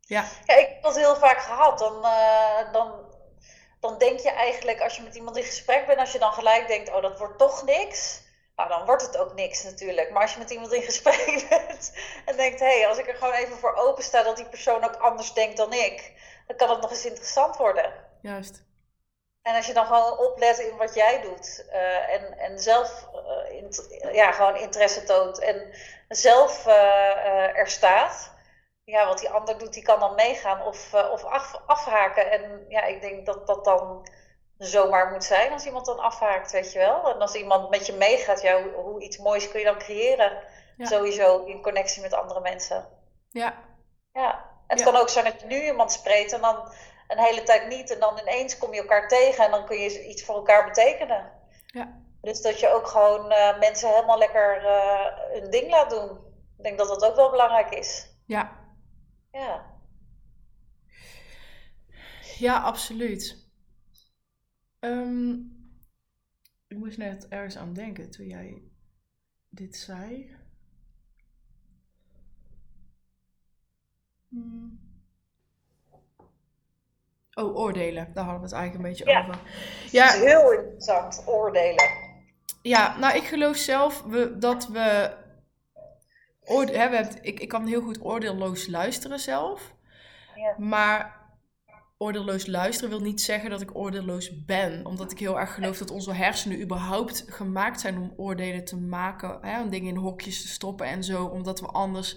Ja. 0.00 0.24
ja. 0.46 0.56
ik 0.56 0.68
heb 0.68 0.82
dat 0.82 0.96
heel 0.96 1.16
vaak 1.16 1.38
gehad. 1.38 1.78
Dan, 1.78 1.96
uh, 1.96 2.72
dan, 2.72 2.92
dan 3.80 3.98
denk 3.98 4.18
je 4.18 4.30
eigenlijk, 4.30 4.80
als 4.80 4.96
je 4.96 5.02
met 5.02 5.14
iemand 5.14 5.36
in 5.36 5.42
gesprek 5.42 5.86
bent, 5.86 5.98
als 5.98 6.12
je 6.12 6.18
dan 6.18 6.32
gelijk 6.32 6.66
denkt, 6.66 6.94
oh, 6.94 7.02
dat 7.02 7.18
wordt 7.18 7.38
toch 7.38 7.64
niks 7.64 8.28
nou, 8.56 8.68
dan 8.68 8.86
wordt 8.86 9.02
het 9.02 9.16
ook 9.16 9.34
niks 9.34 9.62
natuurlijk. 9.62 10.10
Maar 10.10 10.22
als 10.22 10.32
je 10.32 10.38
met 10.38 10.50
iemand 10.50 10.72
in 10.72 10.82
gesprek 10.82 11.46
bent 11.48 11.92
en 12.24 12.36
denkt: 12.36 12.60
hé, 12.60 12.78
hey, 12.78 12.88
als 12.88 12.98
ik 12.98 13.08
er 13.08 13.14
gewoon 13.14 13.34
even 13.34 13.56
voor 13.56 13.74
open 13.74 14.04
sta 14.04 14.22
dat 14.22 14.36
die 14.36 14.48
persoon 14.48 14.84
ook 14.84 14.96
anders 14.96 15.32
denkt 15.32 15.56
dan 15.56 15.72
ik, 15.72 16.12
dan 16.46 16.56
kan 16.56 16.70
het 16.70 16.80
nog 16.80 16.90
eens 16.90 17.06
interessant 17.06 17.56
worden. 17.56 17.92
Juist. 18.22 18.68
En 19.42 19.56
als 19.56 19.66
je 19.66 19.72
dan 19.72 19.86
gewoon 19.86 20.18
oplet 20.18 20.58
in 20.58 20.76
wat 20.76 20.94
jij 20.94 21.20
doet 21.20 21.64
uh, 21.72 22.14
en, 22.14 22.38
en 22.38 22.58
zelf 22.58 23.08
uh, 23.14 23.56
in, 23.56 23.70
ja, 24.12 24.32
gewoon 24.32 24.56
interesse 24.56 25.04
toont 25.04 25.38
en 25.38 25.74
zelf 26.08 26.66
uh, 26.66 27.56
er 27.56 27.68
staat, 27.68 28.32
ja, 28.84 29.06
wat 29.06 29.18
die 29.18 29.30
ander 29.30 29.58
doet, 29.58 29.72
die 29.72 29.82
kan 29.82 30.00
dan 30.00 30.14
meegaan 30.14 30.62
of, 30.62 30.94
of 30.94 31.24
af, 31.24 31.60
afhaken. 31.66 32.30
En 32.30 32.64
ja, 32.68 32.82
ik 32.82 33.00
denk 33.00 33.26
dat 33.26 33.46
dat 33.46 33.64
dan 33.64 34.08
zomaar 34.66 35.10
moet 35.10 35.24
zijn 35.24 35.52
als 35.52 35.66
iemand 35.66 35.86
dan 35.86 35.98
afhaakt, 35.98 36.52
weet 36.52 36.72
je 36.72 36.78
wel. 36.78 37.14
En 37.14 37.20
als 37.20 37.34
iemand 37.34 37.70
met 37.70 37.86
je 37.86 37.92
meegaat, 37.92 38.42
ja, 38.42 38.62
hoe, 38.62 38.72
hoe 38.72 39.02
iets 39.02 39.18
moois 39.18 39.50
kun 39.50 39.58
je 39.58 39.66
dan 39.66 39.78
creëren? 39.78 40.42
Sowieso 40.78 41.44
in 41.44 41.62
connectie 41.62 42.02
met 42.02 42.14
andere 42.14 42.40
mensen. 42.40 42.88
Ja. 43.30 43.54
Ja. 44.12 44.48
Het 44.66 44.82
kan 44.82 44.96
ook 44.96 45.08
zijn 45.08 45.24
dat 45.24 45.40
je 45.40 45.46
nu 45.46 45.64
iemand 45.64 45.92
spreekt 45.92 46.32
en 46.32 46.40
dan 46.40 46.72
een 47.08 47.18
hele 47.18 47.42
tijd 47.42 47.68
niet. 47.68 47.90
En 47.90 48.00
dan 48.00 48.18
ineens 48.18 48.58
kom 48.58 48.74
je 48.74 48.80
elkaar 48.80 49.08
tegen 49.08 49.44
en 49.44 49.50
dan 49.50 49.66
kun 49.66 49.78
je 49.78 50.06
iets 50.06 50.24
voor 50.24 50.34
elkaar 50.34 50.64
betekenen. 50.64 51.32
Ja. 51.66 52.00
Dus 52.20 52.42
dat 52.42 52.60
je 52.60 52.68
ook 52.68 52.86
gewoon 52.86 53.32
uh, 53.32 53.58
mensen 53.58 53.88
helemaal 53.88 54.18
lekker 54.18 54.62
uh, 54.64 55.06
hun 55.32 55.50
ding 55.50 55.70
laat 55.70 55.90
doen. 55.90 56.10
Ik 56.56 56.62
denk 56.62 56.78
dat 56.78 56.88
dat 56.88 57.04
ook 57.04 57.16
wel 57.16 57.30
belangrijk 57.30 57.70
is. 57.70 58.08
Ja. 58.26 58.58
Ja. 59.30 59.64
Ja, 62.38 62.60
absoluut. 62.60 63.49
Um, 64.80 65.58
ik 66.68 66.76
moest 66.76 66.98
net 66.98 67.28
ergens 67.28 67.56
aan 67.56 67.72
denken 67.72 68.10
toen 68.10 68.26
jij 68.26 68.62
dit 69.48 69.76
zei. 69.76 70.36
Hmm. 74.28 74.80
Oh, 77.34 77.56
oordelen. 77.56 78.12
Daar 78.14 78.24
hadden 78.24 78.42
we 78.42 78.46
het 78.46 78.56
eigenlijk 78.56 78.84
een 78.84 78.90
beetje 78.90 79.10
ja. 79.12 79.20
over. 79.20 79.40
Ja, 79.90 80.10
heel 80.10 80.52
interessant. 80.52 81.22
Oordelen. 81.26 81.90
Ja, 82.62 82.98
nou, 82.98 83.16
ik 83.16 83.24
geloof 83.24 83.56
zelf 83.56 84.02
we, 84.02 84.38
dat 84.38 84.68
we. 84.68 85.16
Oorde, 86.40 86.78
hè, 86.78 86.88
we 86.88 86.96
hebben, 86.96 87.22
ik, 87.22 87.40
ik 87.40 87.48
kan 87.48 87.66
heel 87.66 87.82
goed 87.82 88.04
oordeelloos 88.04 88.66
luisteren 88.66 89.18
zelf. 89.18 89.74
Ja. 90.34 90.54
Maar 90.58 91.19
oordeelloos 92.02 92.46
luisteren 92.46 92.90
wil 92.90 93.00
niet 93.00 93.20
zeggen 93.20 93.50
dat 93.50 93.60
ik 93.60 93.76
oordeelloos 93.76 94.44
ben. 94.44 94.86
Omdat 94.86 95.12
ik 95.12 95.18
heel 95.18 95.40
erg 95.40 95.54
geloof 95.54 95.78
dat 95.78 95.90
onze 95.90 96.12
hersenen 96.12 96.60
überhaupt 96.60 97.24
gemaakt 97.28 97.80
zijn 97.80 97.98
om 97.98 98.12
oordelen 98.16 98.64
te 98.64 98.76
maken. 98.76 99.38
Hè, 99.40 99.62
om 99.62 99.70
dingen 99.70 99.88
in 99.88 99.96
hokjes 99.96 100.42
te 100.42 100.48
stoppen 100.48 100.86
en 100.86 101.04
zo. 101.04 101.24
Omdat 101.24 101.60
we 101.60 101.66
anders 101.66 102.16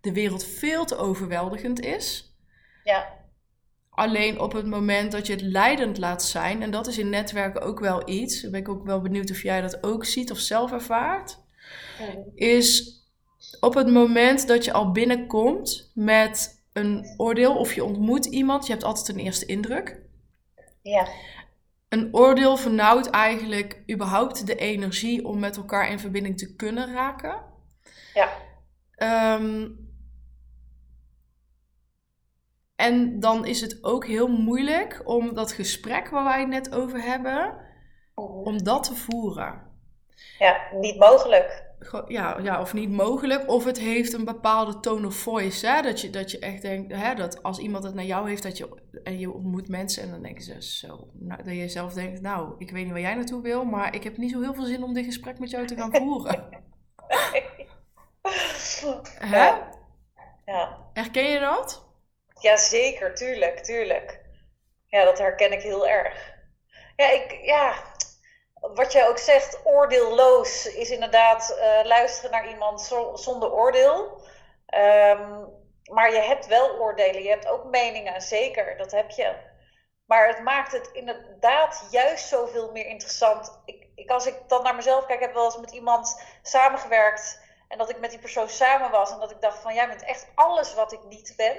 de 0.00 0.12
wereld 0.12 0.44
veel 0.44 0.84
te 0.84 0.96
overweldigend 0.96 1.80
is. 1.80 2.34
Ja. 2.84 3.20
Alleen 3.90 4.40
op 4.40 4.52
het 4.52 4.66
moment 4.66 5.12
dat 5.12 5.26
je 5.26 5.32
het 5.32 5.42
leidend 5.42 5.98
laat 5.98 6.24
zijn, 6.24 6.62
en 6.62 6.70
dat 6.70 6.86
is 6.86 6.98
in 6.98 7.10
netwerken 7.10 7.62
ook 7.62 7.80
wel 7.80 8.08
iets, 8.08 8.40
daar 8.40 8.50
ben 8.50 8.60
ik 8.60 8.68
ook 8.68 8.84
wel 8.84 9.00
benieuwd 9.00 9.30
of 9.30 9.42
jij 9.42 9.60
dat 9.60 9.82
ook 9.82 10.04
ziet 10.04 10.30
of 10.30 10.38
zelf 10.38 10.72
ervaart, 10.72 11.38
is 12.34 12.96
op 13.60 13.74
het 13.74 13.90
moment 13.90 14.46
dat 14.46 14.64
je 14.64 14.72
al 14.72 14.92
binnenkomt 14.92 15.90
met 15.94 16.61
een 16.72 17.14
oordeel 17.16 17.56
of 17.56 17.74
je 17.74 17.84
ontmoet 17.84 18.24
iemand, 18.26 18.66
je 18.66 18.72
hebt 18.72 18.84
altijd 18.84 19.08
een 19.08 19.24
eerste 19.24 19.46
indruk. 19.46 20.00
Ja. 20.82 21.06
Een 21.88 22.08
oordeel 22.14 22.56
vernauwt 22.56 23.10
eigenlijk 23.10 23.82
überhaupt 23.90 24.46
de 24.46 24.54
energie 24.54 25.24
om 25.24 25.38
met 25.38 25.56
elkaar 25.56 25.90
in 25.90 25.98
verbinding 25.98 26.38
te 26.38 26.56
kunnen 26.56 26.92
raken. 26.92 27.40
Ja. 28.14 28.28
Ehm, 28.94 29.68
en 32.76 33.20
dan 33.20 33.46
is 33.46 33.60
het 33.60 33.84
ook 33.84 34.06
heel 34.06 34.28
moeilijk 34.28 35.02
om 35.04 35.34
dat 35.34 35.52
gesprek 35.52 36.08
waar 36.08 36.24
wij 36.24 36.40
het 36.40 36.48
net 36.48 36.74
over 36.74 37.02
hebben, 37.02 37.56
om 38.44 38.62
dat 38.62 38.84
te 38.84 38.94
voeren. 38.94 39.70
Ja, 40.38 40.60
niet 40.72 40.98
mogelijk. 40.98 41.71
Ja, 42.06 42.38
ja, 42.42 42.60
of 42.60 42.72
niet 42.72 42.90
mogelijk. 42.90 43.48
Of 43.48 43.64
het 43.64 43.78
heeft 43.78 44.12
een 44.12 44.24
bepaalde 44.24 44.80
tone 44.80 45.06
of 45.06 45.14
voice. 45.14 45.66
Hè? 45.66 45.82
Dat, 45.82 46.00
je, 46.00 46.10
dat 46.10 46.30
je 46.30 46.38
echt 46.38 46.62
denkt, 46.62 46.92
hè, 46.92 47.14
dat 47.14 47.42
als 47.42 47.58
iemand 47.58 47.84
het 47.84 47.94
naar 47.94 48.04
jou 48.04 48.28
heeft, 48.28 48.42
dat 48.42 48.58
je, 48.58 48.68
en 49.04 49.18
je 49.18 49.32
ontmoet 49.32 49.68
mensen 49.68 50.02
en 50.02 50.10
dan 50.10 50.22
denken 50.22 50.42
ze 50.42 50.62
zo. 50.62 51.08
Nou, 51.12 51.42
dat 51.42 51.54
je 51.54 51.68
zelf 51.68 51.92
denkt, 51.92 52.20
nou, 52.20 52.54
ik 52.58 52.70
weet 52.70 52.82
niet 52.84 52.92
waar 52.92 53.00
jij 53.00 53.14
naartoe 53.14 53.42
wil, 53.42 53.64
maar 53.64 53.94
ik 53.94 54.02
heb 54.04 54.16
niet 54.16 54.30
zo 54.30 54.40
heel 54.40 54.54
veel 54.54 54.64
zin 54.64 54.82
om 54.82 54.94
dit 54.94 55.04
gesprek 55.04 55.38
met 55.38 55.50
jou 55.50 55.66
te 55.66 55.76
gaan 55.76 55.94
voeren. 55.94 56.48
hè? 59.18 59.52
Ja. 60.44 60.90
Herken 60.92 61.30
je 61.30 61.38
dat? 61.40 61.90
Ja, 62.40 62.56
zeker, 62.56 63.14
tuurlijk, 63.14 63.58
tuurlijk. 63.58 64.20
Ja, 64.86 65.04
dat 65.04 65.18
herken 65.18 65.52
ik 65.52 65.62
heel 65.62 65.88
erg. 65.88 66.34
Ja, 66.96 67.10
ik, 67.10 67.38
ja, 67.42 67.74
wat 68.62 68.92
jij 68.92 69.08
ook 69.08 69.18
zegt, 69.18 69.60
oordeelloos 69.64 70.66
is 70.66 70.90
inderdaad 70.90 71.56
uh, 71.58 71.84
luisteren 71.84 72.30
naar 72.30 72.48
iemand 72.48 72.92
zonder 73.14 73.52
oordeel. 73.52 74.20
Um, 74.74 75.60
maar 75.90 76.12
je 76.12 76.20
hebt 76.20 76.46
wel 76.46 76.78
oordelen, 76.78 77.22
je 77.22 77.28
hebt 77.28 77.48
ook 77.48 77.64
meningen, 77.64 78.20
zeker, 78.20 78.76
dat 78.76 78.90
heb 78.90 79.10
je. 79.10 79.36
Maar 80.06 80.28
het 80.28 80.42
maakt 80.42 80.72
het 80.72 80.90
inderdaad 80.92 81.86
juist 81.90 82.28
zoveel 82.28 82.72
meer 82.72 82.86
interessant. 82.86 83.60
Ik, 83.64 83.86
ik, 83.94 84.10
als 84.10 84.26
ik 84.26 84.48
dan 84.48 84.62
naar 84.62 84.74
mezelf 84.74 85.06
kijk, 85.06 85.20
ik 85.20 85.24
heb 85.24 85.34
wel 85.34 85.44
eens 85.44 85.58
met 85.58 85.70
iemand 85.70 86.22
samengewerkt 86.42 87.40
en 87.68 87.78
dat 87.78 87.90
ik 87.90 88.00
met 88.00 88.10
die 88.10 88.18
persoon 88.18 88.48
samen 88.48 88.90
was 88.90 89.10
en 89.10 89.18
dat 89.18 89.30
ik 89.30 89.40
dacht 89.40 89.58
van 89.58 89.74
jij 89.74 89.88
bent 89.88 90.04
echt 90.04 90.26
alles 90.34 90.74
wat 90.74 90.92
ik 90.92 91.04
niet 91.04 91.34
ben. 91.36 91.56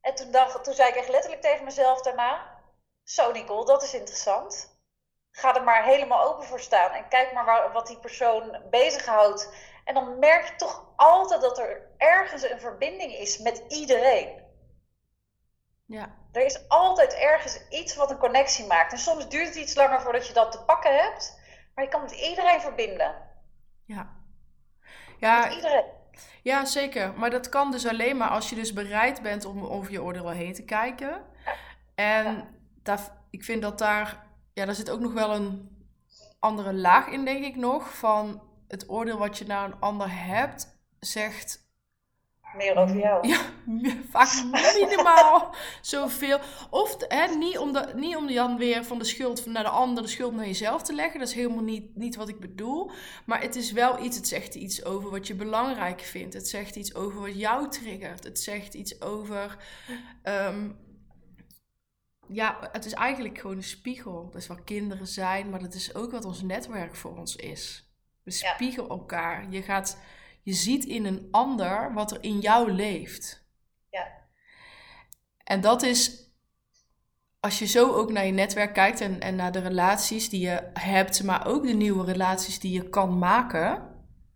En 0.00 0.14
toen, 0.14 0.30
dacht, 0.30 0.64
toen 0.64 0.74
zei 0.74 0.88
ik 0.88 0.96
echt 0.96 1.08
letterlijk 1.08 1.42
tegen 1.42 1.64
mezelf 1.64 2.02
daarna: 2.02 2.60
Zo, 3.04 3.32
Nicole, 3.32 3.64
dat 3.64 3.82
is 3.82 3.94
interessant. 3.94 4.75
Ga 5.36 5.54
er 5.54 5.62
maar 5.62 5.84
helemaal 5.84 6.22
open 6.28 6.44
voor 6.44 6.60
staan 6.60 6.90
en 6.90 7.08
kijk 7.08 7.32
maar 7.32 7.44
waar, 7.44 7.72
wat 7.72 7.86
die 7.86 7.98
persoon 7.98 8.60
bezighoudt. 8.70 9.54
En 9.84 9.94
dan 9.94 10.18
merk 10.18 10.46
je 10.46 10.56
toch 10.56 10.84
altijd 10.96 11.40
dat 11.40 11.58
er 11.58 11.80
ergens 11.96 12.50
een 12.50 12.60
verbinding 12.60 13.12
is 13.12 13.38
met 13.38 13.62
iedereen. 13.68 14.42
Ja. 15.84 16.14
Er 16.32 16.44
is 16.44 16.68
altijd 16.68 17.14
ergens 17.14 17.68
iets 17.68 17.96
wat 17.96 18.10
een 18.10 18.18
connectie 18.18 18.66
maakt. 18.66 18.92
En 18.92 18.98
soms 18.98 19.28
duurt 19.28 19.46
het 19.46 19.56
iets 19.56 19.74
langer 19.74 20.00
voordat 20.00 20.26
je 20.26 20.32
dat 20.32 20.52
te 20.52 20.64
pakken 20.64 20.96
hebt, 20.96 21.40
maar 21.74 21.84
je 21.84 21.90
kan 21.90 22.02
met 22.02 22.12
iedereen 22.12 22.60
verbinden. 22.60 23.14
Ja. 23.84 24.16
Ja, 25.18 25.44
met 25.44 25.54
iedereen. 25.54 25.84
Ja, 26.42 26.64
zeker. 26.64 27.12
Maar 27.12 27.30
dat 27.30 27.48
kan 27.48 27.70
dus 27.70 27.86
alleen 27.86 28.16
maar 28.16 28.28
als 28.28 28.48
je 28.48 28.54
dus 28.54 28.72
bereid 28.72 29.22
bent 29.22 29.44
om 29.44 29.66
over 29.66 29.92
je 29.92 30.02
oordeel 30.02 30.28
heen 30.28 30.54
te 30.54 30.64
kijken. 30.64 31.24
En 31.94 32.54
daar, 32.82 33.00
ik 33.30 33.44
vind 33.44 33.62
dat 33.62 33.78
daar, 33.78 34.25
ja, 34.56 34.64
daar 34.64 34.74
zit 34.74 34.90
ook 34.90 35.00
nog 35.00 35.12
wel 35.12 35.34
een 35.34 35.68
andere 36.38 36.74
laag 36.74 37.08
in, 37.08 37.24
denk 37.24 37.44
ik 37.44 37.56
nog. 37.56 37.96
Van 37.96 38.42
het 38.68 38.88
oordeel 38.88 39.18
wat 39.18 39.38
je 39.38 39.46
naar 39.46 39.64
een 39.64 39.80
ander 39.80 40.24
hebt, 40.24 40.78
zegt 41.00 41.64
meer 42.54 42.76
over 42.76 42.96
jou. 42.96 43.28
Ja, 43.28 43.40
vaak 44.10 44.44
minimaal 44.74 45.54
zoveel. 45.80 46.38
Of 46.70 46.96
hè, 47.08 47.34
niet, 47.34 47.58
om 47.58 47.72
de, 47.72 47.92
niet 47.94 48.16
om 48.16 48.34
dan 48.34 48.56
weer 48.56 48.84
van 48.84 48.98
de 48.98 49.04
schuld 49.04 49.46
naar 49.46 49.62
de 49.62 49.68
ander 49.68 50.02
de 50.02 50.08
schuld 50.08 50.34
naar 50.34 50.46
jezelf 50.46 50.82
te 50.82 50.94
leggen. 50.94 51.18
Dat 51.18 51.28
is 51.28 51.34
helemaal 51.34 51.64
niet, 51.64 51.96
niet 51.96 52.16
wat 52.16 52.28
ik 52.28 52.40
bedoel. 52.40 52.90
Maar 53.26 53.40
het 53.40 53.56
is 53.56 53.72
wel 53.72 54.04
iets, 54.04 54.16
het 54.16 54.28
zegt 54.28 54.54
iets 54.54 54.84
over 54.84 55.10
wat 55.10 55.26
je 55.26 55.34
belangrijk 55.34 56.00
vindt. 56.00 56.34
Het 56.34 56.48
zegt 56.48 56.76
iets 56.76 56.94
over 56.94 57.20
wat 57.20 57.38
jou 57.38 57.68
triggert. 57.68 58.24
Het 58.24 58.40
zegt 58.40 58.74
iets 58.74 59.00
over... 59.00 59.56
Ehm, 60.22 60.68
ja, 62.28 62.68
het 62.72 62.84
is 62.84 62.92
eigenlijk 62.92 63.38
gewoon 63.38 63.56
een 63.56 63.62
spiegel. 63.62 64.24
Dat 64.30 64.40
is 64.40 64.46
waar 64.46 64.62
kinderen 64.62 65.06
zijn, 65.06 65.50
maar 65.50 65.60
dat 65.60 65.74
is 65.74 65.94
ook 65.94 66.10
wat 66.10 66.24
ons 66.24 66.42
netwerk 66.42 66.94
voor 66.94 67.16
ons 67.16 67.36
is. 67.36 67.90
We 68.22 68.30
spiegelen 68.30 68.88
elkaar. 68.88 69.50
Je 69.50 69.62
gaat 69.62 69.98
je 70.46 70.52
ziet 70.52 70.84
in 70.84 71.04
een 71.04 71.28
ander 71.30 71.92
wat 71.92 72.10
er 72.10 72.22
in 72.22 72.38
jou 72.38 72.72
leeft. 72.72 73.46
Ja. 73.90 74.06
En 75.44 75.60
dat 75.60 75.82
is, 75.82 76.30
als 77.40 77.58
je 77.58 77.66
zo 77.66 77.92
ook 77.92 78.12
naar 78.12 78.26
je 78.26 78.32
netwerk 78.32 78.74
kijkt 78.74 79.00
en, 79.00 79.20
en 79.20 79.36
naar 79.36 79.52
de 79.52 79.58
relaties 79.58 80.28
die 80.28 80.40
je 80.40 80.70
hebt, 80.72 81.22
maar 81.22 81.46
ook 81.46 81.66
de 81.66 81.72
nieuwe 81.72 82.04
relaties 82.04 82.58
die 82.58 82.72
je 82.72 82.88
kan 82.88 83.18
maken, 83.18 83.82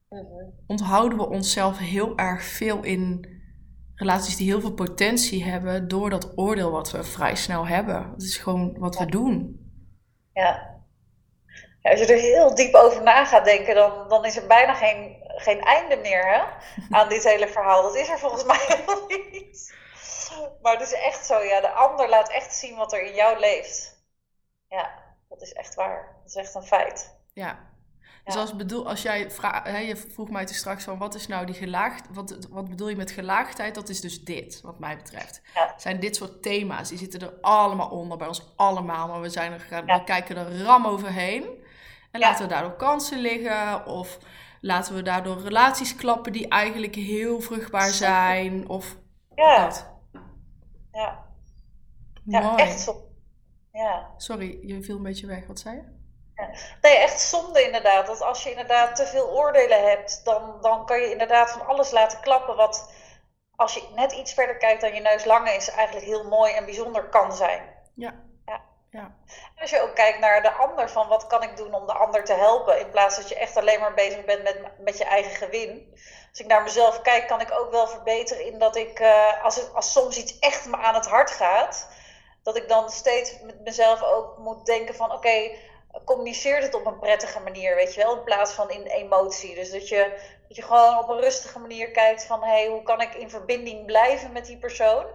mhm. 0.08 0.24
onthouden 0.66 1.18
we 1.18 1.28
onszelf 1.28 1.78
heel 1.78 2.16
erg 2.16 2.42
veel 2.42 2.82
in 2.82 3.39
relaties 4.00 4.36
die 4.36 4.50
heel 4.50 4.60
veel 4.60 4.74
potentie 4.74 5.44
hebben 5.44 5.88
door 5.88 6.10
dat 6.10 6.32
oordeel 6.36 6.70
wat 6.70 6.90
we 6.90 7.04
vrij 7.04 7.34
snel 7.34 7.66
hebben. 7.66 8.10
Dat 8.10 8.22
is 8.22 8.36
gewoon 8.36 8.78
wat 8.78 8.98
we 8.98 9.06
doen. 9.06 9.58
Ja. 10.34 10.80
ja. 11.82 11.90
Als 11.90 12.00
je 12.00 12.06
er 12.06 12.20
heel 12.20 12.54
diep 12.54 12.74
over 12.74 13.02
na 13.02 13.24
gaat 13.24 13.44
denken, 13.44 13.74
dan, 13.74 14.08
dan 14.08 14.24
is 14.24 14.36
er 14.36 14.46
bijna 14.46 14.74
geen 14.74 15.20
geen 15.40 15.60
einde 15.60 15.96
meer 15.96 16.26
hè, 16.26 16.42
aan 16.98 17.08
dit 17.08 17.24
hele 17.24 17.48
verhaal. 17.48 17.82
Dat 17.82 17.96
is 17.96 18.08
er 18.08 18.18
volgens 18.18 18.44
mij 18.44 18.64
helemaal 18.68 19.06
niet. 19.06 19.74
Maar 20.62 20.72
het 20.72 20.82
is 20.82 20.92
echt 20.92 21.26
zo, 21.26 21.38
ja, 21.38 21.60
de 21.60 21.70
ander 21.70 22.08
laat 22.08 22.30
echt 22.30 22.54
zien 22.54 22.76
wat 22.76 22.92
er 22.92 23.02
in 23.02 23.14
jou 23.14 23.38
leeft. 23.38 23.98
Ja, 24.68 24.90
dat 25.28 25.42
is 25.42 25.52
echt 25.52 25.74
waar. 25.74 26.16
Dat 26.18 26.28
is 26.28 26.34
echt 26.34 26.54
een 26.54 26.62
feit. 26.62 27.18
Ja. 27.32 27.69
Dus 28.32 28.40
als, 28.40 28.56
bedoel, 28.56 28.88
als 28.88 29.02
jij 29.02 29.18
je 29.86 29.96
vroeg 29.96 30.30
mij 30.30 30.46
toen 30.46 30.54
straks 30.54 30.84
van 30.84 30.98
wat 30.98 31.14
is 31.14 31.26
nou 31.26 31.46
die 31.46 31.54
gelaagd, 31.54 32.06
wat, 32.12 32.46
wat 32.50 32.68
bedoel 32.68 32.88
je 32.88 32.96
met 32.96 33.10
gelaagdheid? 33.10 33.74
Dat 33.74 33.88
is 33.88 34.00
dus 34.00 34.24
dit, 34.24 34.60
wat 34.60 34.78
mij 34.78 34.96
betreft. 34.96 35.42
Ja. 35.54 35.74
Zijn 35.76 36.00
dit 36.00 36.16
soort 36.16 36.42
thema's, 36.42 36.88
die 36.88 36.98
zitten 36.98 37.20
er 37.20 37.32
allemaal 37.40 37.88
onder, 37.88 38.18
bij 38.18 38.26
ons 38.26 38.52
allemaal, 38.56 39.08
maar 39.08 39.20
we, 39.20 39.28
zijn 39.28 39.52
er, 39.52 39.84
we 39.86 40.04
kijken 40.04 40.36
er 40.36 40.62
ram 40.62 40.86
overheen. 40.86 41.44
En 42.10 42.20
laten 42.20 42.42
we 42.42 42.52
daardoor 42.52 42.76
kansen 42.76 43.18
liggen 43.18 43.86
of 43.86 44.18
laten 44.60 44.94
we 44.94 45.02
daardoor 45.02 45.40
relaties 45.40 45.94
klappen 45.94 46.32
die 46.32 46.48
eigenlijk 46.48 46.94
heel 46.94 47.40
vruchtbaar 47.40 47.90
zijn. 47.90 48.68
Of 48.68 48.96
ja. 49.34 49.64
dat. 49.64 49.90
Ja. 50.92 51.28
Ja, 52.24 52.56
echt 52.56 52.80
zo. 52.80 53.08
Ja. 53.72 54.14
Sorry, 54.16 54.58
je 54.62 54.82
viel 54.82 54.96
een 54.96 55.02
beetje 55.02 55.26
weg. 55.26 55.46
Wat 55.46 55.58
zei 55.58 55.76
je? 55.76 55.99
Nee, 56.80 56.96
echt 56.96 57.20
zonde 57.20 57.62
inderdaad. 57.64 58.06
Dat 58.06 58.20
als 58.22 58.42
je 58.42 58.50
inderdaad 58.50 58.96
te 58.96 59.06
veel 59.06 59.28
oordelen 59.28 59.88
hebt, 59.88 60.24
dan, 60.24 60.58
dan 60.60 60.86
kan 60.86 61.00
je 61.00 61.10
inderdaad 61.10 61.50
van 61.50 61.66
alles 61.66 61.90
laten 61.90 62.20
klappen 62.20 62.56
wat, 62.56 62.92
als 63.56 63.74
je 63.74 63.88
net 63.94 64.12
iets 64.12 64.34
verder 64.34 64.56
kijkt 64.56 64.80
dan 64.80 64.94
je 64.94 65.00
neus 65.00 65.24
lang 65.24 65.50
is, 65.50 65.70
eigenlijk 65.70 66.06
heel 66.06 66.24
mooi 66.24 66.52
en 66.52 66.64
bijzonder 66.64 67.08
kan 67.08 67.32
zijn. 67.32 67.74
Ja. 67.94 68.14
Ja. 68.46 68.60
ja. 68.90 69.14
En 69.54 69.60
als 69.60 69.70
je 69.70 69.80
ook 69.80 69.94
kijkt 69.94 70.18
naar 70.18 70.42
de 70.42 70.52
ander, 70.52 70.90
van 70.90 71.08
wat 71.08 71.26
kan 71.26 71.42
ik 71.42 71.56
doen 71.56 71.74
om 71.74 71.86
de 71.86 71.92
ander 71.92 72.24
te 72.24 72.34
helpen, 72.34 72.80
in 72.80 72.90
plaats 72.90 73.16
dat 73.16 73.28
je 73.28 73.34
echt 73.34 73.56
alleen 73.56 73.80
maar 73.80 73.94
bezig 73.94 74.24
bent 74.24 74.42
met, 74.42 74.78
met 74.78 74.98
je 74.98 75.04
eigen 75.04 75.36
gewin. 75.36 75.88
Als 76.30 76.40
ik 76.40 76.46
naar 76.46 76.62
mezelf 76.62 77.00
kijk, 77.02 77.26
kan 77.26 77.40
ik 77.40 77.52
ook 77.52 77.70
wel 77.70 77.88
verbeteren 77.88 78.44
in 78.44 78.58
dat 78.58 78.76
ik, 78.76 79.00
uh, 79.00 79.44
als, 79.44 79.56
het, 79.56 79.74
als 79.74 79.92
soms 79.92 80.16
iets 80.16 80.38
echt 80.38 80.66
me 80.66 80.76
aan 80.76 80.94
het 80.94 81.06
hart 81.06 81.30
gaat, 81.30 81.88
dat 82.42 82.56
ik 82.56 82.68
dan 82.68 82.90
steeds 82.90 83.40
met 83.40 83.60
mezelf 83.60 84.02
ook 84.02 84.38
moet 84.38 84.66
denken 84.66 84.94
van 84.94 85.06
oké, 85.06 85.16
okay, 85.16 85.69
communiceert 86.04 86.62
het 86.62 86.74
op 86.74 86.86
een 86.86 86.98
prettige 86.98 87.40
manier, 87.40 87.74
weet 87.74 87.94
je 87.94 88.00
wel, 88.00 88.16
in 88.16 88.24
plaats 88.24 88.52
van 88.52 88.70
in 88.70 88.86
emotie. 88.86 89.54
Dus 89.54 89.70
dat 89.70 89.88
je, 89.88 90.18
dat 90.48 90.56
je 90.56 90.62
gewoon 90.62 90.98
op 90.98 91.08
een 91.08 91.20
rustige 91.20 91.58
manier 91.58 91.90
kijkt 91.90 92.24
van, 92.24 92.42
hé, 92.42 92.48
hey, 92.48 92.66
hoe 92.66 92.82
kan 92.82 93.00
ik 93.00 93.14
in 93.14 93.30
verbinding 93.30 93.86
blijven 93.86 94.32
met 94.32 94.46
die 94.46 94.58
persoon? 94.58 95.06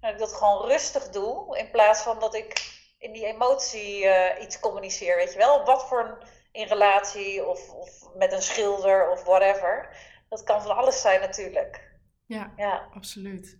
Dat 0.00 0.10
ik 0.12 0.18
dat 0.18 0.32
gewoon 0.32 0.66
rustig 0.66 1.08
doe, 1.08 1.58
in 1.58 1.70
plaats 1.70 2.02
van 2.02 2.18
dat 2.18 2.34
ik 2.34 2.78
in 2.98 3.12
die 3.12 3.26
emotie 3.26 4.04
uh, 4.04 4.42
iets 4.42 4.60
communiceer, 4.60 5.16
weet 5.16 5.32
je 5.32 5.38
wel. 5.38 5.64
Wat 5.64 5.88
voor 5.88 6.04
een, 6.04 6.28
in 6.52 6.66
relatie 6.66 7.46
of, 7.46 7.70
of 7.70 8.14
met 8.14 8.32
een 8.32 8.42
schilder 8.42 9.10
of 9.10 9.24
whatever. 9.24 9.96
Dat 10.28 10.42
kan 10.42 10.62
van 10.62 10.76
alles 10.76 11.00
zijn 11.00 11.20
natuurlijk. 11.20 11.98
Ja, 12.26 12.52
ja. 12.56 12.88
absoluut. 12.94 13.58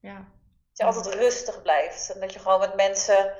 Ja. 0.00 0.16
Dat 0.68 0.78
je 0.78 0.84
altijd 0.84 1.14
rustig 1.14 1.62
blijft 1.62 2.12
en 2.12 2.20
dat 2.20 2.32
je 2.32 2.38
gewoon 2.38 2.60
met 2.60 2.74
mensen 2.74 3.36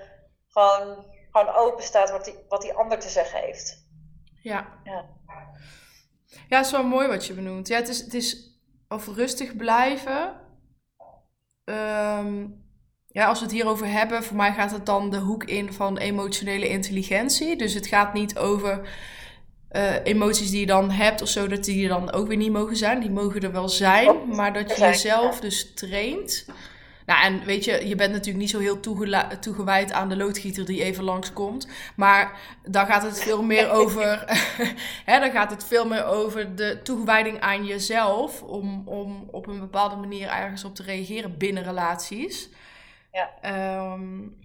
gewoon 0.48 1.11
gewoon 1.32 1.54
open 1.54 1.84
staat 1.84 2.10
wat 2.10 2.24
die, 2.24 2.34
wat 2.48 2.62
die 2.62 2.72
ander 2.72 2.98
te 2.98 3.08
zeggen 3.08 3.40
heeft. 3.40 3.86
Ja. 4.42 4.80
Ja, 4.84 5.04
ja 6.48 6.60
is 6.60 6.70
wel 6.70 6.84
mooi 6.84 7.08
wat 7.08 7.26
je 7.26 7.34
benoemt. 7.34 7.68
Ja, 7.68 7.76
het 7.76 7.88
is, 7.88 8.00
het 8.00 8.14
is 8.14 8.58
over 8.88 9.14
rustig 9.14 9.56
blijven. 9.56 10.40
Um, 11.64 12.60
ja, 13.06 13.26
als 13.26 13.38
we 13.38 13.44
het 13.44 13.54
hierover 13.54 13.86
hebben, 13.86 14.22
voor 14.22 14.36
mij 14.36 14.52
gaat 14.52 14.70
het 14.70 14.86
dan 14.86 15.10
de 15.10 15.18
hoek 15.18 15.44
in 15.44 15.72
van 15.72 15.98
emotionele 15.98 16.68
intelligentie. 16.68 17.56
Dus 17.56 17.74
het 17.74 17.86
gaat 17.86 18.12
niet 18.12 18.38
over 18.38 18.88
uh, 19.70 20.04
emoties 20.04 20.50
die 20.50 20.60
je 20.60 20.66
dan 20.66 20.90
hebt 20.90 21.22
of 21.22 21.28
zo, 21.28 21.46
dat 21.46 21.64
die 21.64 21.82
er 21.82 21.88
dan 21.88 22.12
ook 22.12 22.28
weer 22.28 22.36
niet 22.36 22.52
mogen 22.52 22.76
zijn. 22.76 23.00
Die 23.00 23.10
mogen 23.10 23.40
er 23.40 23.52
wel 23.52 23.68
zijn, 23.68 24.28
maar 24.28 24.52
dat 24.52 24.76
je 24.76 24.82
jezelf 24.82 25.40
dus 25.40 25.74
traint 25.74 26.46
nou, 27.12 27.24
en 27.24 27.44
weet 27.44 27.64
je, 27.64 27.88
je 27.88 27.94
bent 27.94 28.12
natuurlijk 28.12 28.38
niet 28.38 28.50
zo 28.50 28.58
heel 28.58 28.80
toegewijd 29.40 29.92
aan 29.92 30.08
de 30.08 30.16
loodgieter 30.16 30.64
die 30.64 30.82
even 30.82 31.04
langskomt. 31.04 31.68
Maar 31.96 32.40
dan 32.62 32.86
gaat 32.86 33.02
het 33.02 33.22
veel 33.22 33.42
meer 33.42 33.70
over. 33.70 34.24
hè, 35.10 35.20
dan 35.20 35.30
gaat 35.30 35.50
het 35.50 35.64
veel 35.64 35.86
meer 35.86 36.04
over 36.04 36.56
de 36.56 36.80
toegewijding 36.82 37.40
aan 37.40 37.64
jezelf. 37.64 38.42
Om, 38.42 38.88
om 38.88 39.28
op 39.30 39.46
een 39.46 39.60
bepaalde 39.60 39.96
manier 39.96 40.28
ergens 40.28 40.64
op 40.64 40.74
te 40.74 40.82
reageren 40.82 41.38
binnen 41.38 41.62
relaties. 41.62 42.50
Ja. 43.12 43.92
Um, 43.92 44.36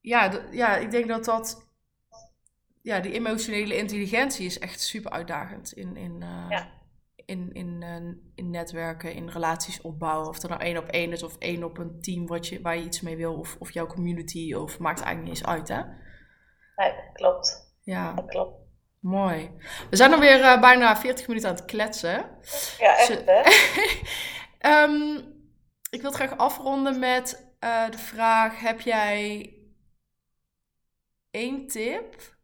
ja, 0.00 0.30
ja, 0.50 0.76
ik 0.76 0.90
denk 0.90 1.08
dat 1.08 1.24
dat. 1.24 1.72
Ja, 2.82 3.00
die 3.00 3.12
emotionele 3.12 3.76
intelligentie 3.76 4.46
is 4.46 4.58
echt 4.58 4.80
super 4.80 5.10
uitdagend 5.10 5.72
in. 5.72 5.96
in 5.96 6.20
uh, 6.20 6.46
ja 6.48 6.82
in, 7.26 7.52
in, 7.52 7.82
uh, 7.82 8.14
in 8.34 8.50
netwerken, 8.50 9.12
in 9.12 9.28
relaties 9.28 9.80
opbouwen. 9.80 10.28
Of 10.28 10.42
er 10.42 10.48
nou 10.48 10.60
één 10.60 10.78
op 10.78 10.86
één 10.86 11.12
is 11.12 11.22
of 11.22 11.36
één 11.38 11.64
op 11.64 11.78
een 11.78 12.00
team 12.00 12.26
wat 12.26 12.48
je, 12.48 12.60
waar 12.60 12.76
je 12.76 12.84
iets 12.84 13.00
mee 13.00 13.16
wil. 13.16 13.34
Of, 13.34 13.56
of 13.58 13.70
jouw 13.70 13.86
community. 13.86 14.54
Of 14.54 14.78
maakt 14.78 15.00
eigenlijk 15.00 15.28
niet 15.28 15.38
eens 15.38 15.48
uit, 15.48 15.68
hè? 15.68 15.82
Nee, 16.76 16.92
klopt. 17.12 17.74
Ja. 17.82 18.12
Dat 18.12 18.26
klopt. 18.26 18.62
Mooi. 19.00 19.50
We 19.90 19.96
zijn 19.96 20.12
alweer 20.12 20.38
uh, 20.38 20.60
bijna 20.60 20.96
40 20.96 21.28
minuten 21.28 21.48
aan 21.48 21.54
het 21.54 21.64
kletsen. 21.64 22.30
Ja, 22.78 22.96
echt 22.96 23.24
hè? 23.24 23.42
um, 24.82 25.16
ik 25.90 26.00
wil 26.00 26.10
het 26.10 26.20
graag 26.20 26.36
afronden 26.36 26.98
met 26.98 27.54
uh, 27.60 27.90
de 27.90 27.98
vraag: 27.98 28.60
heb 28.60 28.80
jij 28.80 29.50
één 31.30 31.66
tip 31.66 32.34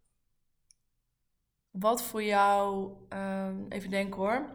wat 1.71 2.03
voor 2.03 2.23
jou, 2.23 2.93
um, 3.09 3.67
even 3.69 3.91
denken 3.91 4.21
hoor, 4.21 4.47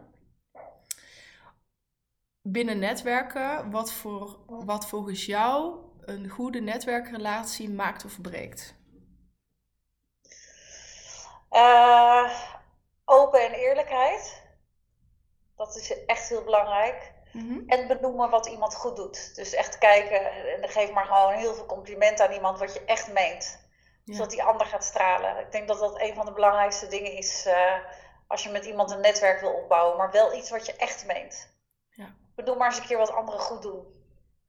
binnen 2.48 2.80
netwerken, 2.80 3.72
wat, 3.72 3.92
voor, 3.92 4.38
wat 4.48 4.88
volgens 4.88 5.26
jou 5.26 5.76
een 6.02 6.30
goede 6.30 6.60
netwerkrelatie 6.60 7.70
maakt 7.70 8.06
of 8.06 8.12
verbreekt? 8.12 8.76
Uh, 11.52 12.32
open 13.06 13.46
en 13.46 13.52
eerlijkheid. 13.52 14.44
Dat 15.56 15.76
is 15.76 16.06
echt 16.06 16.30
heel 16.30 16.44
belangrijk. 16.44 17.14
Mm 17.32 17.50
-hmm. 17.50 17.64
En 17.68 17.88
benoemen 17.88 18.30
wat 18.30 18.46
iemand 18.46 18.76
goed 18.76 18.96
doet. 18.96 19.36
Dus 19.36 19.54
echt 19.54 19.78
kijken 19.78 20.32
en 20.62 20.70
geef 20.70 20.92
maar 20.92 21.06
gewoon 21.06 21.34
heel 21.34 21.54
veel 21.54 21.66
complimenten 21.66 22.28
aan 22.28 22.34
iemand 22.34 22.60
wat 22.60 22.74
je 22.74 22.86
echt 22.86 23.14
meent. 23.14 23.60
Ja. 24.04 24.14
Zodat 24.14 24.32
die 24.32 24.44
ander 24.44 24.68
gaat 24.68 24.84
stralen. 24.84 25.40
Ik 25.40 25.52
denk 25.52 25.68
dat 25.68 25.80
dat 25.80 26.00
een 26.00 26.16
van 26.16 26.26
de 26.26 26.34
belangrijkste 26.34 26.88
dingen 26.88 27.12
is 27.12 27.46
uh, 27.48 27.74
als 28.28 28.44
je 28.44 28.50
met 28.50 28.66
iemand 28.66 28.92
een 28.92 29.02
netwerk 29.02 29.40
wil 29.40 29.54
opbouwen. 29.54 29.98
Maar 29.98 30.12
wel 30.12 30.34
iets 30.34 30.50
wat 30.50 30.66
je 30.66 30.76
echt 30.76 31.06
meent 31.06 31.55
doe 32.44 32.56
maar 32.56 32.68
eens 32.68 32.80
een 32.80 32.86
keer 32.86 32.98
wat 32.98 33.12
anderen 33.12 33.40
goed 33.40 33.62
doen. 33.62 33.86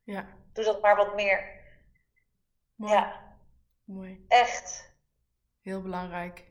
Ja. 0.05 0.26
Doe 0.53 0.64
dat 0.64 0.82
maar 0.82 0.97
wat 0.97 1.14
meer. 1.14 1.61
Ja. 2.76 3.20
Mooi. 3.84 4.24
Echt. 4.28 4.95
Heel 5.62 5.82
belangrijk. 5.82 6.45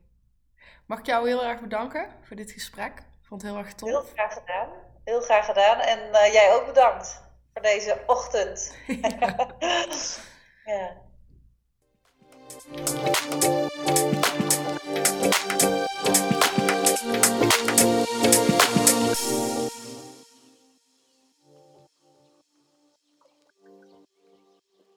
Mag 0.86 1.00
ik 1.00 1.06
jou 1.06 1.28
heel 1.28 1.44
erg 1.44 1.62
bedanken 1.62 2.10
voor 2.22 2.36
dit 2.36 2.52
gesprek. 2.52 3.00
Ik 3.00 3.28
vond 3.28 3.42
het 3.42 3.52
heel 3.52 3.60
erg 3.60 3.74
tof. 3.74 3.90
Heel 3.90 4.02
graag 4.02 4.34
gedaan. 4.34 4.70
Heel 5.04 5.22
graag 5.22 5.46
gedaan. 5.46 5.80
En 5.80 6.14
eh, 6.14 6.34
jij 6.34 6.54
ook 6.54 6.66
bedankt 6.66 7.24
voor 7.54 7.62
deze 7.62 8.04
ochtend. 8.06 8.78
ja. 10.66 11.04